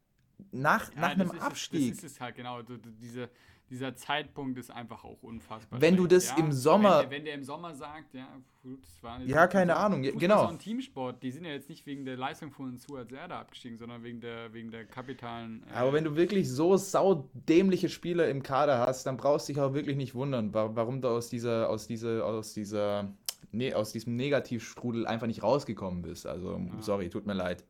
nach, 0.51 0.93
ja, 0.93 1.01
nach 1.01 1.09
einem 1.11 1.31
Abstieg. 1.31 1.93
Es, 1.93 1.97
das 1.97 2.05
ist 2.05 2.11
es 2.13 2.21
halt, 2.21 2.35
genau. 2.35 2.61
Diese, 2.61 3.29
dieser 3.69 3.95
Zeitpunkt 3.95 4.57
ist 4.57 4.71
einfach 4.71 5.03
auch 5.03 5.21
unfassbar. 5.21 5.79
Wenn 5.79 5.95
du 5.95 6.07
das 6.07 6.29
ja, 6.29 6.37
im 6.37 6.51
Sommer. 6.51 7.03
Wenn, 7.03 7.11
wenn, 7.11 7.25
der 7.25 7.33
im 7.35 7.43
Sommer 7.43 7.75
sagt, 7.75 8.13
ja, 8.13 8.27
gut, 8.63 8.83
es 8.83 9.03
war 9.03 9.21
Ja, 9.21 9.47
keine 9.47 9.73
Fußball, 9.73 9.85
Ahnung, 9.85 10.03
Fußball 10.03 10.19
genau. 10.19 10.43
Ist 10.45 10.49
ein 10.49 10.59
Teamsport. 10.59 11.23
Die 11.23 11.31
sind 11.31 11.45
ja 11.45 11.51
jetzt 11.51 11.69
nicht 11.69 11.85
wegen 11.85 12.05
der 12.05 12.17
Leistung 12.17 12.51
von 12.51 12.77
als 12.95 13.11
Erde 13.11 13.35
abgestiegen, 13.35 13.77
sondern 13.77 14.03
wegen 14.03 14.21
der, 14.21 14.53
wegen 14.53 14.71
der 14.71 14.85
kapitalen. 14.85 15.63
Äh 15.71 15.75
Aber 15.75 15.93
wenn 15.93 16.03
du 16.03 16.15
wirklich 16.15 16.49
so 16.49 16.77
saudämliche 16.77 17.89
Spieler 17.89 18.27
im 18.29 18.43
Kader 18.43 18.79
hast, 18.79 19.05
dann 19.05 19.17
brauchst 19.17 19.47
du 19.47 19.53
dich 19.53 19.61
auch 19.61 19.73
wirklich 19.73 19.97
nicht 19.97 20.15
wundern, 20.15 20.53
warum 20.53 21.01
du 21.01 21.09
aus 21.09 21.29
dieser, 21.29 21.69
aus 21.69 21.87
dieser, 21.87 22.25
aus 22.25 22.53
dieser, 22.53 23.13
nee, 23.51 23.73
aus 23.73 23.91
diesem 23.91 24.15
Negativstrudel 24.15 25.05
einfach 25.05 25.27
nicht 25.27 25.43
rausgekommen 25.43 26.01
bist. 26.01 26.25
Also, 26.25 26.53
ja. 26.53 26.81
sorry, 26.81 27.09
tut 27.09 27.27
mir 27.27 27.33
leid. 27.33 27.63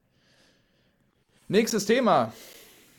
Nächstes 1.47 1.85
Thema. 1.85 2.31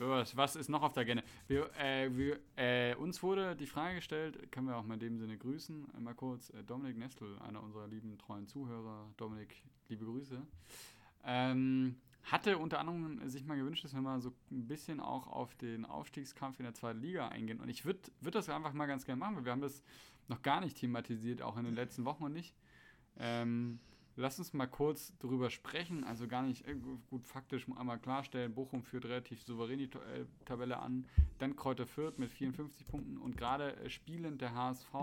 Was, 0.01 0.57
ist 0.57 0.71
noch 0.71 0.83
auf 0.83 0.95
der 0.95 1.03
Agenda? 1.03 1.23
Wir, 1.47 1.71
äh, 1.79 2.09
wir, 2.17 2.41
äh, 2.57 2.95
uns 2.95 3.23
wurde 3.23 3.55
die 3.55 3.67
Frage 3.67 3.97
gestellt, 3.97 4.51
können 4.51 4.67
wir 4.67 4.77
auch 4.77 4.85
mal 4.85 4.95
in 4.95 5.01
dem 5.01 5.19
Sinne 5.19 5.37
grüßen, 5.37 5.89
mal 5.99 6.15
kurz, 6.15 6.49
äh, 6.51 6.63
Dominik 6.65 6.97
Nestel, 6.97 7.39
einer 7.41 7.63
unserer 7.63 7.87
lieben 7.87 8.17
treuen 8.17 8.47
Zuhörer. 8.47 9.13
Dominik, 9.19 9.63
liebe 9.91 10.07
Grüße. 10.07 10.41
Ähm, 11.25 11.97
hatte 12.25 12.57
unter 12.57 12.79
anderem 12.79 13.29
sich 13.29 13.45
mal 13.45 13.59
gewünscht, 13.59 13.85
dass 13.85 13.93
wir 13.93 14.01
mal 14.01 14.23
so 14.23 14.33
ein 14.51 14.67
bisschen 14.67 15.01
auch 15.01 15.27
auf 15.27 15.55
den 15.57 15.85
Aufstiegskampf 15.85 16.59
in 16.61 16.65
der 16.65 16.75
zweiten 16.75 17.01
Liga 17.01 17.29
eingehen. 17.29 17.61
Und 17.61 17.69
ich 17.69 17.85
würde 17.85 18.01
würd 18.23 18.35
das 18.35 18.49
einfach 18.49 18.73
mal 18.73 18.87
ganz 18.87 19.05
gerne 19.05 19.21
machen, 19.21 19.37
weil 19.37 19.45
wir 19.45 19.53
haben 19.53 19.61
das 19.61 19.83
noch 20.29 20.41
gar 20.41 20.63
nicht 20.63 20.79
thematisiert, 20.79 21.43
auch 21.43 21.59
in 21.59 21.65
den 21.65 21.75
letzten 21.75 22.07
Wochen 22.07 22.33
nicht. 22.33 22.55
Ähm, 23.19 23.81
Lass 24.20 24.38
uns 24.38 24.52
mal 24.52 24.66
kurz 24.66 25.12
darüber 25.18 25.50
sprechen. 25.50 26.04
Also 26.04 26.28
gar 26.28 26.42
nicht 26.42 26.66
äh, 26.66 26.74
gut 27.09 27.26
faktisch 27.26 27.66
einmal 27.76 27.98
klarstellen. 27.98 28.54
Bochum 28.54 28.83
führt 28.83 29.06
relativ 29.06 29.42
souverän 29.42 29.78
die 29.78 29.85
äh, 29.85 30.26
Tabelle 30.44 30.78
an. 30.78 31.06
Dann 31.38 31.56
Kräuter 31.56 31.87
Fürth 31.87 32.18
mit 32.18 32.30
54 32.30 32.87
Punkten 32.87 33.18
und 33.18 33.37
gerade 33.37 33.76
äh, 33.76 33.90
spielend 33.90 34.40
der 34.40 34.54
HSV 34.54 34.94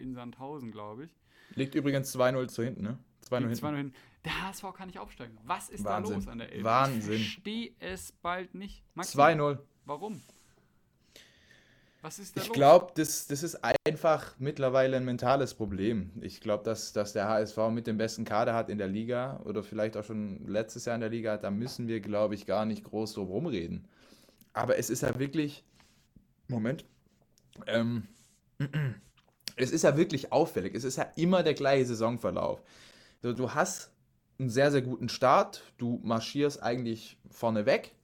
in 0.00 0.14
Sandhausen, 0.14 0.72
glaube 0.72 1.04
ich. 1.04 1.16
Liegt 1.56 1.74
übrigens 1.74 2.14
2-0 2.14 2.48
zu 2.48 2.62
hinten, 2.62 2.82
ne? 2.82 2.98
2-0 3.28 3.48
hinten. 3.48 3.76
hinten. 3.76 3.94
Der 4.24 4.48
HSV 4.48 4.64
kann 4.74 4.88
nicht 4.88 4.98
aufsteigen. 4.98 5.38
Was 5.44 5.70
ist 5.70 5.84
Wahnsinn. 5.84 6.10
da 6.12 6.16
los 6.16 6.28
an 6.28 6.38
der 6.38 6.52
Elbe? 6.52 6.64
Wahnsinn. 6.64 7.14
Ich 7.14 7.32
verstehe 7.32 7.72
es 7.80 8.12
bald 8.12 8.54
nicht. 8.54 8.84
2-0. 8.96 9.58
Warum? 9.86 10.20
Was 12.02 12.18
ist 12.18 12.36
da 12.36 12.40
Ich 12.40 12.52
glaube, 12.52 12.92
das, 12.94 13.26
das 13.26 13.42
ist 13.42 13.58
einfach 13.84 14.34
mittlerweile 14.38 14.96
ein 14.96 15.04
mentales 15.04 15.52
Problem. 15.52 16.10
Ich 16.22 16.40
glaube, 16.40 16.64
dass, 16.64 16.92
dass 16.92 17.12
der 17.12 17.28
HSV 17.28 17.58
mit 17.70 17.86
dem 17.86 17.98
besten 17.98 18.24
Kader 18.24 18.54
hat 18.54 18.70
in 18.70 18.78
der 18.78 18.88
Liga 18.88 19.40
oder 19.44 19.62
vielleicht 19.62 19.96
auch 19.96 20.04
schon 20.04 20.46
letztes 20.46 20.86
Jahr 20.86 20.94
in 20.94 21.02
der 21.02 21.10
Liga, 21.10 21.36
da 21.36 21.50
müssen 21.50 21.88
wir, 21.88 22.00
glaube 22.00 22.34
ich, 22.34 22.46
gar 22.46 22.64
nicht 22.64 22.84
groß 22.84 23.14
drum 23.14 23.28
rumreden. 23.28 23.86
Aber 24.54 24.78
es 24.78 24.88
ist 24.88 25.02
ja 25.02 25.18
wirklich. 25.18 25.62
Moment. 26.48 26.86
Ähm, 27.66 28.08
es 29.56 29.70
ist 29.70 29.82
ja 29.82 29.96
wirklich 29.96 30.32
auffällig. 30.32 30.74
Es 30.74 30.84
ist 30.84 30.96
ja 30.96 31.06
immer 31.16 31.42
der 31.42 31.54
gleiche 31.54 31.84
Saisonverlauf. 31.84 32.62
So, 33.22 33.34
du 33.34 33.52
hast 33.52 33.92
einen 34.38 34.48
sehr, 34.48 34.70
sehr 34.70 34.82
guten 34.82 35.10
Start. 35.10 35.62
Du 35.76 36.00
marschierst 36.02 36.62
eigentlich 36.62 37.18
vorne 37.30 37.66
weg 37.66 37.94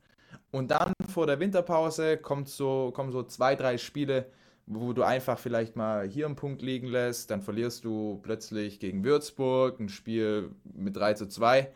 und 0.50 0.70
dann 0.70 0.92
vor 1.08 1.26
der 1.26 1.40
Winterpause 1.40 2.16
kommt 2.16 2.48
so, 2.48 2.92
kommen 2.94 3.12
so 3.12 3.22
zwei, 3.22 3.56
drei 3.56 3.78
Spiele, 3.78 4.26
wo 4.66 4.92
du 4.92 5.02
einfach 5.02 5.38
vielleicht 5.38 5.76
mal 5.76 6.06
hier 6.06 6.26
einen 6.26 6.36
Punkt 6.36 6.62
liegen 6.62 6.88
lässt. 6.88 7.30
Dann 7.30 7.42
verlierst 7.42 7.84
du 7.84 8.20
plötzlich 8.22 8.80
gegen 8.80 9.04
Würzburg 9.04 9.78
ein 9.80 9.88
Spiel 9.88 10.50
mit 10.74 10.96
3 10.96 11.14
zu 11.14 11.26
2. 11.28 11.70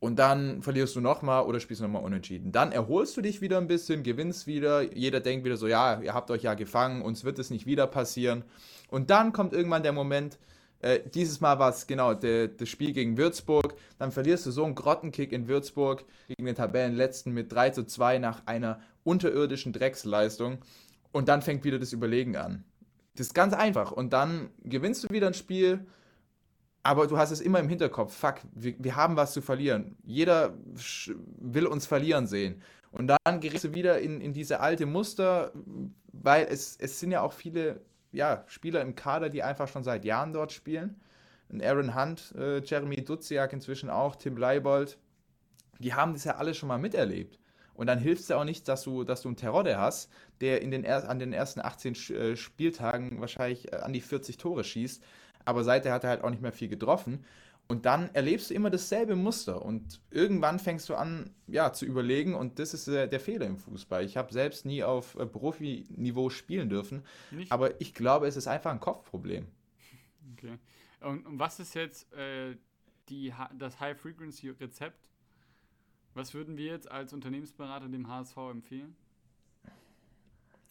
Und 0.00 0.20
dann 0.20 0.62
verlierst 0.62 0.94
du 0.94 1.00
nochmal 1.00 1.44
oder 1.44 1.58
spielst 1.58 1.82
nochmal 1.82 2.04
unentschieden. 2.04 2.52
Dann 2.52 2.70
erholst 2.70 3.16
du 3.16 3.20
dich 3.20 3.40
wieder 3.40 3.58
ein 3.58 3.66
bisschen, 3.66 4.04
gewinnst 4.04 4.46
wieder. 4.46 4.82
Jeder 4.82 5.18
denkt 5.18 5.44
wieder 5.44 5.56
so, 5.56 5.66
ja, 5.66 6.00
ihr 6.00 6.14
habt 6.14 6.30
euch 6.30 6.42
ja 6.42 6.54
gefangen, 6.54 7.02
uns 7.02 7.24
wird 7.24 7.40
es 7.40 7.50
nicht 7.50 7.66
wieder 7.66 7.88
passieren. 7.88 8.44
Und 8.90 9.10
dann 9.10 9.32
kommt 9.32 9.52
irgendwann 9.52 9.82
der 9.82 9.92
Moment, 9.92 10.38
äh, 10.80 11.00
dieses 11.12 11.40
Mal 11.40 11.58
war 11.58 11.70
es 11.70 11.86
genau 11.86 12.14
der, 12.14 12.48
das 12.48 12.68
Spiel 12.68 12.92
gegen 12.92 13.16
Würzburg. 13.16 13.74
Dann 13.98 14.12
verlierst 14.12 14.46
du 14.46 14.50
so 14.50 14.64
einen 14.64 14.74
Grottenkick 14.74 15.32
in 15.32 15.48
Würzburg 15.48 16.04
gegen 16.28 16.46
den 16.46 16.54
Tabellenletzten 16.54 17.32
mit 17.32 17.52
3 17.52 17.70
zu 17.70 17.84
2 17.84 18.18
nach 18.18 18.46
einer 18.46 18.80
unterirdischen 19.04 19.72
Drecksleistung. 19.72 20.58
Und 21.10 21.28
dann 21.28 21.42
fängt 21.42 21.64
wieder 21.64 21.78
das 21.78 21.92
Überlegen 21.92 22.36
an. 22.36 22.64
Das 23.16 23.28
ist 23.28 23.34
ganz 23.34 23.54
einfach. 23.54 23.90
Und 23.90 24.12
dann 24.12 24.50
gewinnst 24.62 25.02
du 25.02 25.12
wieder 25.12 25.26
ein 25.26 25.34
Spiel, 25.34 25.84
aber 26.84 27.08
du 27.08 27.18
hast 27.18 27.32
es 27.32 27.40
immer 27.40 27.58
im 27.58 27.68
Hinterkopf. 27.68 28.14
Fuck, 28.14 28.36
wir, 28.54 28.74
wir 28.78 28.94
haben 28.94 29.16
was 29.16 29.32
zu 29.32 29.42
verlieren. 29.42 29.96
Jeder 30.04 30.54
will 31.38 31.66
uns 31.66 31.86
verlieren 31.86 32.28
sehen. 32.28 32.62
Und 32.92 33.08
dann 33.08 33.40
gerätst 33.40 33.64
du 33.64 33.74
wieder 33.74 33.98
in, 33.98 34.20
in 34.20 34.32
diese 34.32 34.60
alte 34.60 34.86
Muster, 34.86 35.52
weil 36.12 36.46
es, 36.48 36.76
es 36.78 37.00
sind 37.00 37.10
ja 37.10 37.22
auch 37.22 37.32
viele 37.32 37.80
ja, 38.12 38.44
Spieler 38.46 38.82
im 38.82 38.94
Kader, 38.94 39.28
die 39.28 39.42
einfach 39.42 39.68
schon 39.68 39.84
seit 39.84 40.04
Jahren 40.04 40.32
dort 40.32 40.52
spielen. 40.52 41.00
Ein 41.50 41.62
Aaron 41.62 41.94
Hunt, 41.94 42.34
äh, 42.36 42.62
Jeremy 42.62 43.04
Duziak 43.04 43.52
inzwischen 43.52 43.90
auch, 43.90 44.16
Tim 44.16 44.36
Leibold. 44.36 44.98
Die 45.78 45.94
haben 45.94 46.12
das 46.12 46.24
ja 46.24 46.36
alle 46.36 46.54
schon 46.54 46.68
mal 46.68 46.78
miterlebt. 46.78 47.38
Und 47.74 47.86
dann 47.86 48.00
hilft 48.00 48.22
es 48.22 48.28
ja 48.28 48.36
auch 48.36 48.44
nicht, 48.44 48.66
dass 48.66 48.82
du, 48.82 49.04
dass 49.04 49.22
du 49.22 49.28
einen 49.28 49.36
Terodde 49.36 49.78
hast, 49.78 50.10
der 50.40 50.62
in 50.62 50.72
den 50.72 50.82
er 50.82 51.08
an 51.08 51.20
den 51.20 51.32
ersten 51.32 51.60
18 51.60 51.94
äh, 52.10 52.36
Spieltagen 52.36 53.20
wahrscheinlich 53.20 53.72
äh, 53.72 53.76
an 53.76 53.92
die 53.92 54.00
40 54.00 54.36
Tore 54.36 54.64
schießt. 54.64 55.02
Aber 55.44 55.62
seither 55.62 55.92
hat 55.92 56.04
er 56.04 56.10
halt 56.10 56.24
auch 56.24 56.30
nicht 56.30 56.42
mehr 56.42 56.52
viel 56.52 56.68
getroffen. 56.68 57.24
Und 57.70 57.84
dann 57.84 58.08
erlebst 58.14 58.48
du 58.48 58.54
immer 58.54 58.70
dasselbe 58.70 59.14
Muster 59.14 59.62
und 59.62 60.00
irgendwann 60.10 60.58
fängst 60.58 60.88
du 60.88 60.94
an, 60.94 61.34
ja, 61.46 61.70
zu 61.74 61.84
überlegen 61.84 62.34
und 62.34 62.58
das 62.58 62.72
ist 62.72 62.88
äh, 62.88 63.06
der 63.06 63.20
Fehler 63.20 63.44
im 63.44 63.58
Fußball. 63.58 64.06
Ich 64.06 64.16
habe 64.16 64.32
selbst 64.32 64.64
nie 64.64 64.82
auf 64.82 65.16
äh, 65.16 65.26
Profiniveau 65.26 66.30
spielen 66.30 66.70
dürfen, 66.70 67.04
Nicht? 67.30 67.52
aber 67.52 67.78
ich 67.78 67.92
glaube, 67.92 68.26
es 68.26 68.36
ist 68.36 68.46
einfach 68.46 68.70
ein 68.70 68.80
Kopfproblem. 68.80 69.46
Okay. 70.32 70.56
Und, 71.00 71.26
und 71.26 71.38
was 71.38 71.60
ist 71.60 71.74
jetzt 71.74 72.10
äh, 72.14 72.56
die, 73.10 73.34
das 73.58 73.78
High-Frequency-Rezept? 73.78 74.98
Was 76.14 76.32
würden 76.32 76.56
wir 76.56 76.72
jetzt 76.72 76.90
als 76.90 77.12
Unternehmensberater 77.12 77.88
dem 77.88 78.08
HSV 78.08 78.36
empfehlen? 78.50 78.96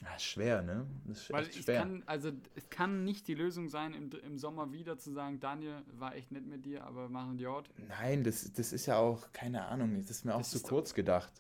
Ja, 0.04 0.20
schwer, 0.20 0.62
ne? 0.62 0.86
Das 1.06 1.22
ist 1.24 1.32
Weil 1.32 1.48
ich 1.48 1.64
schwer. 1.64 1.80
kann, 1.80 2.04
also 2.06 2.32
es 2.56 2.70
kann 2.70 3.04
nicht 3.04 3.28
die 3.28 3.34
Lösung 3.34 3.68
sein, 3.68 3.94
im, 3.94 4.12
im 4.12 4.38
Sommer 4.38 4.72
wieder 4.72 4.98
zu 5.00 5.12
sagen, 5.12 5.40
Daniel, 5.40 5.82
war 5.98 6.16
echt 6.16 6.32
nett 6.32 6.46
mit 6.46 6.66
dir, 6.66 6.84
aber 6.84 7.10
machen 7.10 7.38
die 7.38 7.48
Ort. 7.48 7.70
Nein, 7.88 8.24
das, 8.24 8.52
das 8.54 8.74
ist 8.74 8.86
ja 8.86 8.98
auch, 8.98 9.32
keine 9.34 9.66
Ahnung, 9.66 9.96
das 9.96 10.12
ist 10.12 10.24
mir 10.24 10.34
das 10.34 10.56
auch 10.56 10.60
zu 10.60 10.68
kurz 10.68 10.94
gedacht. 10.94 11.32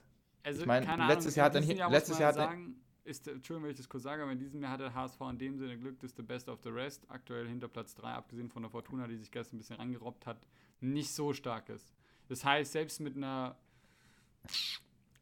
Also, 0.43 0.62
ich 0.62 0.65
meine, 0.65 0.86
letztes 1.08 1.34
Ahnung, 1.34 1.36
Jahr 1.36 1.46
hat 1.46 1.56
dann 1.56 1.63
hier, 1.63 1.89
letztes 1.89 2.17
Jahr 2.17 2.30
hat 2.30 2.36
sagen, 2.36 2.82
ist, 3.04 3.28
Entschuldigung, 3.28 3.65
wenn 3.65 3.72
ich 3.72 3.78
das 3.78 3.89
kurz 3.89 4.04
sage, 4.04 4.24
aber 4.24 4.32
in 4.32 4.39
diesem 4.39 4.62
Jahr 4.62 4.72
hat 4.72 4.80
der 4.80 4.93
HSV 4.93 5.22
in 5.30 5.38
dem 5.38 5.58
Sinne 5.58 5.78
Glück, 5.78 6.00
dass 6.00 6.15
the 6.15 6.24
best 6.24 6.50
of 6.50 6.60
the 6.63 6.70
rest, 6.70 7.06
aktuell 7.10 7.48
hinter 7.48 7.67
Platz 7.67 7.93
3, 7.96 8.10
abgesehen 8.10 8.50
von 8.50 8.63
der 8.63 8.72
Fortuna, 8.72 9.08
die 9.08 9.17
sich 9.17 9.32
gestern 9.32 9.58
ein 9.58 9.60
bisschen 9.60 9.78
rangerobbt 9.78 10.26
hat, 10.26 10.38
nicht 10.82 11.13
so 11.13 11.32
stark 11.32 11.70
ist. 11.70 11.93
Das 12.28 12.43
heißt, 12.43 12.72
selbst 12.72 13.00
mit 13.00 13.15
einer 13.15 13.56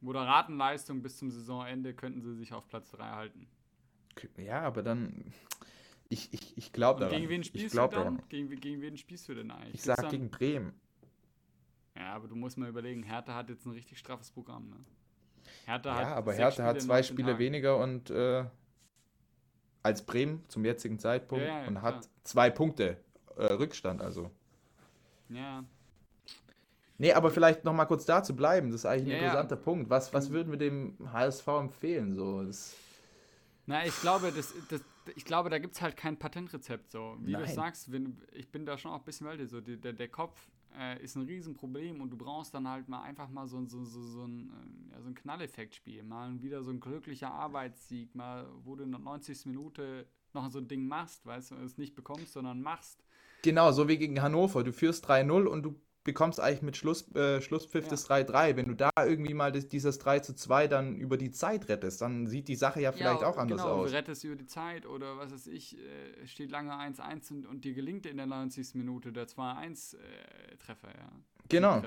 moderaten 0.06 0.58
Leistung 0.58 1.02
bis 1.02 1.18
zum 1.18 1.32
Saisonende 1.32 1.94
könnten 1.94 2.22
sie 2.22 2.34
sich 2.36 2.54
auf 2.54 2.68
Platz 2.68 2.92
3 2.92 3.04
halten. 3.04 3.48
Ja, 4.38 4.62
aber 4.62 4.82
dann. 4.82 5.34
Ich, 6.08 6.34
ich, 6.34 6.58
ich 6.58 6.72
glaube 6.72 7.02
daran. 7.02 7.16
Gegen 7.18 7.30
wen 7.30 7.44
spielst 7.44 7.76
du 7.76 7.88
dann? 7.88 8.22
Gegen, 8.30 8.50
gegen 8.62 8.82
wen 8.82 8.96
spielst 8.96 9.28
du 9.28 9.34
denn 9.34 9.52
eigentlich? 9.52 9.74
Ich 9.74 9.82
sag 9.82 10.10
gegen 10.10 10.30
Bremen. 10.30 10.74
Ja, 11.98 12.14
aber 12.14 12.28
du 12.28 12.36
musst 12.36 12.58
mal 12.58 12.70
überlegen, 12.70 13.04
Hertha 13.04 13.34
hat 13.34 13.50
jetzt 13.50 13.66
ein 13.66 13.72
richtig 13.72 13.98
straffes 13.98 14.30
Programm, 14.30 14.70
ne? 14.70 14.78
Hertha 15.66 15.90
ja, 15.90 16.10
hat 16.10 16.18
aber 16.18 16.34
Hertha 16.34 16.52
Spiele 16.52 16.68
hat 16.68 16.82
zwei 16.82 17.04
Spiele 17.04 17.40
weniger 17.40 17.78
und 17.78 18.10
äh, 18.10 18.46
als 19.84 20.06
Bremen 20.06 20.44
zum 20.50 20.66
jetzigen 20.66 21.00
Zeitpunkt 21.00 21.46
ja, 21.46 21.62
ja, 21.62 21.68
und 21.68 21.80
klar. 21.80 21.84
hat 21.84 22.10
zwei 22.24 22.50
Punkte 22.50 22.98
äh, 23.38 23.54
Rückstand, 23.54 24.02
also. 24.02 24.32
Ja, 25.30 25.64
Nee, 26.98 27.14
aber 27.14 27.30
vielleicht 27.30 27.66
noch 27.66 27.74
mal 27.74 27.86
kurz 27.86 28.06
da 28.06 28.24
zu 28.24 28.36
bleiben, 28.36 28.72
das 28.72 28.82
ist 28.82 28.86
eigentlich 28.86 29.08
ein 29.08 29.12
ja, 29.12 29.18
interessanter 29.18 29.56
ja. 29.56 29.62
Punkt. 29.62 29.90
Was, 29.90 30.14
was 30.14 30.32
würden 30.32 30.52
wir 30.52 30.58
dem 30.58 30.98
HSV 31.12 31.48
empfehlen? 31.48 32.16
So, 32.16 32.44
das 32.44 32.76
Na, 33.66 33.86
ich 33.86 34.00
glaube, 34.00 34.32
das, 34.32 34.54
das, 34.70 34.82
ich 35.16 35.26
glaube, 35.26 35.50
da 35.50 35.60
gibt 35.60 35.76
es 35.76 35.82
halt 35.82 35.98
kein 35.98 36.18
Patentrezept. 36.18 36.92
So. 36.92 37.18
Wie 37.20 37.34
Nein. 37.34 37.44
du 37.44 37.54
sagst, 37.54 37.92
wenn, 37.92 38.22
ich 38.32 38.50
bin 38.50 38.66
da 38.66 38.78
schon 38.78 38.92
auch 38.92 39.00
ein 39.00 39.06
bisschen 39.06 39.28
weiter. 39.28 39.46
So, 39.46 39.60
der, 39.60 39.94
der 39.94 40.08
Kopf 40.08 40.48
äh, 40.78 41.02
ist 41.04 41.16
ein 41.16 41.24
Riesenproblem 41.24 42.02
und 42.02 42.10
du 42.10 42.18
brauchst 42.18 42.54
dann 42.54 42.68
halt 42.68 42.88
mal 42.88 43.02
einfach 43.04 43.30
mal 43.30 43.48
so, 43.48 43.64
so, 43.66 43.84
so, 43.84 44.02
so 44.02 44.24
ein, 44.24 44.50
äh, 44.92 44.94
ja, 44.94 45.02
so 45.02 45.10
ein 45.10 45.16
Knalleffekt-Spiel. 45.16 46.04
Mal 46.04 46.42
wieder 46.42 46.64
so 46.64 46.72
ein 46.72 46.80
glücklicher 46.80 47.32
Arbeitssieg, 47.32 48.16
mal 48.16 48.48
wo 48.64 48.76
du 48.76 48.84
in 48.84 48.92
der 48.92 49.02
90. 49.02 49.48
Minute 49.48 50.08
noch 50.34 50.50
so 50.50 50.60
ein 50.60 50.68
Ding 50.68 50.88
machst, 50.88 51.26
weißt 51.26 51.52
du, 51.52 51.56
es 51.56 51.78
nicht 51.78 51.96
bekommst, 51.96 52.34
sondern 52.34 52.62
machst. 52.62 53.04
Genau, 53.42 53.72
so 53.72 53.88
wie 53.88 53.98
gegen 53.98 54.22
Hannover. 54.22 54.64
Du 54.64 54.74
führst 54.74 55.08
3-0 55.10 55.46
und 55.46 55.64
du 55.64 55.76
bekommst 56.06 56.40
eigentlich 56.40 56.62
mit 56.62 56.78
Schluss, 56.78 57.14
äh, 57.16 57.42
Schlusspfiff 57.42 57.86
Ja. 57.86 57.90
das 57.90 58.06
3-3. 58.06 58.56
Wenn 58.56 58.68
du 58.68 58.76
da 58.76 58.92
irgendwie 58.98 59.34
mal 59.34 59.52
das, 59.52 59.68
dieses 59.68 60.00
3 60.00 60.20
zu 60.20 60.34
2 60.34 60.68
dann 60.68 60.96
über 60.96 61.18
die 61.18 61.32
Zeit 61.32 61.68
rettest, 61.68 62.02
dann 62.02 62.28
sieht 62.28 62.48
die 62.48 62.56
Sache 62.56 62.80
ja 62.80 62.94
vielleicht 62.94 63.22
ja, 63.22 63.28
auch 63.28 63.38
anders 63.38 63.62
genau, 63.62 63.74
aus. 63.74 63.90
Du 63.90 63.98
rettest 63.98 64.24
über 64.24 64.36
die 64.36 64.46
Zeit 64.46 64.86
oder 64.86 65.18
was 65.18 65.34
weiß 65.34 65.48
ich, 65.48 65.78
äh, 65.78 66.26
steht 66.26 66.52
lange 66.52 66.72
1-1 66.72 67.32
und, 67.32 67.46
und 67.46 67.66
dir 67.66 67.74
gelingt 67.74 68.06
in 68.06 68.18
der 68.18 68.28
90. 68.28 68.76
Minute 68.76 69.12
der 69.12 69.28
2-1-Treffer, 69.28 70.90
ja. 70.90 71.12
Genau. 71.50 71.82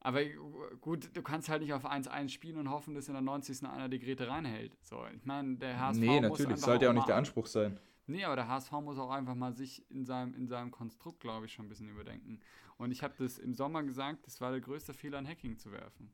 Aber 0.00 0.22
äh, 0.22 0.34
gut, 0.80 1.10
du 1.12 1.22
kannst 1.22 1.50
halt 1.50 1.62
nicht 1.62 1.74
auf 1.74 1.84
1-1 1.84 2.30
spielen 2.30 2.56
und 2.56 2.70
hoffen, 2.70 2.94
dass 2.94 3.08
in 3.08 3.14
der 3.14 3.22
90. 3.22 3.64
einer 3.66 3.90
die 3.90 3.98
Grete 3.98 4.26
reinhält. 4.26 4.72
So, 4.80 5.04
ich 5.14 5.24
meine, 5.26 5.56
der 5.56 5.78
HSV 5.78 6.00
Nee, 6.00 6.20
natürlich, 6.20 6.56
sollte 6.58 6.86
ja 6.86 6.90
auch 6.90 6.94
nicht 6.94 7.08
der 7.08 7.16
Anspruch 7.16 7.46
sein. 7.46 7.78
Nee, 8.06 8.24
aber 8.24 8.36
der 8.36 8.48
HSV 8.48 8.70
muss 8.72 8.98
auch 8.98 9.10
einfach 9.10 9.34
mal 9.34 9.52
sich 9.54 9.88
in 9.90 10.04
seinem, 10.04 10.34
in 10.34 10.46
seinem 10.46 10.70
Konstrukt, 10.70 11.20
glaube 11.20 11.46
ich, 11.46 11.52
schon 11.52 11.66
ein 11.66 11.68
bisschen 11.68 11.88
überdenken. 11.88 12.40
Und 12.78 12.90
ich 12.92 13.02
habe 13.02 13.14
das 13.18 13.38
im 13.38 13.54
Sommer 13.54 13.82
gesagt, 13.82 14.26
das 14.26 14.40
war 14.40 14.50
der 14.52 14.60
größte 14.60 14.94
Fehler, 14.94 15.18
ein 15.18 15.26
Hacking 15.26 15.58
zu 15.58 15.72
werfen. 15.72 16.12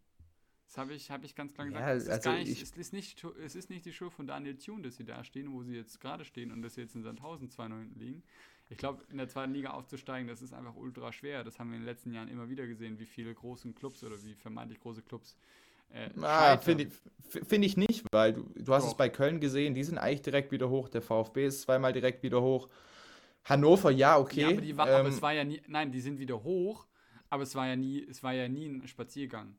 Das 0.66 0.78
habe 0.78 0.94
ich, 0.94 1.10
hab 1.10 1.22
ich 1.22 1.34
ganz 1.34 1.52
klar 1.52 1.66
gesagt. 1.66 1.84
Ja, 1.86 1.92
es, 1.92 2.04
ist 2.04 2.10
also 2.26 2.30
nicht, 2.30 2.50
ich- 2.50 2.62
es, 2.62 2.72
ist 2.72 2.92
nicht, 2.94 3.24
es 3.44 3.54
ist 3.54 3.68
nicht 3.68 3.84
die 3.84 3.92
Schuld 3.92 4.12
von 4.12 4.26
Daniel 4.26 4.56
Thune, 4.56 4.82
dass 4.84 4.96
sie 4.96 5.04
da 5.04 5.22
stehen, 5.22 5.52
wo 5.52 5.62
sie 5.62 5.74
jetzt 5.74 6.00
gerade 6.00 6.24
stehen 6.24 6.50
und 6.50 6.62
dass 6.62 6.76
sie 6.76 6.80
jetzt 6.80 6.94
in 6.94 7.02
Sandhausen 7.02 7.50
2-0 7.50 7.78
hinten 7.78 7.98
liegen. 8.00 8.22
Ich 8.70 8.78
glaube, 8.78 9.04
in 9.10 9.18
der 9.18 9.28
zweiten 9.28 9.52
Liga 9.52 9.72
aufzusteigen, 9.72 10.28
das 10.28 10.40
ist 10.40 10.54
einfach 10.54 10.74
ultra 10.76 11.12
schwer. 11.12 11.44
Das 11.44 11.58
haben 11.58 11.68
wir 11.68 11.76
in 11.76 11.82
den 11.82 11.86
letzten 11.88 12.14
Jahren 12.14 12.28
immer 12.28 12.48
wieder 12.48 12.66
gesehen, 12.66 12.98
wie 12.98 13.04
viele 13.04 13.34
großen 13.34 13.74
Clubs 13.74 14.02
oder 14.02 14.16
wie 14.24 14.34
vermeintlich 14.34 14.80
große 14.80 15.02
Clubs 15.02 15.36
äh, 15.92 16.08
Ah. 16.22 16.56
Finde 16.58 16.88
find 17.28 17.64
ich 17.64 17.76
nicht, 17.76 18.04
weil 18.12 18.34
du, 18.34 18.42
du 18.56 18.74
hast 18.74 18.84
es 18.84 18.90
Doch. 18.90 18.96
bei 18.98 19.08
Köln 19.08 19.40
gesehen, 19.40 19.74
die 19.74 19.84
sind 19.84 19.96
eigentlich 19.98 20.22
direkt 20.22 20.52
wieder 20.52 20.68
hoch. 20.68 20.88
Der 20.90 21.00
VfB 21.02 21.46
ist 21.46 21.62
zweimal 21.62 21.92
direkt 21.92 22.22
wieder 22.22 22.42
hoch. 22.42 22.68
Hannover, 23.44 23.90
ja, 23.90 24.18
okay. 24.18 24.40
Ja, 24.42 24.48
aber, 24.50 24.60
die 24.60 24.76
war, 24.76 24.86
aber 24.88 25.00
ähm, 25.00 25.06
es 25.06 25.20
war 25.22 25.32
ja 25.32 25.42
nie, 25.44 25.60
nein, 25.66 25.90
die 25.90 26.00
sind 26.00 26.18
wieder 26.18 26.42
hoch, 26.44 26.86
aber 27.30 27.42
es 27.42 27.54
war 27.54 27.66
ja 27.66 27.74
nie, 27.76 28.06
es 28.08 28.22
war 28.22 28.32
ja 28.32 28.48
nie 28.48 28.66
ein 28.66 28.86
Spaziergang. 28.86 29.56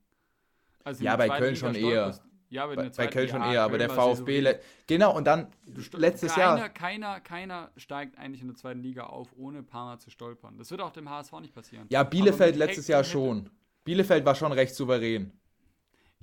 Also 0.84 1.04
Ja, 1.04 1.16
bei 1.16 1.28
Köln 1.30 1.54
Liga 1.56 1.56
schon 1.56 1.76
eher. 1.76 2.14
stolperst- 2.14 2.22
Ja, 2.50 2.64
aber 2.66 2.74
in 2.74 2.76
bei, 2.78 2.82
der 2.84 2.90
bei 2.90 2.94
zweiten 2.96 3.14
Köln 3.14 3.30
schon 3.30 3.42
eher, 3.44 3.62
aber 3.64 3.78
der 3.80 3.90
VfB, 3.90 4.40
le- 4.42 4.60
genau, 4.88 5.18
und 5.18 5.26
dann 5.26 5.48
letztes 5.94 6.34
keiner, 6.36 6.58
Jahr, 6.60 6.70
Keiner, 6.70 7.20
keiner 7.22 7.72
steigt 7.78 8.18
eigentlich 8.20 8.42
in 8.42 8.48
der 8.48 8.56
zweiten 8.56 8.82
Liga 8.82 9.06
auf, 9.08 9.30
ohne 9.36 9.58
ein 9.60 9.66
paar 9.66 9.86
Mal 9.86 9.98
zu 10.00 10.10
stolpern. 10.12 10.58
Das 10.58 10.70
wird 10.72 10.80
auch 10.82 10.92
dem 10.92 11.10
HSV 11.10 11.40
nicht 11.42 11.54
passieren. 11.56 11.88
ja, 11.90 12.02
Aber 12.02 12.10
Bielefeld 12.12 12.56
letztes 12.56 12.88
Jahr 12.88 13.04
schon. 13.04 13.50
Bielefeld 13.84 14.24
war 14.26 14.36
schon 14.36 14.52
recht 14.52 14.76
souverän. 14.76 15.34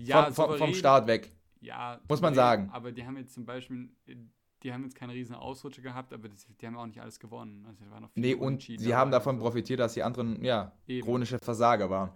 Ja, 0.04 0.30
vom, 0.30 0.48
vom, 0.48 0.58
vom 0.58 0.74
Start 0.74 1.06
weg. 1.06 1.32
Ja, 1.60 2.00
Muss 2.08 2.20
man 2.20 2.34
sagen. 2.34 2.70
Aber 2.72 2.90
die 2.92 3.04
haben 3.04 3.16
jetzt 3.16 3.34
zum 3.34 3.44
Beispiel, 3.44 3.90
die 4.62 4.72
haben 4.72 4.84
jetzt 4.84 4.94
keine 4.94 5.12
riesen 5.12 5.34
Ausrutsche 5.34 5.82
gehabt, 5.82 6.12
aber 6.12 6.28
das, 6.28 6.46
die 6.60 6.66
haben 6.66 6.76
auch 6.76 6.86
nicht 6.86 7.00
alles 7.00 7.20
gewonnen. 7.20 7.64
Also 7.66 7.84
da 7.84 7.90
waren 7.90 8.02
noch 8.02 8.10
viele 8.10 8.26
Nee, 8.28 8.34
und 8.34 8.62
sie 8.62 8.94
haben 8.94 9.10
davon 9.10 9.36
so. 9.36 9.42
profitiert, 9.42 9.80
dass 9.80 9.94
die 9.94 10.02
anderen, 10.02 10.42
ja, 10.42 10.72
Eben. 10.86 11.04
chronische 11.06 11.38
Versager 11.38 11.90
waren. 11.90 12.10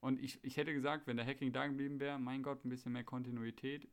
Und 0.00 0.20
ich, 0.22 0.38
ich 0.44 0.56
hätte 0.56 0.72
gesagt, 0.72 1.06
wenn 1.06 1.16
der 1.16 1.26
Hacking 1.26 1.52
da 1.52 1.66
geblieben 1.66 1.98
wäre, 1.98 2.18
mein 2.18 2.42
Gott, 2.42 2.64
ein 2.64 2.68
bisschen 2.68 2.92
mehr 2.92 3.04
Kontinuität 3.04 3.88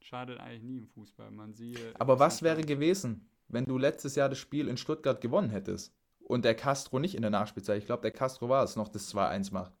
schadet 0.00 0.38
eigentlich 0.38 0.62
nie 0.62 0.78
im 0.78 0.86
Fußball. 0.86 1.30
Man 1.30 1.54
siehe. 1.54 1.94
Aber 1.98 2.18
was 2.18 2.42
wäre 2.42 2.62
gewesen, 2.62 3.28
wenn 3.48 3.64
du 3.64 3.78
letztes 3.78 4.14
Jahr 4.14 4.28
das 4.28 4.38
Spiel 4.38 4.68
in 4.68 4.76
Stuttgart 4.76 5.20
gewonnen 5.20 5.50
hättest 5.50 5.94
und 6.20 6.44
der 6.44 6.54
Castro 6.54 6.98
nicht 6.98 7.14
in 7.14 7.22
der 7.22 7.30
Nachspielzeit, 7.30 7.78
ich 7.78 7.86
glaube, 7.86 8.02
der 8.02 8.10
Castro 8.12 8.48
war 8.48 8.62
es, 8.64 8.76
noch 8.76 8.88
das 8.88 9.14
2-1 9.14 9.52
macht? 9.52 9.72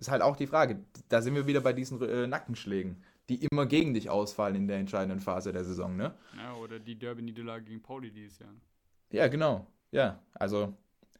Ist 0.00 0.10
halt 0.10 0.22
auch 0.22 0.34
die 0.34 0.46
Frage. 0.46 0.82
Da 1.10 1.20
sind 1.20 1.34
wir 1.34 1.46
wieder 1.46 1.60
bei 1.60 1.74
diesen 1.74 2.00
äh, 2.00 2.26
Nackenschlägen, 2.26 3.02
die 3.28 3.44
immer 3.44 3.66
gegen 3.66 3.92
dich 3.92 4.08
ausfallen 4.08 4.56
in 4.56 4.66
der 4.66 4.78
entscheidenden 4.78 5.20
Phase 5.20 5.52
der 5.52 5.62
Saison, 5.62 5.94
ne? 5.94 6.14
Ja, 6.38 6.54
oder 6.54 6.78
die 6.78 6.98
Derby-Niederlage 6.98 7.64
gegen 7.64 7.82
Pauli 7.82 8.10
dieses 8.10 8.38
Jahr. 8.38 8.48
Ja, 9.10 9.28
genau. 9.28 9.66
Ja, 9.92 10.22
also 10.32 10.72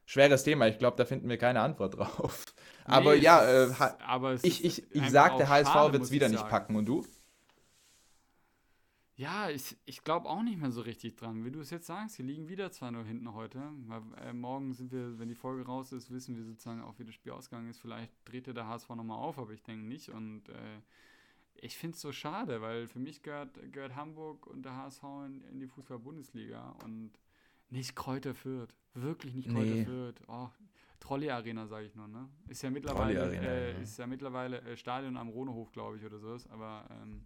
schweres 0.07 0.45
Thema. 0.45 0.67
Ich 0.67 0.79
glaube, 0.79 0.97
da 0.97 1.05
finden 1.05 1.29
wir 1.29 1.37
keine 1.37 1.61
Antwort 1.61 1.99
drauf. 1.99 2.45
Aber 2.87 3.15
Nee, 3.15 3.21
ja, 3.21 3.65
äh, 3.65 3.71
aber 4.07 4.33
es 4.33 4.45
ich, 4.45 4.65
ist 4.65 4.79
ich, 4.79 4.91
ich 4.93 5.03
einfach 5.03 5.13
sag, 5.13 5.37
der 5.37 5.49
HSV 5.51 5.93
wird 5.93 6.03
es 6.03 6.09
ich 6.09 6.15
wieder 6.15 6.31
nicht 6.31 6.49
packen. 6.49 6.75
Und 6.75 6.87
du? 6.87 7.05
Ja, 9.21 9.51
ich, 9.51 9.77
ich 9.85 10.03
glaube 10.03 10.31
auch 10.31 10.43
nicht 10.43 10.59
mehr 10.59 10.71
so 10.71 10.81
richtig 10.81 11.15
dran. 11.15 11.45
Wie 11.45 11.51
du 11.51 11.61
es 11.61 11.69
jetzt 11.69 11.87
sagst, 11.87 12.15
sie 12.15 12.23
liegen 12.23 12.49
wieder 12.49 12.69
2-0 12.69 13.05
hinten 13.05 13.35
heute. 13.35 13.61
Weil, 13.87 14.01
äh, 14.17 14.33
morgen 14.33 14.73
sind 14.73 14.93
wir, 14.93 15.19
wenn 15.19 15.29
die 15.29 15.35
Folge 15.35 15.67
raus 15.67 15.93
ist, 15.93 16.11
wissen 16.11 16.39
wir 16.39 16.45
sozusagen 16.45 16.81
auch, 16.81 16.99
wie 16.99 17.05
das 17.05 17.15
Spiel 17.15 17.33
ausgegangen 17.33 17.69
ist. 17.69 17.81
Vielleicht 17.81 18.11
dreht 18.25 18.47
der 18.47 18.67
HSV 18.67 18.89
nochmal 18.89 19.19
auf, 19.19 19.39
aber 19.39 19.53
ich 19.53 19.63
denke 19.63 19.85
nicht. 19.87 20.09
Und 20.09 20.49
äh, 20.49 20.81
ich 21.53 21.77
finde 21.77 21.97
es 21.97 22.01
so 22.01 22.13
schade, 22.13 22.63
weil 22.63 22.89
für 22.89 22.99
mich 22.99 23.23
gehört, 23.23 23.59
gehört 23.75 23.95
Hamburg 23.95 24.47
und 24.47 24.65
der 24.65 24.75
HSV 24.75 25.03
in, 25.27 25.45
in 25.53 25.61
die 25.61 25.67
Fußball-Bundesliga 25.67 26.77
und 26.83 27.11
nicht 27.69 27.95
Kräuter 27.95 28.35
Fürth. 28.35 28.75
Wirklich 28.95 29.35
nicht 29.35 29.51
Kräuter 29.51 29.75
Nee. 29.75 29.85
Fürth. 29.85 30.23
Oh, 30.29 30.49
Trolley-Arena, 30.99 31.67
sage 31.67 31.85
ich 31.85 31.95
nur, 31.95 32.09
ne? 32.09 32.27
Ist 32.49 32.63
ja 32.63 32.71
mittlerweile, 32.71 33.21
Trolley-Arena, 33.21 33.53
äh, 33.53 33.73
ja. 33.73 33.79
ist 33.81 33.99
ja 33.99 34.07
mittlerweile 34.07 34.63
äh, 34.63 34.79
Stadion 34.79 35.19
am 35.19 35.29
Ronehof, 35.29 35.73
glaube 35.73 35.99
ich, 35.99 36.05
oder 36.07 36.19
sowas. 36.19 36.47
Aber 36.47 36.89
ähm, 37.03 37.21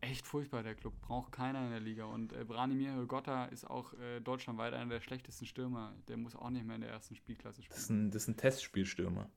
echt 0.00 0.26
furchtbar, 0.26 0.62
der 0.62 0.74
Club. 0.74 0.94
Braucht 1.00 1.32
keiner 1.32 1.64
in 1.64 1.70
der 1.70 1.80
Liga. 1.80 2.04
Und 2.04 2.32
äh, 2.32 2.44
Branimir 2.44 3.04
Gotta 3.06 3.46
ist 3.46 3.68
auch 3.68 3.92
äh, 3.94 4.20
deutschlandweit 4.20 4.74
einer 4.74 4.90
der 4.90 5.00
schlechtesten 5.00 5.46
Stürmer. 5.46 5.94
Der 6.08 6.16
muss 6.16 6.34
auch 6.36 6.50
nicht 6.50 6.64
mehr 6.66 6.76
in 6.76 6.82
der 6.82 6.90
ersten 6.90 7.14
Spielklasse 7.16 7.62
Das 7.68 7.76
ist 7.78 7.84
spielen. 7.84 8.06
ein, 8.06 8.10
das 8.10 8.22
ist 8.22 8.28
ein 8.28 8.36
Testspielstürmer. 8.36 9.30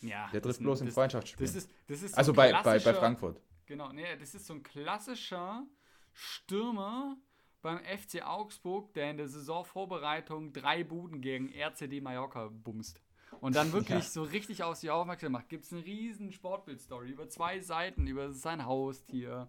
Ja, 0.00 0.28
Der 0.32 0.40
trifft 0.42 0.60
bloß 0.60 0.80
im 0.82 0.92
Freundschaftsspiel. 0.92 1.46
das 1.46 1.56
ist, 1.56 1.70
das 1.88 2.02
ist 2.02 2.12
so 2.12 2.16
also 2.18 2.32
bei, 2.32 2.52
bei, 2.62 2.78
bei 2.78 2.94
Frankfurt. 2.94 3.40
Genau, 3.66 3.92
nee, 3.92 4.04
das 4.18 4.34
ist 4.34 4.46
so 4.46 4.54
ein 4.54 4.62
klassischer 4.62 5.66
Stürmer 6.12 7.16
beim 7.62 7.78
FC 7.80 8.22
Augsburg, 8.24 8.92
der 8.94 9.10
in 9.10 9.16
der 9.16 9.28
Saisonvorbereitung 9.28 10.52
drei 10.52 10.84
Buden 10.84 11.20
gegen 11.20 11.48
RCD 11.52 12.00
Mallorca 12.00 12.48
bumst. 12.48 13.00
Und 13.40 13.56
dann 13.56 13.72
wirklich 13.72 13.88
Ja. 14.04 14.10
so 14.10 14.22
richtig 14.22 14.62
auf 14.62 14.76
sich 14.76 14.90
aufmerksam 14.90 15.32
macht. 15.32 15.48
Gibt 15.48 15.64
es 15.64 15.72
eine 15.72 15.84
riesen 15.84 16.32
Sportbild-Story 16.32 17.10
über 17.10 17.28
zwei 17.28 17.60
Seiten, 17.60 18.06
über 18.06 18.32
sein 18.32 18.64
Haustier, 18.64 19.48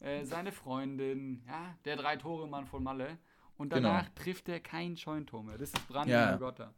äh, 0.00 0.24
seine 0.24 0.52
Freundin, 0.52 1.42
ja, 1.46 1.74
der 1.84 1.96
Drei-Tore-Mann 1.96 2.66
von 2.66 2.82
Malle. 2.82 3.18
Und 3.56 3.72
Genau. 3.72 3.88
danach 3.88 4.08
trifft 4.10 4.48
er 4.48 4.60
kein 4.60 4.96
Scheuntor 4.96 5.42
mehr. 5.42 5.58
Das 5.58 5.70
ist 5.70 5.88
Brandon 5.88 6.10
Ja. 6.10 6.36
Gotta. 6.36 6.72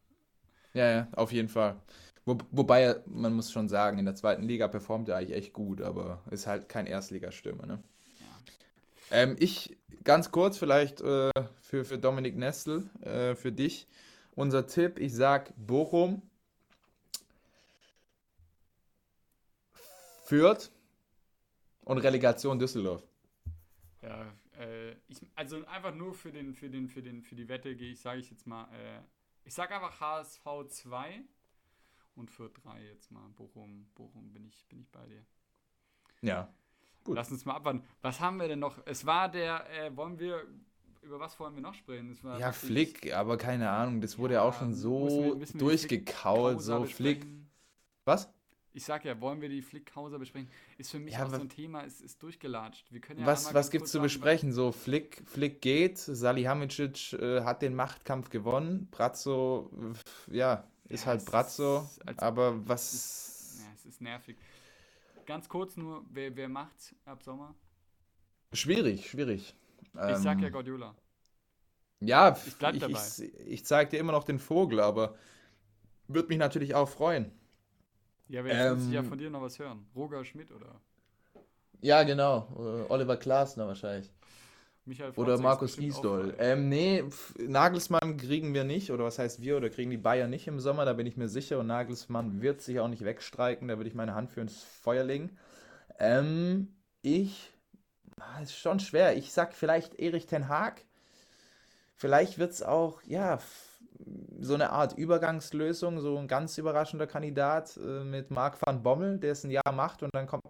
Ja, 0.72 0.90
ja, 0.90 1.09
auf 1.12 1.33
jeden 1.33 1.48
Fall. 1.48 1.80
Wo, 2.24 2.38
wobei, 2.50 3.00
man 3.06 3.35
muss 3.35 3.50
schon 3.50 3.68
sagen, 3.68 3.98
in 3.98 4.04
der 4.04 4.14
zweiten 4.14 4.42
Liga 4.44 4.68
performt 4.68 5.09
er 5.09 5.16
eigentlich 5.16 5.37
echt 5.37 5.52
gut, 5.52 5.80
aber 5.83 6.22
ist 6.30 6.46
halt 6.46 6.68
kein 6.68 6.87
Erstligastürmer, 6.87 7.66
ne? 7.66 7.83
Ähm, 9.11 9.37
ich, 9.40 9.76
ganz 10.04 10.30
kurz 10.30 10.56
vielleicht 10.56 11.00
äh, 11.00 11.30
für, 11.61 11.85
für 11.85 11.98
Dominik 11.98 12.37
Nestel, 12.37 12.88
äh, 13.02 13.35
für 13.35 13.50
dich, 13.50 13.88
unser 14.37 14.66
Tipp, 14.66 14.98
ich 14.98 15.12
sag 15.12 15.52
Bochum, 15.56 16.22
Fürth 20.24 20.70
und 21.85 21.98
Relegation 21.98 22.61
Düsseldorf. 22.61 23.02
Ja, 24.02 24.32
äh, 24.58 24.92
ich, 25.08 25.20
also 25.34 25.64
einfach 25.66 25.94
nur 25.94 26.14
für 26.14 26.32
den, 26.32 26.54
für 26.54 26.70
den, 26.70 26.88
für 26.88 27.02
den, 27.02 27.22
für 27.22 27.34
die 27.34 27.48
Wette 27.48 27.76
gehe 27.76 27.92
ich, 27.92 28.00
sage 28.00 28.20
ich 28.20 28.30
jetzt 28.30 28.46
mal, 28.46 28.64
äh, 28.72 29.00
ich 29.44 29.54
sage 29.54 29.74
einfach 29.74 30.00
HSV 30.00 30.44
2 30.68 31.22
und 32.14 32.30
für 32.30 32.48
3 32.48 32.82
jetzt 32.84 33.10
mal. 33.10 33.28
Bochum, 33.36 33.86
Bochum 33.94 34.32
bin 34.32 34.46
ich, 34.46 34.66
bin 34.68 34.80
ich 34.80 34.90
bei 34.90 35.04
dir. 35.06 35.24
Ja. 36.22 36.52
Gut. 37.04 37.16
Lass 37.16 37.30
uns 37.30 37.44
mal 37.44 37.54
abwarten. 37.54 37.82
Was 38.02 38.20
haben 38.20 38.38
wir 38.38 38.48
denn 38.48 38.58
noch? 38.58 38.78
Es 38.86 39.06
war 39.06 39.30
der, 39.30 39.68
äh, 39.70 39.96
wollen 39.96 40.18
wir, 40.18 40.46
über 41.02 41.18
was 41.18 41.38
wollen 41.40 41.54
wir 41.54 41.62
noch 41.62 41.74
sprechen? 41.74 42.10
Es 42.10 42.22
war 42.22 42.38
Ja, 42.38 42.52
Flick, 42.52 43.12
aber 43.14 43.38
keine 43.38 43.70
Ahnung, 43.70 44.00
das 44.00 44.18
wurde 44.18 44.34
ja, 44.34 44.42
auch 44.42 44.52
Ja, 44.52 44.58
schon 44.60 44.70
müssen 44.70 45.58
so 45.58 45.58
durchgekaut, 45.58 46.62
so 46.62 46.84
Flick. 46.84 47.26
Was? 48.04 48.32
Ich 48.72 48.85
sag 48.85 49.04
ja, 49.04 49.20
wollen 49.20 49.40
wir 49.40 49.48
die 49.48 49.62
Flick-Causa 49.62 50.18
besprechen? 50.18 50.48
Ist 50.78 50.90
für 50.90 50.98
mich 51.00 51.18
Ja, 51.18 51.22
auch 51.22 51.30
so 51.30 51.42
ein 51.42 51.48
Thema, 51.48 51.80
ist, 51.83 52.00
ist 52.00 52.22
durchgelatscht. 52.22 52.92
Wir 52.92 53.00
können 53.00 53.20
ja 53.20 53.42
was 53.42 53.52
was 53.54 53.70
gibt's 53.70 53.92
zu 53.92 54.00
sagen, 54.00 54.00
besprechen? 54.00 54.52
So, 54.52 54.72
Flick, 54.72 55.22
Flick 55.26 55.61
geht, 55.61 55.98
Salihamidzic 55.98 57.12
äh, 57.14 57.42
hat 57.42 57.62
den 57.62 57.74
Machtkampf 57.74 58.30
gewonnen, 58.30 58.88
Brazzo, 58.90 59.70
ja, 60.30 60.64
ist 60.88 61.06
Ja, 61.06 61.06
halt 61.06 61.24
Brazzo, 61.26 61.90
ist- 62.06 62.22
aber 62.22 62.66
was, 62.68 63.50
Ja, 63.52 63.72
es 63.74 63.85
ist 63.87 64.00
nervig. 64.00 64.38
Ganz 65.26 65.48
kurz 65.48 65.76
nur, 65.76 66.04
wer, 66.11 66.37
wer 66.37 66.48
macht's 66.48 66.94
ab 67.06 67.22
Sommer? 67.22 67.54
schwierig, 68.52 69.09
schwierig. 69.11 69.54
Ich 70.04 70.18
sag 70.20 70.42
ja 70.42 70.48
Ähm, 70.48 70.50
Guardiola. 70.50 70.94
ja, 72.00 72.37
ich 72.44 72.56
bleib 72.59 72.78
ich, 72.78 72.80
dabei. 72.80 73.14
ich, 73.18 73.35
ich 73.46 73.64
zeig 73.66 73.90
dir 73.90 73.98
immer 73.98 74.12
noch 74.12 74.24
den 74.24 74.38
Vogel, 74.38 74.80
aber 74.80 75.14
würde 76.09 76.28
mich 76.30 76.38
natürlich 76.38 76.74
auch 76.74 76.88
freuen. 76.88 77.33
Ja, 78.31 78.47
jetzt 78.47 78.77
muss 78.77 78.87
ich 78.87 78.93
ja 78.93 79.01
ähm, 79.01 79.07
von 79.07 79.19
dir 79.19 79.29
noch 79.29 79.43
was 79.43 79.59
hören. 79.59 79.85
Roger 79.95 80.25
Schmidt 80.25 80.53
oder 80.53 80.81
Ja, 81.81 82.05
genau, 82.05 82.47
äh, 82.57 82.93
Oliver 82.93 83.16
Glasner 83.16 83.66
wahrscheinlich. 83.66 84.09
Michael 84.85 85.11
Oder 85.16 85.33
Franz 85.33 85.43
Markus 85.43 85.77
bestimmt 85.77 85.95
auch 85.95 86.03
Giesdoll. 86.03 86.35
Ähm, 86.38 86.69
nee, 86.69 87.03
pf, 87.03 87.35
Nagelsmann 87.38 88.16
kriegen 88.16 88.55
wir 88.55 88.62
nicht, 88.62 88.93
oder 88.93 89.05
was 89.05 89.19
heißt 89.19 89.43
wir, 89.43 89.57
oder 89.57 89.69
kriegen 89.69 89.90
die 89.90 89.97
Bayern 89.97 90.31
nicht 90.31 90.47
im 90.47 90.61
Sommer, 90.61 90.85
da 90.85 90.93
bin 90.93 91.07
ich 91.07 91.16
mir 91.16 91.29
sicher. 91.29 91.59
Und 91.59 91.66
Nagelsmann 91.66 92.40
wird 92.40 92.61
sich 92.61 92.79
auch 92.79 92.88
nicht 92.88 93.05
wegstreiken, 93.05 93.66
da 93.66 93.77
würde 93.77 93.88
ich 93.88 93.97
meine 93.97 94.14
Hand 94.14 94.31
für 94.31 94.40
ins 94.40 94.62
Feuer 94.62 95.03
legen. 95.03 95.37
Ähm, 95.99 96.69
ich, 97.03 97.51
ah, 98.21 98.40
ist 98.43 98.55
schon 98.55 98.79
schwer. 98.79 99.16
Ich 99.16 99.33
sag 99.33 99.55
vielleicht 99.55 99.99
Erich 99.99 100.27
Ten 100.27 100.49
Haag. 100.49 100.85
Vielleicht 101.97 102.38
wird 102.38 102.53
es 102.53 102.62
auch, 102.62 103.03
ja, 103.03 103.40
so 104.40 104.54
eine 104.54 104.70
Art 104.70 104.96
Übergangslösung, 104.96 106.00
so 106.00 106.16
ein 106.16 106.28
ganz 106.28 106.56
überraschender 106.58 107.06
Kandidat 107.06 107.76
äh, 107.76 108.04
mit 108.04 108.30
Marc 108.30 108.58
van 108.64 108.82
Bommel, 108.82 109.18
der 109.18 109.32
es 109.32 109.44
ein 109.44 109.50
Jahr 109.50 109.72
macht 109.72 110.02
und 110.02 110.14
dann 110.14 110.26
kommt 110.26 110.42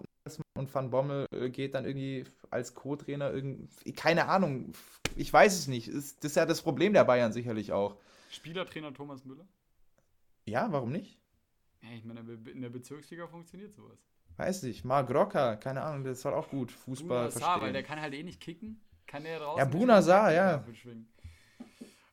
und 0.56 0.72
Van 0.72 0.90
Bommel 0.90 1.26
äh, 1.32 1.48
geht 1.48 1.74
dann 1.74 1.84
irgendwie 1.84 2.24
als 2.50 2.74
Co-Trainer 2.74 3.32
irgendwie, 3.32 3.92
keine 3.92 4.28
Ahnung, 4.28 4.72
ich 5.16 5.32
weiß 5.32 5.58
es 5.58 5.66
nicht. 5.66 5.88
Das 5.88 6.12
ist 6.20 6.36
ja 6.36 6.46
das 6.46 6.62
Problem 6.62 6.92
der 6.92 7.04
Bayern 7.04 7.32
sicherlich 7.32 7.72
auch. 7.72 7.96
Spielertrainer 8.30 8.92
Thomas 8.92 9.24
Müller? 9.24 9.46
Ja, 10.46 10.70
warum 10.70 10.92
nicht? 10.92 11.18
Ja, 11.82 11.88
ich 11.96 12.04
meine, 12.04 12.20
in 12.20 12.60
der 12.60 12.68
Bezirksliga 12.68 13.26
funktioniert 13.26 13.74
sowas. 13.74 13.98
Weiß 14.36 14.62
nicht, 14.62 14.84
Marc 14.84 15.10
Rocker, 15.10 15.56
keine 15.56 15.82
Ahnung, 15.82 16.04
das 16.04 16.24
war 16.24 16.36
auch 16.36 16.48
gut, 16.48 16.70
Fußball 16.70 17.28
Buna 17.28 17.30
Saar, 17.30 17.60
weil 17.60 17.72
der 17.72 17.82
kann 17.82 18.00
halt 18.00 18.14
eh 18.14 18.22
nicht 18.22 18.40
kicken. 18.40 18.80
Kann 19.06 19.24
der 19.24 19.40
draußen 19.40 19.58
Ja, 19.58 19.64
Buna 19.64 20.02
Saar, 20.02 20.32
ja. 20.32 20.64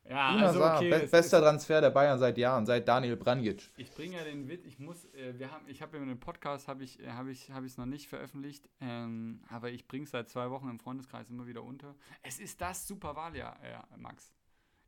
Ja, 0.10 0.32
Buna 0.32 0.48
also 0.48 0.60
Saar, 0.60 0.78
okay, 0.78 0.90
be 0.90 1.04
es 1.04 1.12
bester 1.12 1.42
Transfer 1.42 1.82
der 1.82 1.90
Bayern 1.90 2.18
seit 2.18 2.38
Jahren, 2.38 2.66
seit 2.66 2.88
Daniel 2.88 3.18
Branjic. 3.18 3.70
Ich 3.78 3.92
bringe 3.92 4.18
ja 4.18 4.24
den 4.24 4.48
Witz, 4.48 4.64
ich 4.66 4.80
muss, 4.80 5.06
äh, 5.14 5.38
wir 5.38 5.52
haben, 5.52 5.66
ich 5.68 5.82
habe 5.82 5.98
ja 5.98 6.04
einen 6.04 6.20
Podcast, 6.20 6.68
habe 6.68 6.84
ich, 6.84 7.02
äh, 7.02 7.10
habe 7.10 7.32
ich, 7.32 7.52
habe 7.52 7.66
ich 7.66 7.74
es 7.74 7.78
noch 7.78 7.86
nicht 7.86 8.08
veröffentlicht, 8.08 8.70
ähm, 8.80 9.42
aber 9.50 9.70
ich 9.70 9.88
bringe 9.88 10.06
es 10.06 10.12
seit 10.12 10.30
zwei 10.30 10.50
Wochen 10.50 10.70
im 10.70 10.80
Freundeskreis 10.80 11.30
immer 11.30 11.46
wieder 11.46 11.64
unter. 11.64 11.96
Es 12.24 12.40
ist 12.40 12.62
das 12.62 12.88
Superwahljahr, 12.88 13.58
äh, 13.62 13.98
Max. 13.98 14.34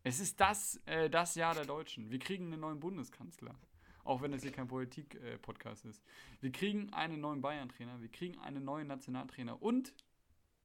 Es 0.03 0.19
ist 0.19 0.39
das, 0.39 0.79
äh, 0.85 1.09
das 1.09 1.35
Jahr 1.35 1.53
der 1.53 1.65
Deutschen. 1.65 2.09
Wir 2.09 2.19
kriegen 2.19 2.45
einen 2.45 2.61
neuen 2.61 2.79
Bundeskanzler. 2.79 3.55
Auch 4.05 4.21
wenn 4.21 4.33
es 4.33 4.41
hier 4.41 4.51
kein 4.51 4.67
Politik-Podcast 4.67 5.85
ist. 5.85 6.01
Wir 6.39 6.51
kriegen 6.51 6.91
einen 6.93 7.19
neuen 7.19 7.41
Bayern-Trainer, 7.41 8.01
wir 8.01 8.09
kriegen 8.09 8.39
einen 8.39 8.63
neuen 8.63 8.87
Nationaltrainer 8.87 9.61
und 9.61 9.93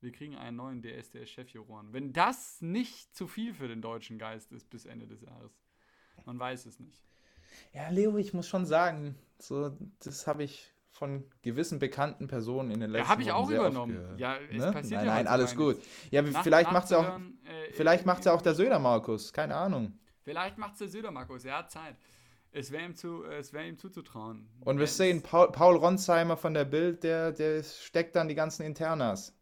wir 0.05 0.13
kriegen 0.13 0.37
einen 0.37 0.57
neuen 0.57 0.83
DSDS-Chefjuroren. 0.83 1.93
Wenn 1.93 2.13
das 2.13 2.61
nicht 2.61 3.15
zu 3.17 3.27
viel 3.27 3.55
für 3.55 3.67
den 3.69 3.83
deutschen 3.83 4.19
Geist 4.19 4.53
ist 4.53 4.71
bis 4.71 4.85
Ende 4.87 5.07
des 5.07 5.23
Jahres. 5.23 5.53
Man 6.27 6.39
weiß 6.39 6.67
es 6.67 6.79
nicht. 6.79 7.03
Ja, 7.73 7.89
Leo, 7.89 8.17
ich 8.17 8.33
muss 8.35 8.47
schon 8.49 8.67
sagen, 8.67 9.17
so, 9.39 9.77
das 10.01 10.27
habe 10.27 10.45
ich 10.45 10.71
von 10.91 11.25
gewissen 11.43 11.79
bekannten 11.81 12.29
Personen 12.29 12.71
in 12.71 12.81
den 12.81 12.91
letzten 12.91 13.05
Ja, 13.07 13.11
habe 13.11 13.23
ich 13.23 13.33
auch 13.33 13.51
übernommen. 13.51 14.17
Ja, 14.17 14.37
es 14.37 14.63
Ne? 14.63 14.73
passiert 14.73 15.01
Nein, 15.01 15.07
ja 15.07 15.15
nein, 15.15 15.27
alles 15.27 15.57
gut. 15.57 15.77
Ja, 16.11 16.23
Nach- 16.23 16.43
vielleicht 16.45 16.71
macht 16.73 16.85
es 16.87 16.93
auch, 16.93 17.03
nachzuhören, 17.03 17.39
äh, 17.45 17.73
vielleicht 17.73 18.07
macht's 18.07 18.25
ja 18.27 18.33
auch 18.33 18.43
der 18.43 18.53
in- 18.53 18.57
Söder 18.59 18.79
Markus, 18.79 19.33
keine 19.33 19.57
Ahnung. 19.57 19.99
Vielleicht 20.23 20.57
macht 20.57 20.75
es 20.75 20.79
der 20.79 20.89
Söder, 20.89 21.11
Markus. 21.11 21.45
Er 21.45 21.59
hat 21.59 21.71
Zeit. 21.71 21.97
Es 22.53 22.71
wäre 22.71 22.85
ihm, 22.85 22.95
zu, 22.95 23.25
es 23.25 23.53
wär 23.53 23.67
ihm 23.67 23.77
zuzutrauen. 23.77 24.49
Und 24.61 24.79
wir 24.79 24.87
sehen, 24.87 25.23
Paul, 25.23 25.51
Paul 25.51 25.77
Ronsheimer 25.77 26.37
von 26.37 26.55
der 26.55 26.65
Bild, 26.65 27.03
der, 27.03 27.33
der 27.33 27.65
steckt 27.65 28.15
dann 28.15 28.29
die 28.29 28.37
ganzen 28.37 28.63
Internas. 28.63 29.37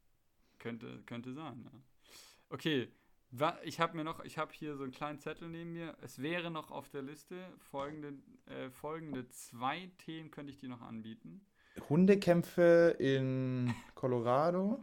Könnte, 0.63 1.03
könnte 1.07 1.35
sein, 1.35 1.61
ja. 1.65 1.73
Okay, 2.49 2.89
ich 3.65 3.81
habe 3.81 3.97
mir 3.97 4.05
noch, 4.05 4.25
ich 4.25 4.39
habe 4.39 4.53
hier 4.53 4.77
so 4.77 4.85
einen 4.85 4.93
kleinen 4.93 5.19
Zettel 5.19 5.49
neben 5.49 5.73
mir. 5.73 5.97
Es 6.03 6.23
wäre 6.23 6.53
noch 6.53 6.71
auf 6.71 6.89
der 6.89 7.03
Liste 7.03 7.37
folgende, 7.59 8.15
äh, 8.47 8.71
folgende 8.71 9.29
zwei 9.31 9.91
Themen 9.99 10.31
könnte 10.31 10.53
ich 10.53 10.59
dir 10.59 10.69
noch 10.69 10.83
anbieten. 10.83 11.45
Hundekämpfe 11.89 12.95
in 13.01 13.75
Colorado. 13.97 14.79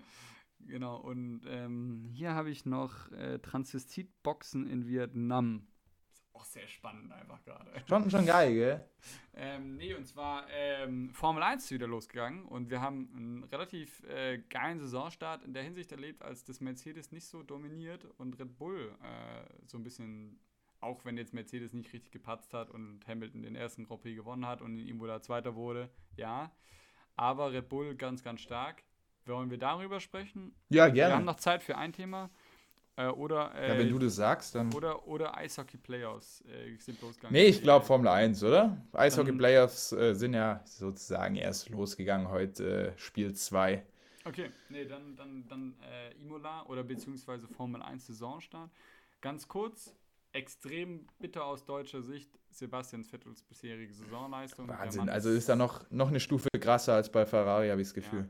Genau, 0.59 0.97
und 0.97 1.43
ähm, 1.47 2.09
hier 2.11 2.33
habe 2.33 2.49
ich 2.49 2.65
noch 2.65 3.09
äh, 3.13 3.39
Transvestitboxen 3.39 4.67
in 4.67 4.85
Vietnam. 4.85 5.65
Auch 6.39 6.45
sehr 6.45 6.67
spannend 6.69 7.11
einfach 7.11 7.43
gerade. 7.43 7.69
Schon, 7.87 8.09
schon 8.09 8.25
geil, 8.25 8.53
gell? 8.53 8.85
Ähm, 9.35 9.75
nee, 9.75 9.93
und 9.93 10.05
zwar 10.05 10.45
ähm, 10.49 11.09
Formel 11.09 11.43
1 11.43 11.65
ist 11.65 11.71
wieder 11.71 11.87
losgegangen 11.87 12.45
und 12.45 12.69
wir 12.69 12.79
haben 12.79 13.09
einen 13.13 13.43
relativ 13.43 14.01
äh, 14.05 14.37
geilen 14.49 14.79
Saisonstart 14.79 15.43
in 15.43 15.53
der 15.53 15.63
Hinsicht 15.63 15.91
erlebt, 15.91 16.23
als 16.23 16.45
das 16.45 16.61
Mercedes 16.61 17.11
nicht 17.11 17.25
so 17.25 17.43
dominiert 17.43 18.05
und 18.17 18.39
Red 18.39 18.57
Bull 18.57 18.95
äh, 19.03 19.67
so 19.67 19.77
ein 19.77 19.83
bisschen, 19.83 20.39
auch 20.79 21.03
wenn 21.03 21.17
jetzt 21.17 21.33
Mercedes 21.33 21.73
nicht 21.73 21.91
richtig 21.91 22.11
gepatzt 22.13 22.53
hat 22.53 22.69
und 22.69 23.05
Hamilton 23.05 23.41
den 23.41 23.55
ersten 23.55 23.83
Grand 23.83 24.01
Prix 24.01 24.15
gewonnen 24.15 24.45
hat 24.47 24.61
und 24.61 24.77
in 24.77 24.87
Imola 24.87 25.21
Zweiter 25.21 25.55
wurde, 25.55 25.89
ja, 26.15 26.51
aber 27.17 27.51
Red 27.51 27.67
Bull 27.67 27.95
ganz, 27.95 28.23
ganz 28.23 28.39
stark. 28.39 28.83
Wollen 29.25 29.49
wir 29.51 29.57
darüber 29.57 29.99
sprechen? 29.99 30.55
Ja, 30.69 30.85
Wir 30.93 31.03
haben 31.03 31.11
gerne. 31.11 31.25
noch 31.25 31.35
Zeit 31.35 31.63
für 31.63 31.77
ein 31.77 31.91
Thema. 31.91 32.29
Äh, 32.99 33.07
oder, 33.11 33.55
äh, 33.55 33.69
Ja, 33.69 33.77
wenn 33.79 33.89
du 33.89 33.97
das 33.97 34.15
sagst, 34.17 34.55
dann. 34.55 34.73
oder, 34.73 35.07
oder 35.07 35.37
Eishockey 35.37 35.77
Playoffs 35.77 36.41
äh, 36.41 36.75
sind 36.77 37.01
losgegangen. 37.01 37.33
Nee, 37.33 37.45
ich 37.47 37.61
glaube 37.61 37.85
Formel 37.85 38.09
1, 38.09 38.43
oder? 38.43 38.77
Eishockey 38.91 39.31
Playoffs 39.31 39.93
äh, 39.93 40.13
sind 40.13 40.33
ja 40.33 40.61
sozusagen 40.65 41.35
erst 41.37 41.69
losgegangen. 41.69 42.27
Heute 42.29 42.89
äh, 42.89 42.97
Spiel 42.97 43.33
2. 43.33 43.83
Okay, 44.25 44.51
nee, 44.67 44.83
dann, 44.83 45.15
dann, 45.15 45.47
dann 45.47 45.75
äh, 45.81 46.11
Imola 46.21 46.65
oder 46.65 46.83
beziehungsweise 46.83 47.47
Formel 47.47 47.81
1 47.81 48.07
Saisonstart. 48.07 48.69
Ganz 49.21 49.47
kurz, 49.47 49.95
extrem 50.33 51.07
bitter 51.19 51.45
aus 51.45 51.63
deutscher 51.65 52.01
Sicht, 52.01 52.29
Sebastian 52.51 53.05
Vettels 53.05 53.41
bisherige 53.43 53.93
Saisonleistung. 53.93 54.67
Wahnsinn. 54.67 55.07
Also 55.09 55.29
ist- 55.29 55.47
da 55.47 55.55
noch, 55.55 55.89
noch 55.89 56.09
eine 56.09 56.19
Stufe 56.19 56.49
krasser 56.59 56.95
als 56.95 57.09
bei 57.09 57.25
Ferrari, 57.25 57.69
habe 57.69 57.81
ich 57.81 57.87
das 57.87 57.93
Gefühl. 57.93 58.29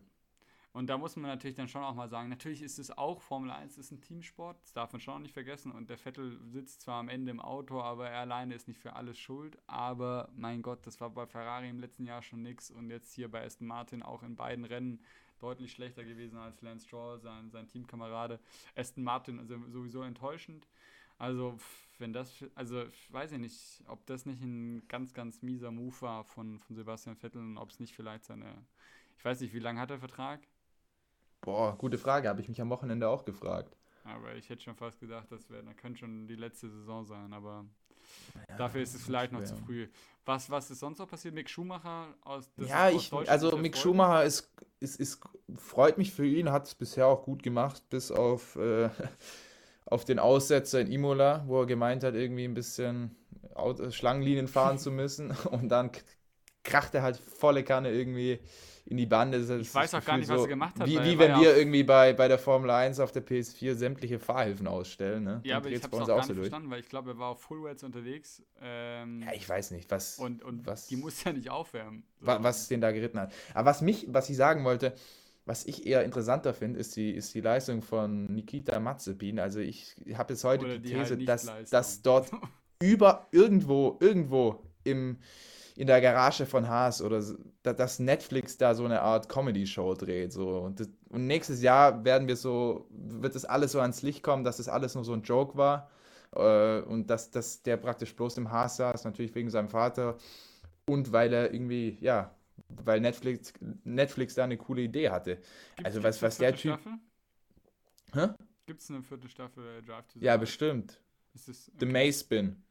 Und 0.80 0.88
da 0.88 0.98
muss 0.98 1.18
man 1.18 1.30
natürlich 1.30 1.58
dann 1.58 1.68
schon 1.68 1.84
auch 1.84 1.94
mal 1.94 2.08
sagen, 2.08 2.30
natürlich 2.30 2.62
ist 2.62 2.80
es 2.80 2.90
auch, 2.90 3.20
Formel 3.20 3.52
1 3.52 3.78
ist 3.78 3.92
ein 3.92 4.00
Teamsport, 4.00 4.56
das 4.64 4.72
darf 4.72 4.94
man 4.94 5.02
schon 5.02 5.16
auch 5.16 5.20
nicht 5.20 5.34
vergessen. 5.34 5.74
Und 5.74 5.90
der 5.90 5.98
Vettel 5.98 6.40
sitzt 6.46 6.84
zwar 6.84 7.02
am 7.02 7.10
Ende 7.10 7.32
im 7.32 7.42
Auto, 7.42 7.82
aber 7.82 8.10
er 8.10 8.22
alleine 8.22 8.56
ist 8.56 8.70
nicht 8.70 8.80
für 8.80 8.94
alles 8.94 9.20
schuld. 9.20 9.58
Aber 9.68 10.30
mein 10.38 10.62
Gott, 10.62 10.88
das 10.88 11.02
war 11.02 11.10
bei 11.10 11.26
Ferrari 11.26 11.68
im 11.68 11.82
letzten 11.82 12.06
Jahr 12.06 12.22
schon 12.22 12.44
nix. 12.44 12.72
Und 12.72 12.90
jetzt 12.90 13.12
hier 13.14 13.30
bei 13.30 13.44
Aston 13.44 13.68
Martin 13.68 14.02
auch 14.02 14.24
in 14.24 14.38
beiden 14.38 14.64
Rennen 14.64 15.04
deutlich 15.42 15.74
schlechter 15.74 16.06
gewesen 16.06 16.38
als 16.38 16.62
Lance 16.62 16.88
Stroll, 16.88 17.20
sein, 17.20 17.52
sein 17.52 17.68
Teamkamerade. 17.68 18.40
Aston 18.74 19.04
Martin 19.04 19.38
also 19.38 19.60
sowieso 19.68 20.02
enttäuschend. 20.04 20.66
Also, 21.18 21.60
wenn 21.98 22.14
das, 22.14 22.46
also 22.56 22.86
weiß 23.10 23.34
ich 23.34 23.40
nicht, 23.40 23.84
ob 23.88 24.06
das 24.06 24.26
nicht 24.26 24.42
ein 24.42 24.88
ganz, 24.88 25.14
ganz 25.14 25.42
mieser 25.42 25.72
Move 25.72 26.00
war 26.00 26.24
von, 26.24 26.58
von 26.58 26.78
Sebastian 26.78 27.18
Vettel 27.18 27.42
und 27.42 27.58
ob 27.58 27.70
es 27.70 27.82
nicht 27.82 27.94
vielleicht 27.94 28.24
seine, 28.24 28.66
ich 29.18 29.26
weiß 29.26 29.42
nicht, 29.42 29.54
wie 29.54 29.60
lange 29.60 29.82
hat 29.82 29.90
der 29.90 30.00
Vertrag? 30.00 30.40
Boah, 31.42 31.78
gute 31.78 31.98
Frage. 31.98 32.30
Habe 32.30 32.42
ich 32.42 32.50
mich 32.50 32.62
am 32.62 32.70
Wochenende 32.70 33.08
auch 33.10 33.26
gefragt. 33.26 33.76
Aber 34.04 34.36
ich 34.36 34.50
hätte 34.50 34.64
schon 34.64 34.76
fast 34.76 35.00
gedacht, 35.00 35.28
das 35.32 35.50
wäre, 35.50 35.64
dann 35.64 35.76
könnte 35.76 36.00
schon 36.00 36.28
die 36.28 36.36
letzte 36.36 36.70
Saison 36.70 37.06
sein, 37.06 37.34
aber 37.34 37.66
dafür 38.58 38.82
ist 38.82 38.96
es 38.96 39.04
vielleicht 39.04 39.32
noch 39.32 39.44
zu 39.44 39.56
schwer. 39.56 39.66
früh. 39.66 39.88
Was, 40.26 40.50
was 40.50 40.72
ist 40.72 40.80
sonst 40.80 41.00
noch 41.00 41.08
passiert? 41.08 41.34
Mick 41.34 41.50
Schumacher 41.50 42.16
aus 42.22 42.52
ja, 42.58 42.90
aus 42.90 42.94
ich, 42.94 43.10
Deutschland 43.10 43.30
also 43.30 43.58
Mick 43.58 43.78
Schumacher 43.78 44.24
ist, 44.24 44.52
ist, 44.80 45.00
ist, 45.00 45.22
freut 45.56 45.98
mich 45.98 46.12
für 46.12 46.26
ihn, 46.26 46.52
hat 46.52 46.68
es 46.68 46.76
bisher 46.76 47.08
auch 47.08 47.24
gut 47.24 47.44
gemacht, 47.44 47.84
bis 47.90 48.12
auf, 48.12 48.56
äh, 48.56 48.90
auf 49.86 50.06
den 50.06 50.20
Aussetzer 50.20 50.82
in 50.82 50.92
Imola, 50.92 51.44
wo 51.48 51.62
er 51.62 51.66
gemeint 51.68 52.04
hat, 52.04 52.16
irgendwie 52.16 52.46
ein 52.46 52.54
bisschen 52.54 53.16
Schlangenlinien 53.90 54.48
fahren 54.48 54.78
zu 54.78 54.92
müssen 54.92 55.32
und 55.52 55.70
dann 55.70 55.92
kracht 56.64 56.94
er 56.96 57.02
halt 57.02 57.18
volle 57.18 57.64
Kanne 57.64 57.92
irgendwie 57.92 58.40
in 58.90 58.98
die 58.98 59.06
Bande. 59.06 59.40
Das 59.40 59.50
Ich 59.50 59.74
weiß 59.74 59.94
auch 59.96 60.04
gar 60.04 60.18
Gefühl 60.18 60.20
nicht, 60.20 60.30
was 60.30 60.42
er 60.42 60.48
gemacht 60.48 60.80
hat, 60.80 60.88
Wie, 60.88 60.98
wie 61.04 61.20
wenn 61.20 61.32
ja 61.32 61.42
wir 61.42 61.56
irgendwie 61.58 61.84
bei, 61.84 62.14
bei 62.14 62.28
der 62.28 62.40
Formel 62.40 62.70
1 62.72 63.00
auf 63.00 63.12
der 63.12 63.26
PS4 63.26 63.76
sämtliche 63.76 64.20
Fahrhilfen 64.20 64.68
ausstellen. 64.68 65.24
Ne? 65.24 65.42
Ja, 65.44 65.56
Dann 65.60 65.66
aber 65.68 65.76
ich 65.76 65.84
habe 65.84 65.96
es 65.96 66.02
auch 66.04 66.08
gar 66.08 66.16
nicht 66.18 66.26
so 66.26 66.34
durch. 66.34 66.48
verstanden, 66.48 66.70
weil 66.72 66.80
ich 66.80 66.90
glaube, 66.90 67.12
er 67.12 67.18
war 67.20 67.30
auf 67.30 67.42
Fullwets 67.42 67.84
unterwegs 67.84 68.42
ähm, 68.62 69.22
Ja, 69.24 69.34
ich 69.34 69.48
weiß 69.48 69.72
nicht, 69.72 69.90
was, 69.92 70.18
und, 70.20 70.44
und 70.44 70.66
was- 70.66 70.88
die 70.88 70.96
muss 70.96 71.24
ja 71.24 71.32
nicht 71.34 71.50
aufwärmen. 71.50 72.04
So. 72.20 72.28
wa- 72.28 72.40
was 72.42 72.68
den 72.68 72.82
da 72.82 72.92
geritten 72.92 73.20
hat. 73.20 73.32
Aber 73.54 73.70
was 73.70 73.82
mich, 73.82 74.08
was 74.10 74.30
ich 74.30 74.38
sagen 74.38 74.64
wollte, 74.66 74.94
was 75.46 75.66
ich 75.66 75.88
eher 75.88 76.04
interessanter 76.04 76.54
finde, 76.54 76.80
ist 76.80 76.96
die, 76.96 77.12
ist 77.12 77.34
die 77.34 77.42
Leistung 77.42 77.82
von 77.82 78.26
Nikita 78.34 78.80
Mazepin. 78.80 79.40
Also 79.40 79.60
ich 79.60 79.96
habe 80.16 80.34
jetzt 80.34 80.44
heute 80.44 80.66
Oder 80.66 80.78
die 80.78 80.90
die 80.90 80.96
halt 80.96 81.06
These, 81.08 81.16
nicht 81.18 81.30
dass, 81.30 81.46
Leistung. 81.46 81.72
dass 81.72 82.02
dort 82.02 82.32
über 82.82 83.28
irgendwo, 83.32 83.98
irgendwo 84.00 84.62
im, 84.84 85.18
in 85.80 85.88
der 85.88 86.02
Garage 86.02 86.46
von 86.46 86.68
Haas 86.68 87.02
oder 87.02 87.24
dass 87.64 88.00
Netflix 88.00 88.58
da 88.58 88.76
so 88.76 88.84
eine 88.84 89.02
Art 89.02 89.30
Comedy-Show 89.30 89.94
dreht. 89.94 90.34
So. 90.34 90.60
Und, 90.60 90.82
das, 90.82 90.90
und 91.08 91.26
nächstes 91.26 91.62
Jahr 91.62 92.04
werden 92.04 92.28
wir 92.28 92.36
so, 92.36 92.86
wird 92.92 93.34
das 93.34 93.46
alles 93.46 93.72
so 93.72 93.80
ans 93.80 94.02
Licht 94.02 94.22
kommen, 94.22 94.44
dass 94.44 94.58
das 94.58 94.68
alles 94.68 94.96
nur 94.96 95.06
so 95.06 95.14
ein 95.14 95.22
Joke 95.24 95.58
war. 95.58 95.90
Äh, 96.36 96.82
und 96.82 97.08
dass, 97.10 97.32
dass 97.32 97.62
der 97.64 97.78
praktisch 97.78 98.14
bloß 98.14 98.38
im 98.40 98.52
Haas 98.52 98.76
saß, 98.76 99.06
natürlich 99.06 99.34
wegen 99.36 99.50
seinem 99.50 99.70
Vater. 99.70 100.18
Und 100.86 101.14
weil 101.14 101.32
er 101.32 101.54
irgendwie, 101.54 101.98
ja, 102.02 102.36
weil 102.68 103.00
Netflix, 103.00 103.54
Netflix 103.86 104.36
da 104.36 104.44
eine 104.44 104.58
coole 104.58 104.82
Idee 104.82 105.10
hatte. 105.10 105.36
Gibt's- 105.78 105.86
also 105.86 106.04
was- 106.04 106.22
was 106.22 106.38
der 106.40 106.56
Typ- 106.56 106.74
Staffel? 106.78 106.92
Hä? 108.14 108.28
Gibt 108.66 108.82
es 108.82 108.90
eine 108.90 109.02
vierte 109.02 109.30
Staffel 109.30 109.64
äh, 109.78 109.82
Drive 109.82 110.08
to 110.08 110.20
Ja, 110.20 110.36
bestimmt. 110.36 111.00
Ist 111.34 111.48
das, 111.48 111.72
The 111.80 111.86
Maze 111.86 112.20
Spin. 112.20 112.62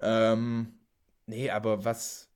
Ähm, 0.00 0.72
nee, 1.26 1.50
aber 1.50 1.84
was, 1.84 2.29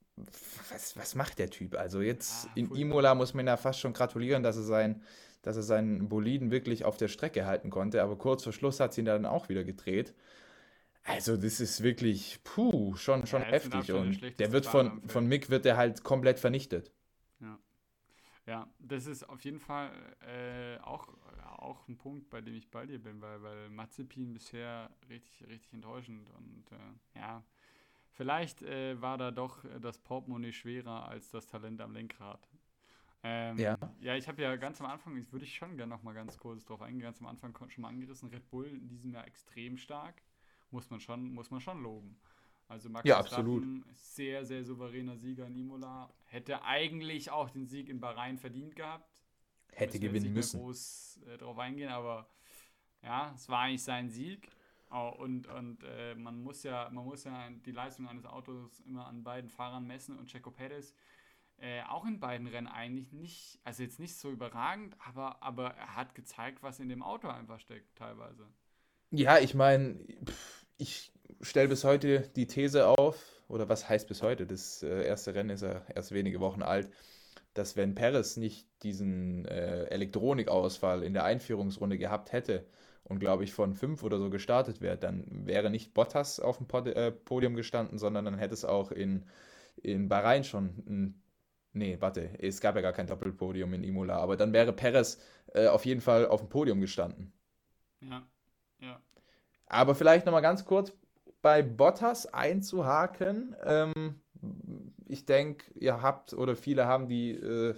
was, 0.70 0.96
was 0.96 1.14
macht 1.14 1.38
der 1.38 1.50
Typ? 1.50 1.76
Also 1.76 2.00
jetzt 2.00 2.44
Ah, 2.44 2.56
in. 2.56 2.74
Imola 2.74 3.14
muss 3.14 3.34
man 3.34 3.46
ja 3.46 3.56
fast 3.56 3.80
schon 3.80 3.92
gratulieren, 3.92 4.42
dass 4.42 4.56
er, 4.56 4.62
sein, 4.62 5.02
dass 5.42 5.56
er 5.56 5.62
seinen 5.62 6.08
Boliden 6.08 6.50
wirklich 6.50 6.84
auf 6.84 6.96
der 6.96 7.08
Strecke 7.08 7.46
halten 7.46 7.70
konnte, 7.70 8.02
aber 8.02 8.16
kurz 8.16 8.44
vor 8.44 8.52
Schluss 8.52 8.80
hat 8.80 8.94
sie 8.94 9.02
ihn 9.02 9.06
dann 9.06 9.26
auch 9.26 9.48
wieder 9.48 9.64
gedreht. 9.64 10.14
Also 11.04 11.36
das 11.36 11.60
ist 11.60 11.82
wirklich, 11.82 12.40
puh, 12.44 12.96
schon, 12.96 13.26
schon 13.26 13.42
Ja, 13.42 13.50
heftig. 13.50 13.92
Und 13.92 14.20
der 14.40 14.52
wird 14.52 14.66
von, 14.66 15.02
von 15.08 15.26
Mick 15.26 15.50
wird 15.50 15.66
er 15.66 15.76
halt 15.76 16.04
komplett 16.04 16.40
vernichtet. 16.40 16.92
Ja, 18.46 18.68
das 18.78 19.06
ist 19.06 19.24
auf 19.28 19.42
jeden 19.44 19.58
Fall 19.58 19.90
äh, 20.20 20.78
auch, 20.82 21.08
auch 21.56 21.88
ein 21.88 21.96
Punkt, 21.96 22.28
bei 22.28 22.40
dem 22.42 22.54
ich 22.54 22.70
bei 22.70 22.84
dir 22.86 22.98
bin, 23.02 23.20
weil, 23.22 23.42
weil 23.42 23.70
Mazepin 23.70 24.34
bisher 24.34 24.90
richtig, 25.08 25.48
richtig 25.48 25.72
enttäuschend 25.72 26.28
und 26.30 26.64
äh, 26.72 27.18
ja, 27.18 27.42
vielleicht 28.14 28.62
äh, 28.62 29.00
war 29.00 29.18
da 29.18 29.30
doch 29.30 29.64
das 29.80 29.98
Portemonnaie 29.98 30.52
schwerer 30.52 31.08
als 31.08 31.30
das 31.30 31.46
Talent 31.46 31.80
am 31.80 31.92
Lenkrad. 31.92 32.48
Ähm, 33.26 33.58
ja. 33.58 33.78
ja, 34.00 34.16
ich 34.16 34.28
habe 34.28 34.42
ja 34.42 34.54
ganz 34.56 34.80
am 34.82 34.86
Anfang, 34.86 35.16
ich 35.16 35.32
würde 35.32 35.46
ich 35.46 35.54
schon 35.54 35.78
gerne 35.78 35.94
noch 35.94 36.02
mal 36.02 36.12
ganz 36.12 36.36
kurz 36.36 36.66
drauf 36.66 36.82
eingehen, 36.82 37.00
ganz 37.00 37.20
am 37.20 37.26
Anfang 37.26 37.56
schon 37.70 37.80
mal 37.80 37.88
angerissen, 37.88 38.28
Red 38.28 38.50
Bull 38.50 38.66
in 38.66 38.86
diesem 38.86 39.12
Jahr 39.12 39.26
extrem 39.26 39.78
stark, 39.78 40.22
muss 40.70 40.90
man 40.90 41.00
schon, 41.00 41.32
muss 41.32 41.50
man 41.50 41.60
schon 41.60 41.82
loben. 41.82 42.20
Also 42.68 42.90
Max 42.90 43.08
ja, 43.08 43.18
absolut. 43.18 43.64
sehr, 43.94 44.44
sehr 44.44 44.62
souveräner 44.62 45.16
Sieger 45.16 45.46
in 45.46 45.56
Imola, 45.56 46.12
hätte 46.24 46.62
eigentlich 46.64 47.30
auch 47.30 47.48
den 47.48 47.66
Sieg 47.66 47.88
in 47.88 47.98
Bahrain 47.98 48.36
verdient 48.36 48.76
gehabt. 48.76 49.22
Hätte 49.72 49.98
gewinnen 49.98 50.34
müssen. 50.34 50.60
groß 50.60 51.20
äh, 51.26 51.38
drauf 51.38 51.58
eingehen, 51.58 51.88
aber 51.88 52.28
ja, 53.02 53.32
es 53.34 53.48
war 53.48 53.60
eigentlich 53.60 53.82
sein 53.82 54.10
Sieg. 54.10 54.50
Oh, 54.90 55.12
und 55.18 55.46
und 55.48 55.82
äh, 55.82 56.14
man 56.14 56.42
muss 56.42 56.62
ja, 56.62 56.88
man 56.90 57.04
muss 57.04 57.24
ja 57.24 57.50
die 57.50 57.72
Leistung 57.72 58.08
eines 58.08 58.26
Autos 58.26 58.80
immer 58.80 59.06
an 59.06 59.24
beiden 59.24 59.50
Fahrern 59.50 59.86
messen 59.86 60.18
und 60.18 60.30
Checo 60.30 60.50
Perez 60.50 60.94
äh, 61.58 61.82
auch 61.88 62.04
in 62.04 62.20
beiden 62.20 62.46
Rennen 62.46 62.66
eigentlich 62.66 63.12
nicht, 63.12 63.58
also 63.64 63.82
jetzt 63.82 64.00
nicht 64.00 64.16
so 64.16 64.30
überragend, 64.30 64.96
aber, 65.06 65.42
aber 65.42 65.70
er 65.70 65.96
hat 65.96 66.14
gezeigt, 66.14 66.62
was 66.62 66.80
in 66.80 66.88
dem 66.88 67.02
Auto 67.02 67.28
einfach 67.28 67.60
steckt, 67.60 67.96
teilweise. 67.96 68.46
Ja, 69.10 69.38
ich 69.38 69.54
meine, 69.54 69.98
ich 70.76 71.12
stelle 71.40 71.68
bis 71.68 71.84
heute 71.84 72.28
die 72.36 72.46
These 72.46 72.86
auf, 72.88 73.42
oder 73.48 73.68
was 73.68 73.88
heißt 73.88 74.08
bis 74.08 74.22
heute? 74.22 74.46
Das 74.46 74.82
äh, 74.82 75.06
erste 75.06 75.34
Rennen 75.34 75.50
ist 75.50 75.62
ja 75.62 75.82
erst 75.94 76.12
wenige 76.12 76.40
Wochen 76.40 76.62
alt, 76.62 76.90
dass 77.54 77.76
wenn 77.76 77.94
Perez 77.94 78.36
nicht 78.36 78.66
diesen 78.82 79.44
äh, 79.46 79.84
Elektronikausfall 79.84 81.04
in 81.04 81.14
der 81.14 81.24
Einführungsrunde 81.24 81.98
gehabt 81.98 82.32
hätte 82.32 82.66
und 83.04 83.18
glaube 83.18 83.44
ich 83.44 83.52
von 83.52 83.74
fünf 83.74 84.02
oder 84.02 84.18
so 84.18 84.30
gestartet 84.30 84.80
wäre, 84.80 84.96
dann 84.96 85.24
wäre 85.28 85.70
nicht 85.70 85.94
Bottas 85.94 86.40
auf 86.40 86.58
dem 86.58 86.66
Pod 86.66 86.86
äh, 86.86 87.12
Podium 87.12 87.54
gestanden, 87.54 87.98
sondern 87.98 88.24
dann 88.24 88.38
hätte 88.38 88.54
es 88.54 88.64
auch 88.64 88.90
in, 88.90 89.24
in 89.76 90.08
Bahrain 90.08 90.44
schon 90.44 90.84
ein 90.86 91.24
Nee, 91.76 91.96
warte, 92.00 92.30
es 92.38 92.60
gab 92.60 92.76
ja 92.76 92.82
gar 92.82 92.92
kein 92.92 93.08
Doppelpodium 93.08 93.74
in 93.74 93.82
Imola, 93.82 94.18
aber 94.18 94.36
dann 94.36 94.52
wäre 94.52 94.72
Perez 94.72 95.18
äh, 95.54 95.66
auf 95.66 95.84
jeden 95.84 96.00
Fall 96.00 96.28
auf 96.28 96.40
dem 96.40 96.48
Podium 96.48 96.80
gestanden. 96.80 97.32
Ja, 98.00 98.24
ja. 98.78 99.02
Aber 99.66 99.96
vielleicht 99.96 100.24
nochmal 100.24 100.40
ganz 100.40 100.64
kurz 100.64 100.92
bei 101.42 101.62
Bottas 101.62 102.26
einzuhaken. 102.32 103.56
Ähm, 103.64 104.20
ich 105.08 105.26
denke, 105.26 105.64
ihr 105.74 106.00
habt 106.00 106.32
oder 106.32 106.54
viele 106.54 106.86
haben 106.86 107.08
die 107.08 107.32
äh, 107.32 107.74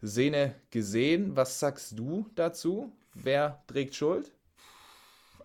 Szene 0.00 0.54
gesehen. 0.70 1.34
Was 1.34 1.58
sagst 1.58 1.98
du 1.98 2.30
dazu? 2.36 2.92
Wer 3.14 3.64
trägt 3.66 3.96
Schuld? 3.96 4.32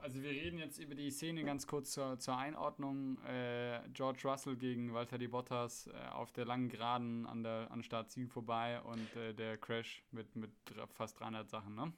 Also 0.02 0.22
wir 0.22 0.30
reden 0.30 0.58
jetzt 0.58 0.80
über 0.80 0.95
die 0.95 1.12
Szene 1.12 1.43
ganz 1.43 1.68
kurz 1.68 1.91
zur, 1.91 2.20
zur 2.20 2.38
Einordnung. 2.38 3.18
Äh, 3.26 3.80
George 3.93 4.22
Russell 4.26 4.56
gegen 4.56 4.93
Walter 4.93 5.18
Di 5.18 5.28
Bottas 5.28 5.88
äh, 5.88 6.10
auf 6.12 6.32
der 6.32 6.45
langen 6.45 6.70
Geraden 6.70 7.26
an 7.26 7.43
der 7.43 7.70
an 7.72 7.84
Startziel 7.84 8.28
vorbei 8.28 8.80
und 8.82 9.16
äh, 9.16 9.34
der 9.34 9.58
Crash 9.58 10.04
mit, 10.12 10.36
mit 10.36 10.52
fast 10.93 11.20
300 11.20 11.50
Sachen, 11.50 11.76
ne? 11.76 11.91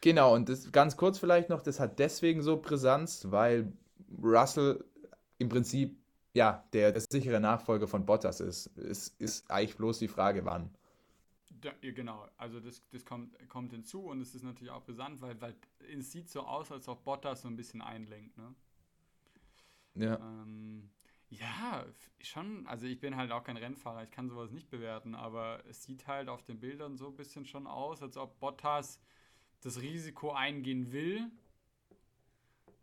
Genau, 0.00 0.34
und 0.34 0.48
das 0.48 0.70
ganz 0.72 0.96
kurz 0.96 1.18
vielleicht 1.18 1.48
noch, 1.48 1.62
das 1.62 1.80
hat 1.80 1.98
deswegen 1.98 2.42
so 2.42 2.58
Brisanz, 2.58 3.26
weil 3.30 3.72
Russell 4.22 4.84
im 5.38 5.48
Prinzip 5.48 5.96
ja 6.34 6.64
der, 6.72 6.92
der 6.92 7.02
sichere 7.10 7.40
Nachfolger 7.40 7.88
von 7.88 8.04
Bottas 8.06 8.40
ist. 8.40 8.76
Es 8.76 9.08
ist 9.18 9.50
eigentlich 9.50 9.76
bloß 9.76 9.98
die 9.98 10.08
Frage, 10.08 10.44
wann. 10.44 10.70
Ja, 11.62 11.72
genau, 11.80 12.28
also 12.36 12.60
das, 12.60 12.82
das 12.90 13.04
kommt, 13.04 13.36
kommt 13.48 13.72
hinzu 13.72 14.02
und 14.02 14.20
es 14.20 14.34
ist 14.34 14.42
natürlich 14.42 14.70
auch 14.70 14.82
brisant, 14.82 15.20
weil, 15.20 15.40
weil 15.40 15.54
es 15.96 16.12
sieht 16.12 16.28
so 16.28 16.42
aus, 16.42 16.70
als 16.70 16.88
ob 16.88 17.04
Bottas 17.04 17.42
so 17.42 17.48
ein 17.48 17.56
bisschen 17.56 17.82
einlenkt, 17.82 18.36
ne? 18.36 18.54
Ja. 19.94 20.16
Ähm, 20.16 20.90
ja, 21.30 21.84
schon, 22.20 22.66
also 22.66 22.86
ich 22.86 23.00
bin 23.00 23.16
halt 23.16 23.32
auch 23.32 23.42
kein 23.42 23.56
Rennfahrer, 23.56 24.04
ich 24.04 24.10
kann 24.10 24.28
sowas 24.28 24.52
nicht 24.52 24.70
bewerten, 24.70 25.14
aber 25.14 25.64
es 25.68 25.82
sieht 25.82 26.06
halt 26.06 26.28
auf 26.28 26.44
den 26.44 26.60
Bildern 26.60 26.96
so 26.96 27.08
ein 27.08 27.16
bisschen 27.16 27.46
schon 27.46 27.66
aus, 27.66 28.02
als 28.02 28.16
ob 28.16 28.38
Bottas 28.38 29.00
das 29.62 29.80
Risiko 29.80 30.32
eingehen 30.32 30.92
will, 30.92 31.30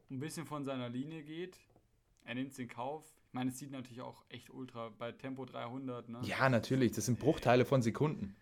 ein 0.09 0.19
bisschen 0.19 0.45
von 0.45 0.65
seiner 0.65 0.89
Linie 0.89 1.23
geht. 1.23 1.57
Er 2.25 2.35
nimmt 2.35 2.51
es 2.51 2.59
in 2.59 2.67
Kauf. 2.67 3.05
Ich 3.27 3.33
meine, 3.33 3.49
es 3.49 3.59
sieht 3.59 3.71
natürlich 3.71 4.01
auch 4.01 4.23
echt 4.29 4.49
ultra 4.49 4.89
bei 4.89 5.11
Tempo 5.11 5.45
300, 5.45 6.09
ne? 6.09 6.19
Ja, 6.23 6.49
natürlich, 6.49 6.91
das 6.91 7.05
sind 7.05 7.19
Bruchteile 7.19 7.65
von 7.65 7.81
Sekunden. 7.81 8.35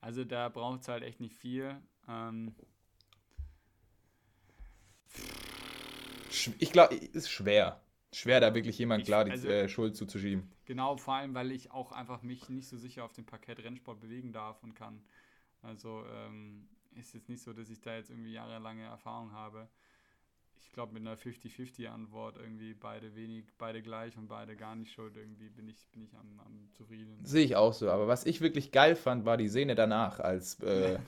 Also 0.00 0.24
da 0.24 0.48
braucht 0.48 0.82
es 0.82 0.88
halt 0.88 1.02
echt 1.02 1.20
nicht 1.20 1.34
viel. 1.34 1.76
Ähm 2.08 2.54
ich 6.58 6.72
glaube, 6.72 6.94
es 6.94 7.08
ist 7.08 7.30
schwer. 7.30 7.80
Schwer, 8.12 8.40
da 8.40 8.54
wirklich 8.54 8.78
jemand 8.78 9.04
klar 9.04 9.24
die 9.24 9.32
also, 9.32 9.48
äh, 9.48 9.68
Schuld 9.68 9.96
zuzuschieben. 9.96 10.50
Genau, 10.64 10.96
vor 10.96 11.14
allem, 11.14 11.34
weil 11.34 11.50
ich 11.52 11.70
auch 11.72 11.92
einfach 11.92 12.22
mich 12.22 12.48
nicht 12.48 12.68
so 12.68 12.76
sicher 12.78 13.04
auf 13.04 13.12
dem 13.12 13.26
Parkett 13.26 13.58
Rennsport 13.58 14.00
bewegen 14.00 14.32
darf 14.32 14.62
und 14.62 14.74
kann. 14.74 15.02
Also 15.62 16.04
ähm, 16.10 16.68
ist 16.94 17.12
jetzt 17.14 17.28
nicht 17.28 17.42
so, 17.42 17.52
dass 17.52 17.68
ich 17.68 17.80
da 17.80 17.96
jetzt 17.96 18.10
irgendwie 18.10 18.32
jahrelange 18.32 18.84
Erfahrung 18.84 19.32
habe 19.32 19.68
ich 20.62 20.72
glaube, 20.72 20.92
mit 20.92 21.02
einer 21.02 21.16
50-50-Antwort 21.16 22.36
irgendwie 22.38 22.74
beide 22.74 23.14
wenig, 23.14 23.44
beide 23.58 23.82
gleich 23.82 24.16
und 24.16 24.28
beide 24.28 24.56
gar 24.56 24.74
nicht 24.76 24.92
schuld, 24.92 25.16
irgendwie 25.16 25.48
bin 25.48 25.68
ich, 25.68 25.88
bin 25.92 26.02
ich 26.02 26.14
am, 26.14 26.40
am 26.44 26.68
zufrieden. 26.72 27.18
Sehe 27.24 27.44
ich 27.44 27.56
auch 27.56 27.72
so. 27.72 27.90
Aber 27.90 28.08
was 28.08 28.26
ich 28.26 28.40
wirklich 28.40 28.72
geil 28.72 28.96
fand, 28.96 29.24
war 29.24 29.36
die 29.36 29.48
Szene 29.48 29.74
danach, 29.74 30.20
als 30.20 30.60
äh, 30.60 30.98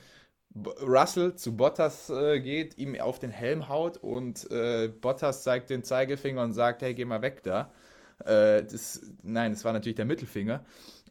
Russell 0.81 1.35
zu 1.35 1.55
Bottas 1.55 2.09
äh, 2.09 2.39
geht, 2.41 2.77
ihm 2.77 2.99
auf 2.99 3.19
den 3.19 3.31
Helm 3.31 3.69
haut 3.69 3.97
und 3.97 4.49
äh, 4.51 4.89
Bottas 4.89 5.43
zeigt 5.43 5.69
den 5.69 5.83
Zeigefinger 5.83 6.43
und 6.43 6.53
sagt, 6.53 6.81
hey, 6.81 6.93
geh 6.93 7.05
mal 7.05 7.21
weg 7.21 7.43
da. 7.43 7.71
Äh, 8.25 8.63
das, 8.63 9.01
nein, 9.23 9.51
das 9.53 9.63
war 9.63 9.73
natürlich 9.73 9.95
der 9.95 10.05
Mittelfinger. 10.05 10.63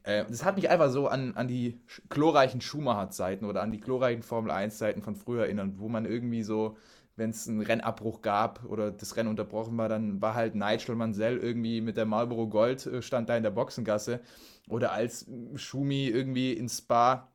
Äh, 0.02 0.24
das 0.28 0.44
hat 0.44 0.56
mich 0.56 0.68
einfach 0.68 0.90
so 0.90 1.08
an, 1.08 1.34
an 1.36 1.48
die 1.48 1.80
glorreichen 2.08 2.60
Schumacher-Zeiten 2.60 3.44
oder 3.44 3.62
an 3.62 3.72
die 3.72 3.80
glorreichen 3.80 4.22
Formel-1-Zeiten 4.22 5.02
von 5.02 5.16
früher 5.16 5.44
erinnert, 5.44 5.78
wo 5.78 5.88
man 5.88 6.04
irgendwie 6.04 6.42
so 6.42 6.76
wenn 7.20 7.30
es 7.30 7.46
einen 7.46 7.60
Rennabbruch 7.60 8.22
gab 8.22 8.64
oder 8.64 8.90
das 8.90 9.16
Rennen 9.16 9.28
unterbrochen 9.28 9.76
war, 9.76 9.88
dann 9.88 10.20
war 10.20 10.34
halt 10.34 10.54
Nigel 10.56 10.96
Mansell 10.96 11.36
irgendwie 11.36 11.80
mit 11.82 11.96
der 11.96 12.06
Marlboro 12.06 12.48
Gold, 12.48 12.86
äh, 12.86 13.02
stand 13.02 13.28
da 13.28 13.36
in 13.36 13.44
der 13.44 13.50
Boxengasse. 13.50 14.20
Oder 14.68 14.92
als 14.92 15.26
Schumi 15.54 16.06
irgendwie 16.06 16.52
in 16.52 16.68
Spa 16.68 17.28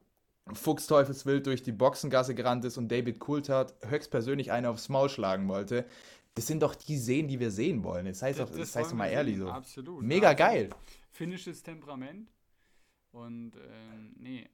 Fuchsteufelswild 0.53 1.47
durch 1.47 1.63
die 1.63 1.71
Boxengasse 1.71 2.35
gerannt 2.35 2.65
ist 2.65 2.77
und 2.77 2.91
David 2.91 3.19
Coulthard 3.19 3.73
höchstpersönlich 3.87 4.51
einen 4.51 4.67
aufs 4.67 4.89
Maul 4.89 5.09
schlagen 5.09 5.47
wollte. 5.47 5.85
Das 6.35 6.47
sind 6.47 6.61
doch 6.61 6.75
die 6.75 6.97
Szenen, 6.97 7.27
die 7.27 7.39
wir 7.39 7.51
sehen 7.51 7.83
wollen. 7.83 8.05
Das 8.05 8.21
heißt, 8.21 8.39
das, 8.39 8.49
das, 8.49 8.59
das 8.59 8.75
heißt 8.75 8.93
mal 8.93 9.07
ehrlich 9.07 9.37
so. 9.37 9.49
Absolut. 9.49 10.03
Mega 10.03 10.31
absolut. 10.31 10.53
geil. 10.53 10.69
Finnisches 11.11 11.63
Temperament. 11.63 12.31
Und 13.11 13.53
ähm, 13.55 14.15
nee, 14.17 14.41
äh, 14.41 14.47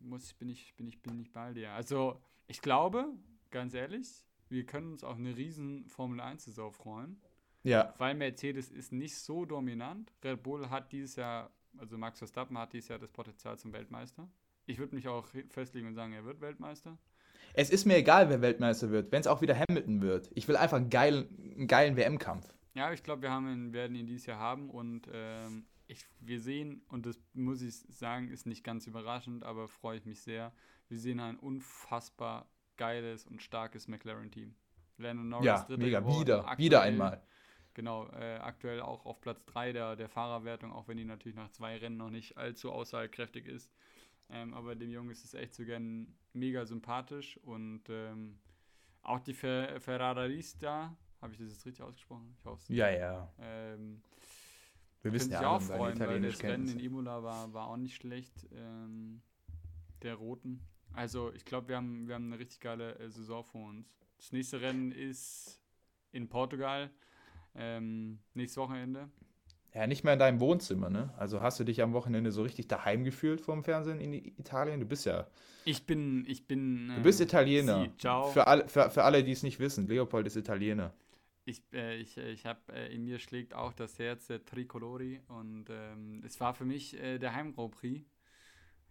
muss, 0.00 0.32
bin, 0.34 0.48
ich, 0.48 0.74
bin, 0.76 0.86
ich, 0.86 1.02
bin 1.02 1.20
ich 1.20 1.32
bei 1.32 1.52
dir. 1.52 1.72
Also, 1.72 2.20
ich 2.46 2.60
glaube, 2.60 3.06
ganz 3.50 3.74
ehrlich, 3.74 4.24
wir 4.54 4.64
können 4.64 4.92
uns 4.92 5.04
auf 5.04 5.18
eine 5.18 5.36
riesen 5.36 5.86
Formel 5.88 6.20
1-Saison 6.20 6.72
freuen. 6.72 7.20
Ja. 7.64 7.92
Weil 7.98 8.14
Mercedes 8.14 8.70
ist 8.70 8.92
nicht 8.92 9.16
so 9.16 9.44
dominant. 9.44 10.12
Red 10.22 10.42
Bull 10.42 10.70
hat 10.70 10.92
dieses 10.92 11.16
Jahr, 11.16 11.50
also 11.76 11.98
Max 11.98 12.18
Verstappen 12.18 12.56
hat 12.56 12.72
dieses 12.72 12.88
Jahr 12.88 12.98
das 12.98 13.10
Potenzial 13.10 13.58
zum 13.58 13.72
Weltmeister. 13.72 14.28
Ich 14.66 14.78
würde 14.78 14.94
mich 14.94 15.08
auch 15.08 15.26
festlegen 15.50 15.88
und 15.88 15.94
sagen, 15.94 16.12
er 16.12 16.24
wird 16.24 16.40
Weltmeister. 16.40 16.96
Es 17.52 17.70
ist 17.70 17.84
mir 17.84 17.96
egal, 17.96 18.30
wer 18.30 18.40
Weltmeister 18.40 18.90
wird, 18.90 19.12
wenn 19.12 19.20
es 19.20 19.26
auch 19.26 19.42
wieder 19.42 19.58
Hamilton 19.58 20.00
wird. 20.00 20.30
Ich 20.34 20.48
will 20.48 20.56
einfach 20.56 20.76
einen 20.76 20.90
geilen, 20.90 21.28
einen 21.56 21.66
geilen 21.66 21.96
WM-Kampf. 21.96 22.54
Ja, 22.74 22.92
ich 22.92 23.02
glaube, 23.02 23.22
wir 23.22 23.30
haben 23.30 23.48
ihn, 23.48 23.72
werden 23.72 23.94
ihn 23.94 24.06
dieses 24.06 24.26
Jahr 24.26 24.38
haben 24.38 24.70
und 24.70 25.08
ähm, 25.12 25.64
ich, 25.86 26.04
wir 26.20 26.40
sehen, 26.40 26.82
und 26.88 27.06
das 27.06 27.20
muss 27.34 27.62
ich 27.62 27.74
sagen, 27.74 28.28
ist 28.28 28.46
nicht 28.46 28.64
ganz 28.64 28.86
überraschend, 28.86 29.44
aber 29.44 29.68
freue 29.68 29.98
ich 29.98 30.04
mich 30.04 30.20
sehr. 30.20 30.52
Wir 30.88 30.98
sehen 30.98 31.20
ein 31.20 31.38
unfassbar 31.38 32.48
geiles 32.76 33.26
und 33.26 33.42
starkes 33.42 33.88
McLaren-Team. 33.88 34.54
Lennon 34.98 35.28
Norris 35.28 35.46
ja, 35.46 35.62
dritter 35.64 35.82
mega, 35.82 36.00
geworden, 36.00 36.20
wieder, 36.20 36.38
aktuell, 36.48 36.58
wieder 36.58 36.82
einmal. 36.82 37.22
Genau, 37.74 38.06
äh, 38.10 38.36
aktuell 38.36 38.80
auch 38.80 39.04
auf 39.04 39.20
Platz 39.20 39.44
3 39.46 39.72
der, 39.72 39.96
der 39.96 40.08
Fahrerwertung, 40.08 40.72
auch 40.72 40.86
wenn 40.86 40.96
die 40.96 41.04
natürlich 41.04 41.36
nach 41.36 41.50
zwei 41.50 41.76
Rennen 41.76 41.96
noch 41.96 42.10
nicht 42.10 42.36
allzu 42.36 42.70
aussagekräftig 42.70 43.46
ist. 43.46 43.70
Ähm, 44.30 44.54
aber 44.54 44.76
dem 44.76 44.90
Jungen 44.90 45.10
ist 45.10 45.24
es 45.24 45.34
echt 45.34 45.54
so 45.54 45.64
gern 45.64 46.14
mega 46.32 46.64
sympathisch 46.64 47.36
und 47.38 47.82
ähm, 47.88 48.38
auch 49.02 49.20
die 49.20 49.34
Fer 49.34 49.80
Ferrarista, 49.80 50.96
habe 51.20 51.32
ich 51.32 51.38
das 51.38 51.48
jetzt 51.50 51.66
richtig 51.66 51.84
ausgesprochen? 51.84 52.34
Ich 52.38 52.44
hoffe 52.44 52.72
Ja, 52.72 52.88
ja. 52.90 53.28
Ähm, 53.38 54.02
Wir 55.02 55.12
wissen 55.12 55.32
ja 55.32 55.48
auch 55.48 55.60
freuen, 55.60 55.98
weil 55.98 56.22
das 56.22 56.42
Rennen 56.42 56.68
in 56.68 56.78
Imola 56.78 57.22
war, 57.22 57.52
war 57.52 57.66
auch 57.66 57.76
nicht 57.76 57.96
schlecht. 57.96 58.46
Ähm, 58.52 59.20
der 60.02 60.14
Roten. 60.14 60.60
Also 60.94 61.32
ich 61.34 61.44
glaube, 61.44 61.68
wir 61.68 61.76
haben, 61.76 62.06
wir 62.08 62.14
haben 62.14 62.26
eine 62.32 62.38
richtig 62.38 62.60
geile 62.60 62.98
äh, 62.98 63.10
Saison 63.10 63.44
vor 63.44 63.68
uns. 63.68 63.86
Das 64.16 64.32
nächste 64.32 64.60
Rennen 64.60 64.92
ist 64.92 65.60
in 66.12 66.28
Portugal, 66.28 66.90
ähm, 67.54 68.20
nächstes 68.34 68.56
Wochenende. 68.58 69.10
ja, 69.74 69.86
nicht 69.88 70.04
mehr 70.04 70.12
in 70.12 70.18
deinem 70.20 70.40
Wohnzimmer, 70.40 70.88
ne? 70.90 71.12
Also 71.16 71.40
hast 71.40 71.58
du 71.58 71.64
dich 71.64 71.82
am 71.82 71.92
Wochenende 71.92 72.30
so 72.30 72.42
richtig 72.42 72.68
daheim 72.68 73.02
gefühlt 73.04 73.40
vorm 73.40 73.64
Fernsehen 73.64 74.00
in 74.00 74.12
Italien? 74.14 74.78
Du 74.80 74.86
bist 74.86 75.04
ja. 75.06 75.26
Ich 75.64 75.84
bin, 75.86 76.24
ich 76.28 76.46
bin. 76.46 76.92
Du 76.94 77.02
bist 77.02 77.20
äh, 77.20 77.24
Italiener. 77.24 77.84
Sie, 77.84 77.96
ciao. 77.98 78.28
Für 78.30 78.46
alle, 78.46 78.68
für, 78.68 78.88
für 78.90 79.02
alle, 79.02 79.24
die 79.24 79.32
es 79.32 79.42
nicht 79.42 79.58
wissen, 79.58 79.86
Leopold 79.88 80.26
ist 80.26 80.36
Italiener. 80.36 80.94
Ich, 81.46 81.62
äh, 81.72 81.96
ich, 81.96 82.16
äh, 82.16 82.30
ich 82.30 82.46
habe 82.46 82.60
äh, 82.72 82.94
in 82.94 83.04
mir 83.04 83.18
schlägt 83.18 83.52
auch 83.54 83.72
das 83.72 83.98
Herz 83.98 84.28
der 84.28 84.44
Tricolori 84.44 85.20
und 85.28 85.66
ähm, 85.70 86.22
es 86.24 86.38
war 86.40 86.54
für 86.54 86.64
mich 86.64 86.94
äh, 87.00 87.18
der 87.18 87.34
Heim 87.34 87.52
Grand 87.52 87.72
Prix. 87.72 88.04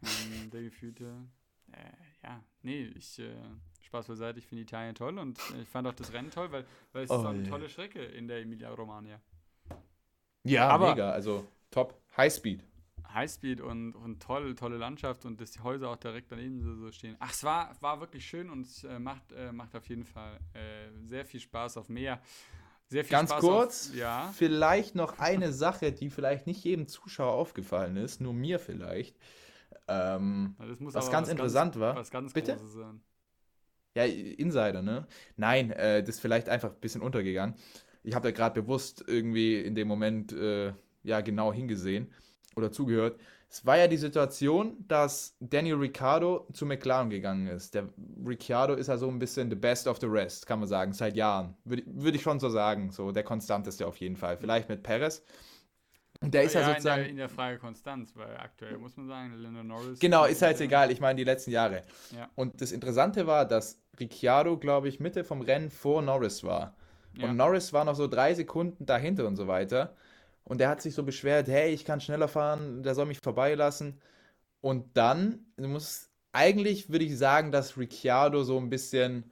Ähm, 0.02 0.50
der 0.52 0.64
gefühlte. 0.64 1.30
Äh, 1.74 2.28
ja, 2.28 2.44
nee, 2.62 2.84
ich. 2.96 3.20
Äh, 3.20 3.34
Spaß 3.82 4.08
beiseite, 4.08 4.40
ich 4.40 4.48
finde 4.48 4.64
Italien 4.64 4.96
toll 4.96 5.20
und 5.20 5.38
äh, 5.56 5.62
ich 5.62 5.68
fand 5.70 5.88
auch 5.88 5.94
das 5.94 6.12
Rennen 6.14 6.32
toll, 6.32 6.52
weil, 6.52 6.66
weil 6.94 7.04
es 7.04 7.12
Oh 7.12 7.16
ist 7.20 7.26
auch 7.26 7.30
eine 7.30 7.44
je. 7.44 7.50
tolle 7.50 7.70
Strecke 7.70 8.04
in 8.04 8.28
der 8.28 8.40
Emilia-Romagna. 8.42 9.20
Ja, 10.44 10.70
Aber- 10.70 10.92
mega. 10.92 11.12
Also 11.12 11.48
top. 11.72 12.00
Highspeed. 12.18 12.64
Highspeed 13.14 13.62
und, 13.62 13.94
und 13.94 14.22
toll, 14.24 14.56
tolle 14.56 14.78
Landschaft 14.78 15.26
und 15.26 15.40
dass 15.40 15.52
die 15.52 15.60
Häuser 15.60 15.90
auch 15.90 15.96
direkt 15.98 16.32
daneben 16.32 16.62
so, 16.62 16.76
so 16.76 16.92
stehen. 16.92 17.16
Ach, 17.20 17.32
es 17.32 17.44
war, 17.44 17.76
war 17.82 18.00
wirklich 18.00 18.26
schön 18.26 18.50
und 18.50 18.62
es 18.66 18.84
äh, 18.84 18.98
macht, 18.98 19.32
äh, 19.34 19.52
macht 19.52 19.76
auf 19.76 19.88
jeden 19.88 20.06
Fall 20.06 20.40
äh, 20.54 20.90
sehr 21.06 21.26
viel 21.26 21.40
Spaß 21.40 21.78
auf 21.78 21.90
Meer. 21.90 22.20
Sehr 22.88 23.04
viel 23.04 23.12
Ganz 23.12 23.30
Spaß 23.30 23.42
kurz, 23.42 23.90
Auf, 23.92 23.96
ja. 23.96 24.34
vielleicht 24.36 24.96
noch 24.96 25.20
eine 25.20 25.54
Sache, 25.54 25.92
die 25.92 26.10
vielleicht 26.10 26.48
nicht 26.48 26.64
jedem 26.64 26.88
Zuschauer 26.88 27.34
aufgefallen 27.34 27.98
ist, 27.98 28.20
nur 28.22 28.34
mir 28.34 28.60
vielleicht. 28.60 29.16
Ähm, 29.88 30.56
Das 30.60 30.80
muss 30.80 30.94
was 30.94 31.06
aber 31.06 31.12
ganz 31.14 31.30
interessant 31.30 31.80
war. 31.80 31.96
Was 31.96 32.12
ganz 32.12 32.34
Bitte? 32.34 32.56
Großes 32.56 32.74
sein. 32.74 33.02
Ja, 33.96 34.06
Insider, 34.06 34.82
ne? 34.82 35.06
Nein, 35.38 35.72
äh, 35.72 36.02
das 36.02 36.16
ist 36.16 36.22
vielleicht 36.22 36.50
einfach 36.50 36.72
ein 36.72 36.80
bisschen 36.82 37.02
untergegangen. 37.02 37.56
Ich 38.04 38.16
habe 38.16 38.28
da 38.28 38.32
gerade 38.32 38.60
bewusst 38.62 39.04
irgendwie 39.08 39.60
in 39.60 39.76
dem 39.76 39.88
Moment 39.88 40.34
äh, 40.34 40.74
ja 41.04 41.22
genau 41.22 41.54
hingesehen 41.54 42.12
oder 42.56 42.72
zugehört. 42.72 43.20
Es 43.50 43.66
war 43.68 43.78
ja 43.78 43.88
die 43.88 43.98
Situation, 43.98 44.84
dass 44.88 45.38
Daniel 45.40 45.76
Ricciardo 45.76 46.48
zu 46.54 46.66
McLaren 46.66 47.12
gegangen 47.12 47.46
ist. 47.46 47.76
Der 47.76 47.88
Ricciardo 48.26 48.74
ist 48.74 48.88
ja 48.88 48.98
so 48.98 49.08
ein 49.08 49.20
bisschen 49.20 49.52
the 49.52 49.56
best 49.56 49.88
of 49.88 50.00
the 50.00 50.08
rest, 50.08 50.48
kann 50.48 50.60
man 50.60 50.68
sagen, 50.68 50.92
seit 50.94 51.16
Jahren. 51.16 51.56
Würde 51.64 51.84
würd 51.86 52.16
ich 52.16 52.24
schon 52.24 52.40
so 52.40 52.50
sagen. 52.50 52.90
So 52.90 53.12
der 53.12 53.24
konstanteste 53.24 53.86
auf 53.86 53.98
jeden 53.98 54.16
Fall. 54.18 54.38
Vielleicht 54.38 54.70
mit 54.70 54.82
Perez. 54.82 55.24
Und 56.24 56.34
der 56.34 56.44
ist 56.44 56.54
ja, 56.54 56.62
in, 56.62 56.68
sozusagen. 56.68 57.02
der, 57.02 57.10
in 57.10 57.18
der 57.18 57.28
Frage 57.28 57.60
Konstanz, 57.60 58.16
weil 58.16 58.38
aktuell 58.38 58.78
muss 58.78 58.96
man 58.96 59.08
sagen, 59.08 59.34
Lando 59.36 59.62
Norris. 59.62 60.00
Genau, 60.00 60.24
ist 60.24 60.42
ja 60.42 60.50
äh, 60.50 60.64
egal. 60.64 60.90
Ich 60.90 61.02
meine 61.02 61.18
die 61.18 61.26
letzten 61.26 61.52
Jahre. 61.52 61.84
Ja. 62.16 62.30
Und 62.36 62.62
das 62.62 62.72
Interessante 62.72 63.28
war, 63.28 63.46
dass 63.46 63.82
Ricciardo, 64.00 64.58
glaube 64.58 64.88
ich, 64.88 65.02
Mitte 65.02 65.26
vom 65.26 65.42
Rennen 65.42 65.70
vor 65.70 66.02
Norris 66.02 66.44
war. 66.44 66.76
Ja. 67.18 67.28
Und 67.28 67.36
Norris 67.36 67.74
war 67.74 67.84
noch 67.84 67.96
so 67.96 68.08
drei 68.08 68.34
Sekunden 68.34 68.86
dahinter 68.86 69.28
und 69.28 69.36
so 69.36 69.48
weiter. 69.48 69.96
Und 70.46 70.60
der 70.60 70.70
hat 70.70 70.82
sich 70.82 70.96
so 70.96 71.04
beschwert, 71.04 71.48
hey, 71.48 71.74
ich 71.74 71.84
kann 71.84 72.00
schneller 72.00 72.30
fahren, 72.30 72.84
der 72.84 72.96
soll 72.96 73.06
mich 73.06 73.20
vorbeilassen. 73.20 74.00
Und 74.62 74.96
dann, 74.96 75.46
du 75.58 75.68
musst, 75.68 76.10
eigentlich 76.32 76.90
würde 76.90 77.06
ich 77.06 77.18
sagen, 77.18 77.52
dass 77.52 77.78
Ricciardo 77.78 78.44
so 78.44 78.58
ein 78.58 78.70
bisschen 78.70 79.30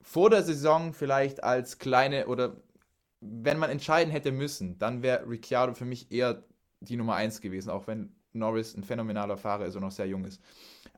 vor 0.00 0.30
der 0.30 0.42
Saison 0.42 0.92
vielleicht 0.92 1.44
als 1.44 1.78
kleine 1.78 2.26
oder 2.26 2.56
wenn 3.20 3.58
man 3.58 3.70
entscheiden 3.70 4.10
hätte 4.12 4.32
müssen, 4.32 4.78
dann 4.78 5.02
wäre 5.02 5.28
Ricciardo 5.28 5.74
für 5.74 5.84
mich 5.84 6.10
eher 6.12 6.44
die 6.80 6.96
Nummer 6.96 7.14
1 7.14 7.40
gewesen, 7.40 7.70
auch 7.70 7.86
wenn 7.86 8.14
Norris 8.32 8.74
ein 8.76 8.84
phänomenaler 8.84 9.36
Fahrer 9.36 9.66
ist 9.66 9.74
und 9.74 9.82
noch 9.82 9.90
sehr 9.90 10.06
jung 10.06 10.24
ist. 10.24 10.40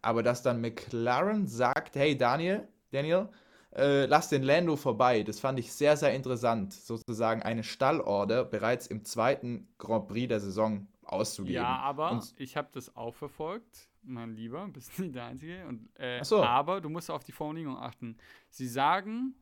Aber 0.03 0.23
dass 0.23 0.43
dann 0.43 0.61
McLaren 0.61 1.47
sagt, 1.47 1.97
hey 1.97 2.17
Daniel, 2.17 2.69
Daniel, 2.91 3.29
äh, 3.75 4.07
lass 4.07 4.29
den 4.29 4.43
Lando 4.43 4.77
vorbei, 4.77 5.23
das 5.23 5.41
fand 5.41 5.59
ich 5.59 5.73
sehr, 5.73 5.97
sehr 5.97 6.13
interessant, 6.13 6.73
sozusagen 6.73 7.43
eine 7.43 7.63
Stallorder 7.63 8.45
bereits 8.45 8.87
im 8.89 9.05
zweiten 9.05 9.69
Grand 9.79 10.09
Prix 10.09 10.29
der 10.29 10.41
Saison 10.41 10.89
auszugeben. 11.05 11.55
Ja, 11.63 11.79
aber 11.79 12.11
Und- 12.13 12.35
ich 12.37 12.57
habe 12.57 12.69
das 12.73 12.95
auch 12.97 13.15
verfolgt, 13.15 13.89
mein 14.03 14.35
Lieber, 14.35 14.67
bist 14.73 14.99
nicht 14.99 15.15
der 15.15 15.25
Einzige. 15.25 15.67
Und, 15.67 15.89
äh, 15.99 16.23
so. 16.25 16.43
Aber 16.43 16.81
du 16.81 16.89
musst 16.89 17.11
auf 17.11 17.23
die 17.25 17.33
Formulierung 17.33 17.77
achten. 17.79 18.17
Sie 18.49 18.67
sagen, 18.67 19.35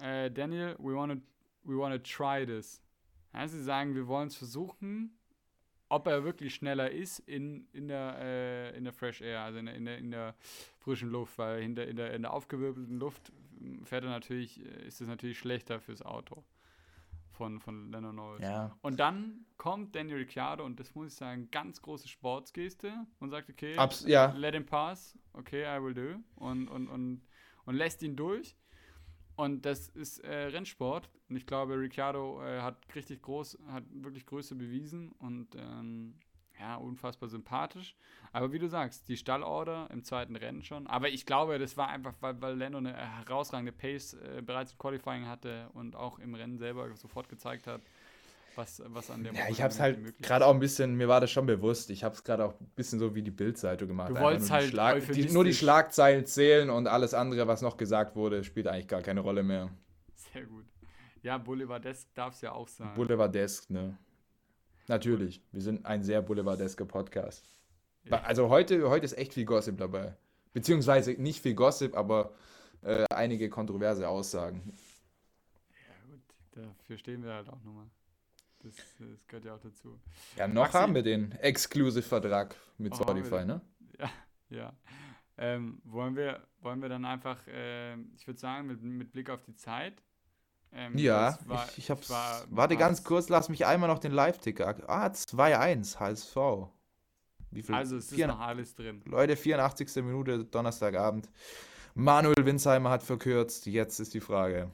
äh, 0.00 0.30
Daniel, 0.30 0.76
we 0.78 0.94
wanna, 0.94 1.16
we 1.64 1.76
wanna 1.76 1.98
try 1.98 2.46
this. 2.46 2.82
Ja, 3.32 3.48
sie 3.48 3.62
sagen, 3.62 3.94
wir 3.94 4.06
wollen 4.06 4.28
es 4.28 4.36
versuchen, 4.36 5.18
ob 5.88 6.06
er 6.06 6.24
wirklich 6.24 6.54
schneller 6.54 6.90
ist 6.90 7.18
in, 7.20 7.68
in, 7.72 7.88
der, 7.88 8.16
äh, 8.20 8.76
in 8.76 8.84
der 8.84 8.92
Fresh 8.92 9.20
Air, 9.20 9.40
also 9.40 9.58
in 9.58 9.66
der, 9.66 9.74
in 9.74 9.84
der, 9.84 9.98
in 9.98 10.10
der 10.10 10.34
frischen 10.78 11.10
Luft, 11.10 11.38
weil 11.38 11.62
hinter, 11.62 11.86
in, 11.86 11.96
der, 11.96 12.14
in 12.14 12.22
der 12.22 12.32
aufgewirbelten 12.32 12.98
Luft 12.98 13.32
fährt 13.84 14.04
er 14.04 14.10
natürlich, 14.10 14.64
äh, 14.64 14.86
ist 14.86 15.00
es 15.00 15.08
natürlich 15.08 15.38
schlechter 15.38 15.80
fürs 15.80 16.02
Auto 16.02 16.44
von, 17.34 17.60
von 17.60 17.90
Lando 17.90 18.12
Norris. 18.12 18.42
Ja. 18.42 18.76
Und 18.82 18.98
dann 18.98 19.44
kommt 19.56 19.94
Daniel 19.94 20.18
Ricciardo 20.18 20.64
und 20.64 20.80
das 20.80 20.94
muss 20.94 21.08
ich 21.08 21.14
sagen, 21.14 21.50
ganz 21.50 21.82
große 21.82 22.08
Sportsgeste 22.08 22.92
und 23.20 23.30
sagt, 23.30 23.50
okay, 23.50 23.76
Abs 23.76 24.04
ja. 24.06 24.32
let 24.32 24.54
him 24.54 24.64
pass, 24.64 25.18
okay, 25.32 25.64
I 25.64 25.82
will 25.82 25.94
do 25.94 26.20
und, 26.36 26.68
und, 26.68 26.88
und, 26.88 27.22
und 27.64 27.74
lässt 27.74 28.02
ihn 28.02 28.16
durch. 28.16 28.56
Und 29.36 29.66
das 29.66 29.88
ist 29.88 30.20
äh, 30.20 30.46
Rennsport 30.46 31.10
und 31.28 31.36
ich 31.36 31.46
glaube, 31.46 31.78
Ricciardo 31.78 32.42
äh, 32.44 32.60
hat 32.60 32.76
richtig 32.94 33.22
groß, 33.22 33.58
hat 33.68 33.84
wirklich 33.90 34.26
Größe 34.26 34.54
bewiesen 34.54 35.10
und 35.18 35.56
ähm, 35.56 36.14
ja, 36.58 36.76
unfassbar 36.76 37.28
sympathisch. 37.28 37.96
Aber 38.32 38.52
wie 38.52 38.58
du 38.58 38.68
sagst, 38.68 39.08
die 39.08 39.16
Stallorder 39.16 39.88
im 39.90 40.04
zweiten 40.04 40.36
Rennen 40.36 40.62
schon. 40.62 40.86
Aber 40.86 41.08
ich 41.08 41.26
glaube, 41.26 41.58
das 41.58 41.76
war 41.76 41.88
einfach, 41.88 42.14
weil, 42.20 42.40
weil 42.40 42.56
Lando 42.56 42.78
eine 42.78 42.94
herausragende 42.94 43.72
Pace 43.72 44.14
äh, 44.14 44.40
bereits 44.40 44.72
im 44.72 44.78
Qualifying 44.78 45.26
hatte 45.26 45.68
und 45.74 45.96
auch 45.96 46.18
im 46.18 46.34
Rennen 46.34 46.58
selber 46.58 46.94
sofort 46.96 47.28
gezeigt 47.28 47.66
hat, 47.66 47.82
was, 48.56 48.82
was 48.86 49.10
an 49.10 49.24
dem 49.24 49.34
Ja, 49.34 49.48
ich 49.48 49.60
habe 49.60 49.72
es 49.72 49.80
halt 49.80 50.18
gerade 50.22 50.46
auch 50.46 50.54
ein 50.54 50.60
bisschen, 50.60 50.94
mir 50.94 51.08
war 51.08 51.20
das 51.20 51.30
schon 51.30 51.46
bewusst, 51.46 51.90
ich 51.90 52.04
habe 52.04 52.14
es 52.14 52.24
gerade 52.24 52.44
auch 52.44 52.60
ein 52.60 52.70
bisschen 52.76 52.98
so 52.98 53.14
wie 53.14 53.22
die 53.22 53.30
Bildzeitung 53.30 53.88
gemacht. 53.88 54.10
Du 54.10 54.20
wolltest 54.20 54.50
nur 54.50 54.58
die 54.58 54.62
halt 54.62 54.70
Schlag, 54.70 55.12
die, 55.12 55.32
Nur 55.32 55.44
die 55.44 55.54
Schlagzeilen 55.54 56.26
zählen 56.26 56.70
und 56.70 56.86
alles 56.86 57.14
andere, 57.14 57.46
was 57.46 57.62
noch 57.62 57.76
gesagt 57.76 58.16
wurde, 58.16 58.44
spielt 58.44 58.66
eigentlich 58.66 58.88
gar 58.88 59.02
keine 59.02 59.20
Rolle 59.20 59.42
mehr. 59.42 59.70
Sehr 60.14 60.44
gut. 60.44 60.64
Ja, 61.22 61.38
Boulevardesk 61.38 62.14
darf 62.14 62.34
es 62.34 62.42
ja 62.42 62.52
auch 62.52 62.68
sein. 62.68 62.94
Boulevardesk, 62.94 63.70
ne? 63.70 63.96
Natürlich, 64.88 65.42
wir 65.52 65.62
sind 65.62 65.86
ein 65.86 66.02
sehr 66.02 66.20
boulevardesker 66.20 66.84
Podcast. 66.84 67.46
Ja. 68.04 68.20
Also 68.22 68.50
heute, 68.50 68.90
heute 68.90 69.06
ist 69.06 69.16
echt 69.16 69.32
viel 69.32 69.46
Gossip 69.46 69.78
dabei. 69.78 70.14
Beziehungsweise 70.52 71.12
nicht 71.12 71.42
viel 71.42 71.54
Gossip, 71.54 71.96
aber 71.96 72.34
äh, 72.82 73.04
einige 73.10 73.48
kontroverse 73.48 74.06
Aussagen. 74.06 74.74
Ja, 75.70 76.10
gut, 76.10 76.20
dafür 76.52 76.98
stehen 76.98 77.24
wir 77.24 77.32
halt 77.32 77.48
auch 77.48 77.62
nochmal. 77.62 77.86
Das, 78.64 78.74
das 78.98 79.26
gehört 79.28 79.44
ja 79.44 79.54
auch 79.54 79.60
dazu. 79.60 80.00
Ja, 80.36 80.48
noch 80.48 80.68
Maxi- 80.68 80.72
haben 80.80 80.94
wir 80.94 81.02
den 81.02 81.32
Exclusive-Vertrag 81.32 82.56
mit 82.78 82.92
Oh, 82.94 82.96
Spotify, 82.96 83.44
ne? 83.44 83.60
Ja. 84.50 84.72
Ähm, 85.36 85.80
wollen, 85.84 86.14
wir, 86.16 86.46
wollen 86.60 86.80
wir 86.80 86.88
dann 86.88 87.04
einfach, 87.04 87.38
ähm, 87.48 88.12
ich 88.16 88.26
würde 88.26 88.38
sagen, 88.38 88.66
mit, 88.68 88.82
mit 88.82 89.12
Blick 89.12 89.30
auf 89.30 89.42
die 89.42 89.54
Zeit. 89.56 90.02
ähm, 90.72 90.96
Ja, 90.96 91.38
war- 91.46 91.68
ich, 91.72 91.78
ich 91.78 91.90
hab's. 91.90 92.08
war- 92.08 92.44
warte 92.50 92.74
war- 92.74 92.78
ganz 92.80 93.04
kurz, 93.04 93.28
lass 93.28 93.48
mich 93.48 93.66
einmal 93.66 93.88
noch 93.88 93.98
den 93.98 94.12
Live-Ticker. 94.12 94.76
Ah, 94.88 95.06
2-1, 95.12 95.98
HSV. 96.00 96.36
Wie 97.50 97.62
viel? 97.62 97.74
Also, 97.74 97.96
es 97.96 98.06
ist 98.06 98.14
Vier- 98.14 98.28
noch 98.28 98.40
alles 98.40 98.74
drin. 98.74 99.02
Leute, 99.06 99.36
84. 99.36 100.02
Minute, 100.04 100.44
Donnerstagabend. 100.44 101.28
Manuel 101.94 102.34
Winsheimer 102.44 102.90
hat 102.90 103.02
verkürzt. 103.02 103.66
Jetzt 103.66 104.00
ist 104.00 104.14
die 104.14 104.20
Frage, 104.20 104.70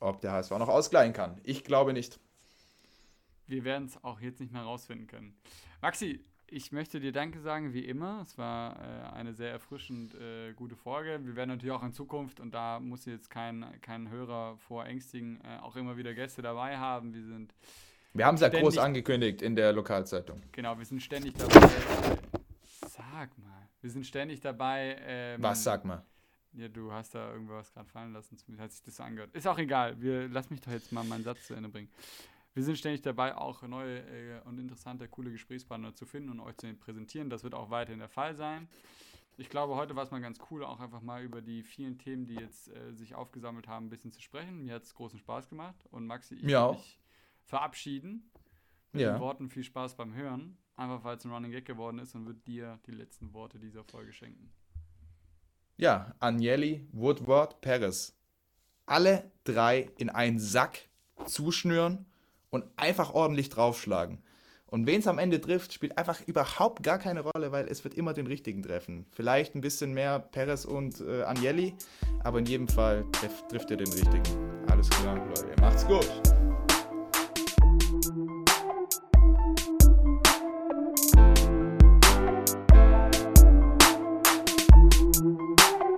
ob 0.00 0.20
der 0.20 0.32
HSV 0.32 0.50
noch 0.58 0.68
ausgleichen 0.68 1.12
kann. 1.12 1.40
Ich 1.44 1.64
glaube 1.64 1.92
nicht. 1.92 2.20
Wir 3.46 3.64
werden 3.64 3.86
es 3.86 4.02
auch 4.02 4.20
jetzt 4.20 4.40
nicht 4.40 4.52
mehr 4.52 4.62
rausfinden 4.62 5.06
können. 5.06 5.36
Maxi, 5.82 6.24
ich 6.46 6.72
möchte 6.72 7.00
dir 7.00 7.12
Danke 7.12 7.40
sagen, 7.40 7.72
wie 7.72 7.84
immer. 7.84 8.20
Es 8.22 8.38
war 8.38 8.76
äh, 8.76 9.14
eine 9.14 9.34
sehr 9.34 9.50
erfrischend 9.50 10.14
äh, 10.14 10.52
gute 10.54 10.76
Folge. 10.76 11.20
Wir 11.24 11.36
werden 11.36 11.50
natürlich 11.50 11.72
auch 11.72 11.82
in 11.82 11.92
Zukunft, 11.92 12.40
und 12.40 12.52
da 12.54 12.80
muss 12.80 13.06
jetzt 13.06 13.30
kein, 13.30 13.64
kein 13.80 14.10
Hörer 14.10 14.56
vorängstigen, 14.58 15.40
äh, 15.42 15.58
auch 15.62 15.76
immer 15.76 15.96
wieder 15.96 16.14
Gäste 16.14 16.42
dabei 16.42 16.78
haben. 16.78 17.12
Wir 17.14 17.24
sind, 17.24 17.54
Wir 18.12 18.26
haben 18.26 18.36
es 18.36 18.40
ja 18.40 18.48
groß 18.48 18.78
angekündigt 18.78 19.42
in 19.42 19.56
der 19.56 19.72
Lokalzeitung. 19.72 20.42
genau, 20.52 20.78
wir 20.78 20.84
sind 20.84 21.02
ständig 21.02 21.34
dabei. 21.34 21.66
Äh, 21.66 22.16
sag 22.88 23.36
mal, 23.38 23.68
wir 23.80 23.90
sind 23.90 24.06
ständig 24.06 24.40
dabei. 24.40 24.96
Ähm, 25.00 25.42
Was, 25.42 25.64
sag 25.64 25.84
mal. 25.84 26.04
Ja, 26.52 26.68
du 26.68 26.92
hast 26.92 27.14
da 27.16 27.32
irgendwas 27.32 27.72
gerade 27.72 27.88
fallen 27.88 28.12
lassen, 28.12 28.36
zumindest 28.36 28.62
hat 28.62 28.72
sich 28.72 28.82
das 28.82 28.96
so 28.96 29.02
angehört. 29.02 29.34
Ist 29.34 29.48
auch 29.48 29.58
egal, 29.58 30.00
wir, 30.00 30.28
lass 30.28 30.50
mich 30.50 30.60
doch 30.60 30.70
jetzt 30.70 30.92
mal 30.92 31.02
meinen 31.02 31.24
Satz 31.24 31.48
zu 31.48 31.54
Ende 31.54 31.68
bringen. 31.68 31.88
Wir 32.54 32.62
sind 32.62 32.78
ständig 32.78 33.02
dabei, 33.02 33.36
auch 33.36 33.62
neue 33.62 33.98
äh, 33.98 34.40
und 34.44 34.58
interessante, 34.58 35.08
coole 35.08 35.30
Gesprächspartner 35.32 35.94
zu 35.94 36.06
finden 36.06 36.30
und 36.30 36.40
euch 36.40 36.56
zu 36.56 36.72
präsentieren. 36.74 37.28
Das 37.28 37.42
wird 37.42 37.54
auch 37.54 37.70
weiterhin 37.70 37.98
der 37.98 38.08
Fall 38.08 38.36
sein. 38.36 38.68
Ich 39.36 39.50
glaube, 39.50 39.74
heute 39.74 39.96
war 39.96 40.04
es 40.04 40.12
mal 40.12 40.20
ganz 40.20 40.38
cool, 40.50 40.64
auch 40.64 40.78
einfach 40.78 41.00
mal 41.00 41.24
über 41.24 41.42
die 41.42 41.64
vielen 41.64 41.98
Themen, 41.98 42.26
die 42.26 42.36
jetzt 42.36 42.68
äh, 42.68 42.92
sich 42.94 43.16
aufgesammelt 43.16 43.66
haben, 43.66 43.86
ein 43.86 43.90
bisschen 43.90 44.12
zu 44.12 44.22
sprechen. 44.22 44.62
Mir 44.64 44.74
hat 44.74 44.84
es 44.84 44.94
großen 44.94 45.18
Spaß 45.18 45.48
gemacht. 45.48 45.84
Und 45.90 46.06
Maxi, 46.06 46.36
ich 46.36 46.44
Mir 46.44 46.60
auch. 46.62 46.76
dich 46.76 47.00
verabschieden. 47.42 48.30
Mit 48.92 49.02
Ja. 49.02 49.14
den 49.14 49.20
Worten 49.20 49.48
viel 49.50 49.64
Spaß 49.64 49.96
beim 49.96 50.14
Hören. 50.14 50.56
Einfach 50.76 51.02
weil 51.02 51.16
es 51.16 51.24
ein 51.24 51.32
Running 51.32 51.50
Gag 51.50 51.64
geworden 51.64 51.98
ist 51.98 52.14
und 52.14 52.26
wird 52.26 52.46
dir 52.46 52.78
die 52.86 52.92
letzten 52.92 53.32
Worte 53.32 53.58
dieser 53.58 53.82
Folge 53.82 54.12
schenken. 54.12 54.52
Ja, 55.76 56.14
Agnelli, 56.20 56.86
Woodward, 56.92 57.60
Perez. 57.60 58.16
Alle 58.86 59.32
drei 59.42 59.90
in 59.98 60.10
einen 60.10 60.38
Sack 60.38 60.88
zuschnüren 61.26 62.06
und 62.54 62.64
einfach 62.76 63.12
ordentlich 63.12 63.48
draufschlagen. 63.48 64.18
Und 64.66 64.86
wen 64.86 65.00
es 65.00 65.06
am 65.06 65.18
Ende 65.18 65.40
trifft, 65.40 65.72
spielt 65.72 65.98
einfach 65.98 66.20
überhaupt 66.26 66.82
gar 66.82 66.98
keine 66.98 67.20
Rolle, 67.20 67.52
weil 67.52 67.66
es 67.68 67.84
wird 67.84 67.94
immer 67.94 68.12
den 68.12 68.26
richtigen 68.26 68.62
treffen. 68.62 69.06
Vielleicht 69.12 69.54
ein 69.54 69.60
bisschen 69.60 69.92
mehr 69.92 70.18
Perez 70.20 70.64
und 70.64 71.00
äh, 71.00 71.22
Agnelli, 71.22 71.74
aber 72.22 72.38
in 72.38 72.46
jedem 72.46 72.68
Fall 72.68 73.04
treff, 73.12 73.46
trifft 73.48 73.70
er 73.70 73.76
den 73.76 73.92
richtigen. 73.92 74.22
Alles 74.68 74.88
klar, 74.88 75.16
Leute. 75.16 75.60
Macht's 75.60 75.86
gut. 75.86 76.08